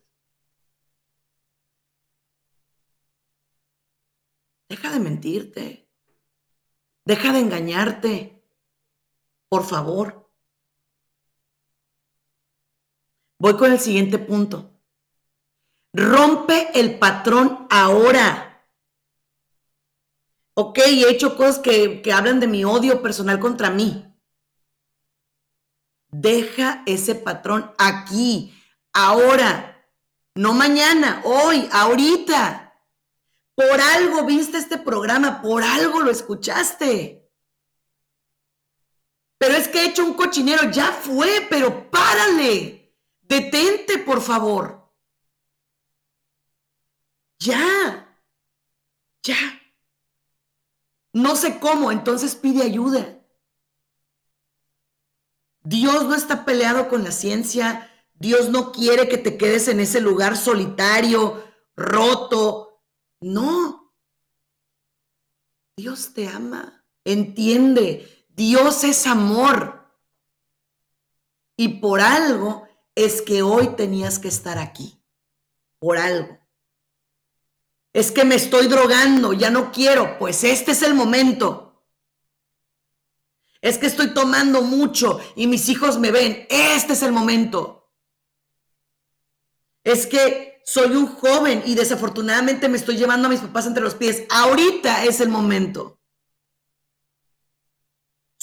Deja 4.68 4.92
de 4.92 5.00
mentirte. 5.00 5.88
Deja 7.04 7.32
de 7.32 7.40
engañarte. 7.40 8.33
Por 9.54 9.62
favor. 9.64 10.28
Voy 13.38 13.56
con 13.56 13.70
el 13.70 13.78
siguiente 13.78 14.18
punto. 14.18 14.80
Rompe 15.92 16.70
el 16.74 16.98
patrón 16.98 17.68
ahora. 17.70 18.66
Ok, 20.54 20.78
he 20.78 21.08
hecho 21.08 21.36
cosas 21.36 21.60
que, 21.60 22.02
que 22.02 22.12
hablan 22.12 22.40
de 22.40 22.48
mi 22.48 22.64
odio 22.64 23.00
personal 23.00 23.38
contra 23.38 23.70
mí. 23.70 24.12
Deja 26.08 26.82
ese 26.84 27.14
patrón 27.14 27.72
aquí, 27.78 28.60
ahora, 28.92 29.88
no 30.34 30.52
mañana, 30.52 31.22
hoy, 31.24 31.68
ahorita. 31.70 32.74
Por 33.54 33.80
algo 33.80 34.24
viste 34.24 34.58
este 34.58 34.78
programa, 34.78 35.40
por 35.40 35.62
algo 35.62 36.00
lo 36.00 36.10
escuchaste. 36.10 37.23
Pero 39.38 39.54
es 39.54 39.68
que 39.68 39.82
he 39.82 39.88
hecho 39.88 40.04
un 40.04 40.14
cochinero, 40.14 40.70
ya 40.70 40.92
fue, 40.92 41.46
pero 41.50 41.90
párale. 41.90 42.94
Detente, 43.22 43.98
por 43.98 44.20
favor. 44.20 44.92
Ya. 47.38 48.18
Ya. 49.22 49.36
No 51.12 51.36
sé 51.36 51.58
cómo, 51.58 51.92
entonces 51.92 52.34
pide 52.34 52.62
ayuda. 52.62 53.20
Dios 55.62 56.04
no 56.04 56.14
está 56.14 56.44
peleado 56.44 56.88
con 56.88 57.04
la 57.04 57.12
ciencia. 57.12 57.90
Dios 58.14 58.50
no 58.50 58.72
quiere 58.72 59.08
que 59.08 59.18
te 59.18 59.36
quedes 59.36 59.68
en 59.68 59.80
ese 59.80 60.00
lugar 60.00 60.36
solitario, 60.36 61.42
roto, 61.74 62.82
no. 63.20 63.92
Dios 65.76 66.14
te 66.14 66.28
ama. 66.28 66.84
Entiende. 67.04 68.13
Dios 68.34 68.84
es 68.84 69.06
amor. 69.06 69.84
Y 71.56 71.80
por 71.80 72.00
algo 72.00 72.66
es 72.94 73.22
que 73.22 73.42
hoy 73.42 73.68
tenías 73.76 74.18
que 74.18 74.28
estar 74.28 74.58
aquí. 74.58 75.00
Por 75.78 75.98
algo. 75.98 76.38
Es 77.92 78.10
que 78.10 78.24
me 78.24 78.34
estoy 78.34 78.66
drogando, 78.66 79.32
ya 79.32 79.50
no 79.50 79.70
quiero. 79.70 80.18
Pues 80.18 80.42
este 80.42 80.72
es 80.72 80.82
el 80.82 80.94
momento. 80.94 81.84
Es 83.60 83.78
que 83.78 83.86
estoy 83.86 84.12
tomando 84.12 84.62
mucho 84.62 85.20
y 85.36 85.46
mis 85.46 85.68
hijos 85.68 85.98
me 85.98 86.10
ven. 86.10 86.46
Este 86.50 86.92
es 86.92 87.02
el 87.02 87.12
momento. 87.12 87.88
Es 89.84 90.06
que 90.06 90.60
soy 90.64 90.96
un 90.96 91.06
joven 91.06 91.62
y 91.66 91.74
desafortunadamente 91.74 92.68
me 92.68 92.78
estoy 92.78 92.96
llevando 92.96 93.28
a 93.28 93.30
mis 93.30 93.40
papás 93.40 93.66
entre 93.66 93.82
los 93.82 93.94
pies. 93.94 94.24
Ahorita 94.28 95.04
es 95.04 95.20
el 95.20 95.28
momento. 95.28 96.00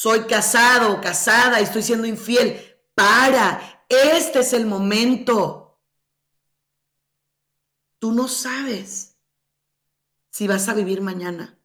Soy 0.01 0.25
casado 0.25 0.93
o 0.93 0.99
casada 0.99 1.59
y 1.59 1.63
estoy 1.63 1.83
siendo 1.83 2.07
infiel. 2.07 2.75
Para, 2.95 3.85
este 3.87 4.39
es 4.39 4.53
el 4.53 4.65
momento. 4.65 5.79
Tú 7.99 8.11
no 8.11 8.27
sabes 8.27 9.15
si 10.31 10.47
vas 10.47 10.67
a 10.69 10.73
vivir 10.73 11.01
mañana. 11.01 11.55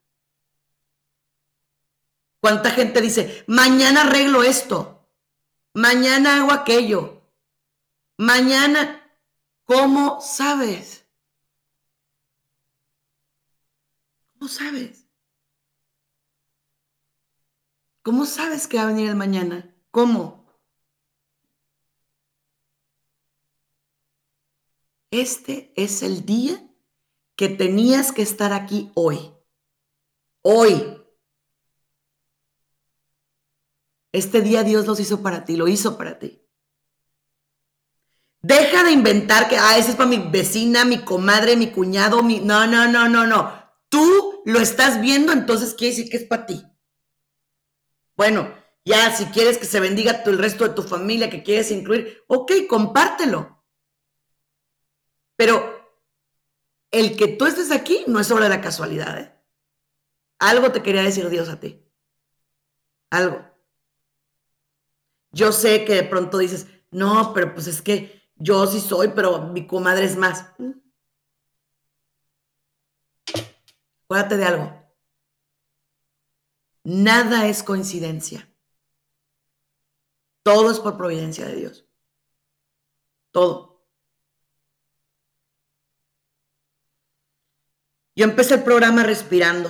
¿Cuánta 2.40 2.70
gente 2.72 3.00
dice, 3.00 3.44
mañana 3.46 4.02
arreglo 4.02 4.42
esto, 4.42 5.08
mañana 5.72 6.42
hago 6.42 6.52
aquello, 6.52 7.22
mañana 8.18 9.02
¿Cómo 9.64 10.20
sabes? 10.20 11.04
¿Cómo 14.34 14.48
sabes? 14.48 15.05
¿Cómo 18.06 18.24
sabes 18.24 18.68
que 18.68 18.76
va 18.76 18.84
a 18.84 18.86
venir 18.86 19.08
el 19.08 19.16
mañana? 19.16 19.74
¿Cómo? 19.90 20.46
Este 25.10 25.72
es 25.74 26.04
el 26.04 26.24
día 26.24 26.70
que 27.34 27.48
tenías 27.48 28.12
que 28.12 28.22
estar 28.22 28.52
aquí 28.52 28.92
hoy. 28.94 29.32
Hoy. 30.42 31.02
Este 34.12 34.40
día 34.40 34.62
Dios 34.62 34.86
los 34.86 35.00
hizo 35.00 35.20
para 35.20 35.44
ti, 35.44 35.56
lo 35.56 35.66
hizo 35.66 35.98
para 35.98 36.20
ti. 36.20 36.46
Deja 38.40 38.84
de 38.84 38.92
inventar 38.92 39.48
que, 39.48 39.56
ah, 39.56 39.78
ese 39.78 39.90
es 39.90 39.96
para 39.96 40.08
mi 40.08 40.18
vecina, 40.18 40.84
mi 40.84 41.04
comadre, 41.04 41.56
mi 41.56 41.72
cuñado, 41.72 42.22
mi... 42.22 42.38
No, 42.38 42.68
no, 42.68 42.86
no, 42.86 43.08
no, 43.08 43.26
no. 43.26 43.52
Tú 43.88 44.42
lo 44.44 44.60
estás 44.60 45.00
viendo, 45.00 45.32
entonces 45.32 45.74
quiere 45.74 45.96
decir 45.96 46.08
que 46.08 46.18
es 46.18 46.24
para 46.24 46.46
ti. 46.46 46.62
Bueno, 48.16 48.52
ya 48.84 49.14
si 49.14 49.26
quieres 49.26 49.58
que 49.58 49.66
se 49.66 49.80
bendiga 49.80 50.22
el 50.24 50.38
resto 50.38 50.66
de 50.66 50.74
tu 50.74 50.82
familia, 50.82 51.28
que 51.28 51.42
quieres 51.42 51.70
incluir, 51.70 52.24
ok, 52.28 52.52
compártelo. 52.68 53.62
Pero 55.36 55.76
el 56.90 57.16
que 57.16 57.28
tú 57.28 57.46
estés 57.46 57.70
aquí 57.70 58.04
no 58.06 58.20
es 58.20 58.30
obra 58.30 58.44
de 58.44 58.50
la 58.50 58.60
casualidad. 58.60 59.18
¿eh? 59.18 59.32
Algo 60.38 60.72
te 60.72 60.82
quería 60.82 61.02
decir 61.02 61.28
Dios 61.28 61.48
a 61.48 61.60
ti. 61.60 61.84
Algo. 63.10 63.44
Yo 65.30 65.52
sé 65.52 65.84
que 65.84 65.94
de 65.94 66.04
pronto 66.04 66.38
dices, 66.38 66.66
no, 66.90 67.34
pero 67.34 67.52
pues 67.52 67.66
es 67.66 67.82
que 67.82 68.22
yo 68.36 68.66
sí 68.66 68.80
soy, 68.80 69.08
pero 69.08 69.48
mi 69.48 69.66
comadre 69.66 70.06
es 70.06 70.16
más. 70.16 70.46
Acuérdate 74.04 74.36
de 74.36 74.44
algo. 74.44 74.85
Nada 76.88 77.48
es 77.48 77.64
coincidencia. 77.64 78.48
Todo 80.44 80.70
es 80.70 80.78
por 80.78 80.96
providencia 80.96 81.44
de 81.44 81.56
Dios. 81.56 81.84
Todo. 83.32 83.84
Yo 88.14 88.24
empecé 88.24 88.54
el 88.54 88.62
programa 88.62 89.02
respirando. 89.02 89.68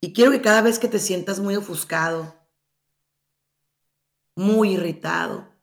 Y 0.00 0.14
quiero 0.14 0.30
que 0.32 0.40
cada 0.40 0.62
vez 0.62 0.78
que 0.78 0.88
te 0.88 0.98
sientas 0.98 1.38
muy 1.38 1.54
ofuscado, 1.54 2.34
muy 4.34 4.72
irritado, 4.72 5.54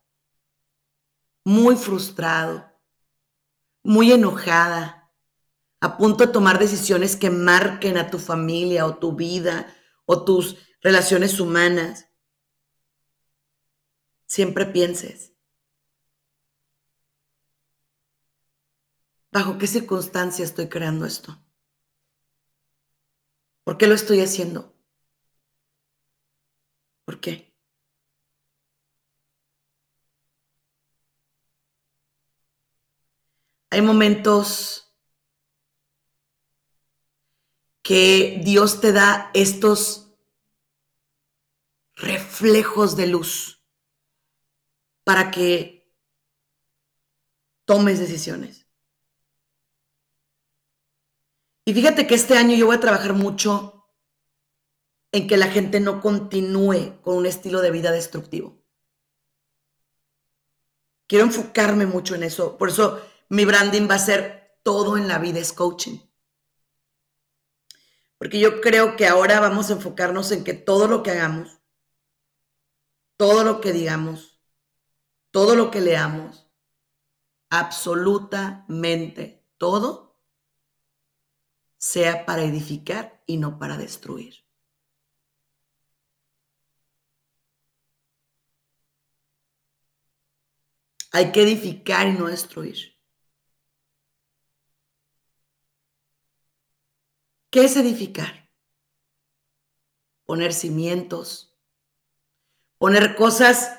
muy 1.42 1.74
frustrado, 1.74 2.72
muy 3.82 4.12
enojada, 4.12 4.99
a 5.80 5.96
punto 5.96 6.26
de 6.26 6.32
tomar 6.32 6.58
decisiones 6.58 7.16
que 7.16 7.30
marquen 7.30 7.96
a 7.96 8.10
tu 8.10 8.18
familia 8.18 8.86
o 8.86 8.98
tu 8.98 9.16
vida 9.16 9.74
o 10.04 10.24
tus 10.24 10.56
relaciones 10.82 11.40
humanas, 11.40 12.08
siempre 14.26 14.66
pienses, 14.66 15.32
¿bajo 19.32 19.58
qué 19.58 19.66
circunstancia 19.66 20.44
estoy 20.44 20.68
creando 20.68 21.06
esto? 21.06 21.42
¿Por 23.64 23.78
qué 23.78 23.86
lo 23.86 23.94
estoy 23.94 24.20
haciendo? 24.20 24.74
¿Por 27.04 27.20
qué? 27.20 27.54
Hay 33.70 33.82
momentos 33.82 34.89
que 37.90 38.40
Dios 38.44 38.80
te 38.80 38.92
da 38.92 39.32
estos 39.34 40.14
reflejos 41.96 42.94
de 42.94 43.08
luz 43.08 43.66
para 45.02 45.32
que 45.32 45.92
tomes 47.64 47.98
decisiones. 47.98 48.68
Y 51.64 51.74
fíjate 51.74 52.06
que 52.06 52.14
este 52.14 52.38
año 52.38 52.54
yo 52.54 52.66
voy 52.66 52.76
a 52.76 52.80
trabajar 52.80 53.12
mucho 53.12 53.88
en 55.10 55.26
que 55.26 55.36
la 55.36 55.48
gente 55.48 55.80
no 55.80 56.00
continúe 56.00 57.00
con 57.02 57.16
un 57.16 57.26
estilo 57.26 57.60
de 57.60 57.72
vida 57.72 57.90
destructivo. 57.90 58.62
Quiero 61.08 61.24
enfocarme 61.24 61.86
mucho 61.86 62.14
en 62.14 62.22
eso. 62.22 62.56
Por 62.56 62.68
eso 62.68 63.04
mi 63.30 63.44
branding 63.44 63.90
va 63.90 63.96
a 63.96 63.98
ser 63.98 64.60
todo 64.62 64.96
en 64.96 65.08
la 65.08 65.18
vida 65.18 65.40
es 65.40 65.52
coaching. 65.52 65.98
Porque 68.20 68.38
yo 68.38 68.60
creo 68.60 68.96
que 68.96 69.06
ahora 69.06 69.40
vamos 69.40 69.70
a 69.70 69.72
enfocarnos 69.72 70.30
en 70.30 70.44
que 70.44 70.52
todo 70.52 70.86
lo 70.86 71.02
que 71.02 71.10
hagamos, 71.10 71.58
todo 73.16 73.44
lo 73.44 73.62
que 73.62 73.72
digamos, 73.72 74.38
todo 75.30 75.56
lo 75.56 75.70
que 75.70 75.80
leamos, 75.80 76.46
absolutamente 77.48 79.42
todo, 79.56 80.18
sea 81.78 82.26
para 82.26 82.42
edificar 82.42 83.22
y 83.24 83.38
no 83.38 83.58
para 83.58 83.78
destruir. 83.78 84.34
Hay 91.12 91.32
que 91.32 91.40
edificar 91.42 92.06
y 92.06 92.12
no 92.12 92.26
destruir. 92.26 92.89
¿Qué 97.50 97.64
es 97.64 97.76
edificar? 97.76 98.48
Poner 100.24 100.52
cimientos, 100.52 101.58
poner 102.78 103.16
cosas 103.16 103.76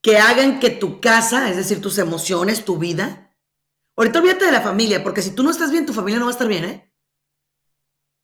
que 0.00 0.18
hagan 0.18 0.58
que 0.58 0.70
tu 0.70 1.00
casa, 1.00 1.48
es 1.48 1.56
decir, 1.56 1.80
tus 1.80 1.98
emociones, 1.98 2.64
tu 2.64 2.78
vida, 2.78 3.32
ahorita 3.96 4.18
olvídate 4.18 4.46
de 4.46 4.52
la 4.52 4.60
familia, 4.60 5.04
porque 5.04 5.22
si 5.22 5.34
tú 5.34 5.44
no 5.44 5.50
estás 5.50 5.70
bien, 5.70 5.86
tu 5.86 5.92
familia 5.92 6.18
no 6.18 6.26
va 6.26 6.32
a 6.32 6.34
estar 6.34 6.48
bien, 6.48 6.64
¿eh? 6.64 6.92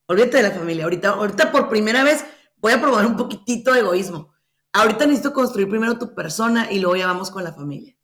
Olvídate 0.06 0.38
de 0.38 0.42
la 0.42 0.50
familia. 0.50 0.84
Ahorita, 0.84 1.10
ahorita 1.10 1.52
por 1.52 1.68
primera 1.68 2.02
vez 2.02 2.24
voy 2.56 2.72
a 2.72 2.80
probar 2.80 3.06
un 3.06 3.16
poquitito 3.16 3.72
de 3.72 3.80
egoísmo. 3.80 4.32
Ahorita 4.72 5.06
necesito 5.06 5.32
construir 5.32 5.68
primero 5.68 5.98
tu 5.98 6.14
persona 6.14 6.72
y 6.72 6.80
luego 6.80 6.96
ya 6.96 7.06
vamos 7.06 7.30
con 7.30 7.44
la 7.44 7.52
familia. 7.52 7.96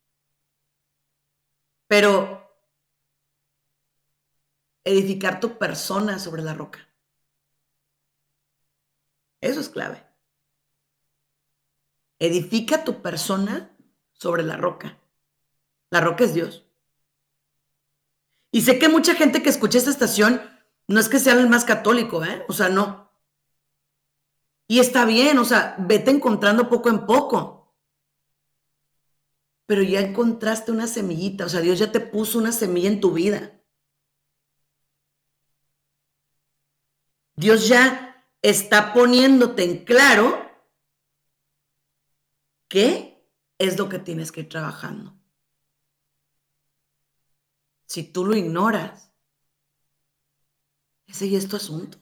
Pero 1.89 2.45
edificar 4.85 5.41
tu 5.41 5.59
persona 5.59 6.19
sobre 6.19 6.43
la 6.43 6.55
roca. 6.55 6.84
Eso 9.45 9.61
es 9.61 9.69
clave. 9.69 10.03
Edifica 12.19 12.83
tu 12.83 13.03
persona 13.03 13.77
sobre 14.15 14.43
la 14.43 14.57
roca. 14.57 14.99
La 15.91 16.01
roca 16.01 16.25
es 16.25 16.33
Dios. 16.33 16.65
Y 18.51 18.63
sé 18.63 18.79
que 18.79 18.89
mucha 18.89 19.15
gente 19.15 19.43
que 19.43 19.51
escucha 19.51 19.77
esta 19.77 19.91
estación 19.91 20.41
no 20.89 20.99
es 20.99 21.11
que 21.11 21.19
sea 21.19 21.35
el 21.35 21.51
más 21.51 21.67
católico, 21.67 22.25
¿eh? 22.25 22.43
O 22.49 22.55
sea, 22.55 22.71
no. 22.71 23.13
Y 24.67 24.79
está 24.79 25.05
bien, 25.05 25.37
o 25.37 25.45
sea, 25.45 25.77
vete 25.79 26.11
encontrando 26.11 26.71
poco 26.71 26.89
en 26.89 27.05
poco. 27.05 27.77
Pero 29.67 29.83
ya 29.83 30.01
encontraste 30.01 30.73
una 30.73 30.87
semillita, 30.87 31.45
o 31.45 31.49
sea, 31.51 31.61
Dios 31.61 31.79
ya 31.79 31.93
te 31.93 32.01
puso 32.01 32.39
una 32.39 32.53
semilla 32.53 32.89
en 32.89 33.01
tu 33.01 33.13
vida. 33.13 33.61
Dios 37.37 37.69
ya 37.69 38.04
está 38.45 38.93
poniéndote 38.93 39.65
en 39.65 39.85
claro 39.87 40.39
qué 42.69 43.27
es 43.57 43.79
lo 43.79 43.89
que 43.89 43.99
tienes 43.99 44.31
que 44.31 44.41
ir 44.43 44.51
trabajando. 44.51 45.19
Si 47.87 48.03
tú 48.03 48.27
lo 48.27 48.37
ignoras, 48.37 49.11
ese 51.07 51.31
ya 51.31 51.39
es 51.39 51.49
tu 51.49 51.57
asunto. 51.57 51.97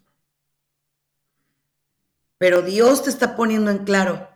Pero 2.38 2.62
Dios 2.62 3.04
te 3.04 3.10
está 3.10 3.36
poniendo 3.36 3.70
en 3.70 3.84
claro 3.84 4.28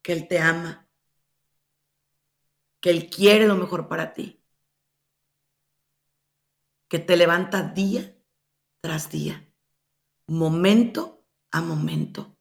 que 0.00 0.14
Él 0.14 0.28
te 0.28 0.38
ama, 0.38 0.88
que 2.80 2.88
Él 2.88 3.10
quiere 3.10 3.46
lo 3.46 3.54
mejor 3.54 3.86
para 3.86 4.14
ti, 4.14 4.42
que 6.88 6.98
te 6.98 7.18
levanta 7.18 7.64
día 7.64 8.16
tras 8.80 9.10
día 9.10 9.46
momento 10.30 11.26
a 11.50 11.60
momento, 11.60 12.36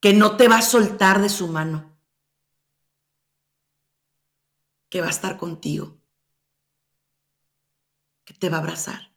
que 0.00 0.12
no 0.12 0.36
te 0.36 0.48
va 0.48 0.58
a 0.58 0.62
soltar 0.62 1.22
de 1.22 1.30
su 1.30 1.48
mano, 1.48 1.98
que 4.90 5.00
va 5.00 5.06
a 5.06 5.10
estar 5.10 5.38
contigo, 5.38 5.98
que 8.24 8.34
te 8.34 8.50
va 8.50 8.58
a 8.58 8.60
abrazar. 8.60 9.14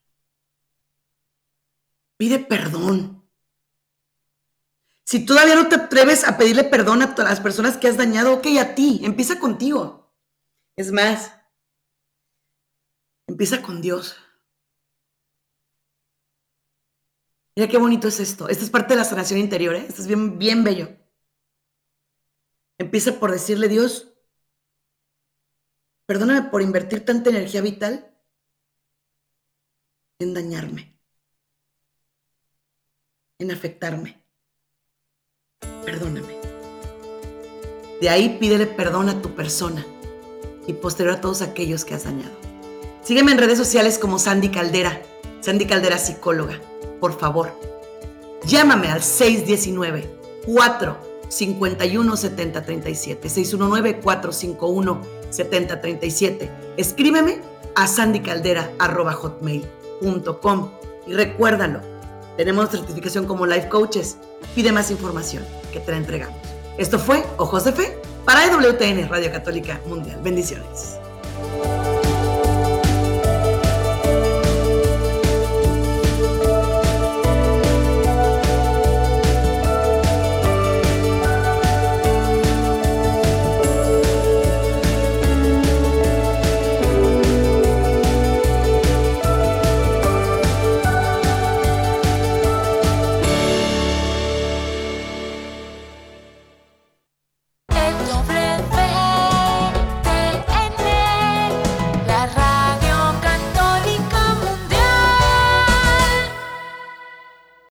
Pide 2.15 2.39
perdón. 2.39 3.21
Si 5.03 5.25
todavía 5.25 5.55
no 5.55 5.67
te 5.67 5.75
atreves 5.75 6.25
a 6.25 6.37
pedirle 6.37 6.63
perdón 6.63 7.01
a 7.01 7.13
las 7.17 7.41
personas 7.41 7.75
que 7.75 7.89
has 7.89 7.97
dañado, 7.97 8.33
ok, 8.33 8.47
a 8.61 8.75
ti, 8.75 9.01
empieza 9.03 9.39
contigo. 9.39 10.09
Es 10.77 10.93
más, 10.93 11.33
empieza 13.27 13.61
con 13.61 13.81
Dios. 13.81 14.15
Mira 17.57 17.69
qué 17.69 17.79
bonito 17.79 18.07
es 18.07 18.19
esto. 18.19 18.49
Esta 18.49 18.63
es 18.63 18.69
parte 18.69 18.93
de 18.93 18.99
la 18.99 19.03
sanación 19.03 19.39
interior, 19.39 19.73
¿eh? 19.73 19.83
Esto 19.89 20.03
es 20.03 20.07
bien, 20.07 20.37
bien 20.37 20.63
bello. 20.63 20.89
Empieza 22.77 23.19
por 23.19 23.31
decirle, 23.31 23.67
Dios, 23.67 24.13
perdóname 26.05 26.51
por 26.51 26.61
invertir 26.61 27.03
tanta 27.03 27.31
energía 27.31 27.61
vital 27.61 28.15
en 30.19 30.35
dañarme, 30.35 30.99
en 33.39 33.49
afectarme. 33.49 34.23
Perdóname. 35.83 36.35
De 37.99 38.07
ahí 38.07 38.37
pídele 38.39 38.67
perdón 38.67 39.09
a 39.09 39.19
tu 39.19 39.33
persona 39.33 39.83
y 40.67 40.73
posterior 40.73 41.15
a 41.15 41.21
todos 41.21 41.41
aquellos 41.41 41.85
que 41.85 41.95
has 41.95 42.03
dañado. 42.03 42.37
Sígueme 43.01 43.31
en 43.31 43.39
redes 43.39 43.57
sociales 43.57 43.97
como 43.97 44.19
Sandy 44.19 44.49
Caldera, 44.51 45.01
Sandy 45.41 45.65
Caldera 45.65 45.97
psicóloga 45.97 46.61
por 46.99 47.17
favor, 47.17 47.51
llámame 48.45 48.89
al 48.89 49.01
619 49.01 50.09
451 50.45 52.17
7037 52.17 53.29
619 53.29 53.99
451 53.99 55.01
7037 55.29 56.51
Escríbeme 56.77 57.41
a 57.75 57.85
sandycaldera.hotmail.com 57.87 60.69
y 61.07 61.13
recuérdalo, 61.13 61.81
tenemos 62.37 62.69
certificación 62.69 63.25
como 63.25 63.47
Life 63.47 63.69
Coaches. 63.69 64.17
Pide 64.53 64.71
más 64.71 64.91
información 64.91 65.43
que 65.73 65.79
te 65.79 65.91
la 65.91 65.97
entregamos. 65.97 66.37
Esto 66.77 66.99
fue 66.99 67.25
Ojos 67.37 67.63
de 67.63 67.73
Fe 67.73 67.99
para 68.25 68.45
EWTN 68.45 69.09
Radio 69.09 69.31
Católica 69.31 69.81
Mundial. 69.87 70.19
Bendiciones. 70.21 70.99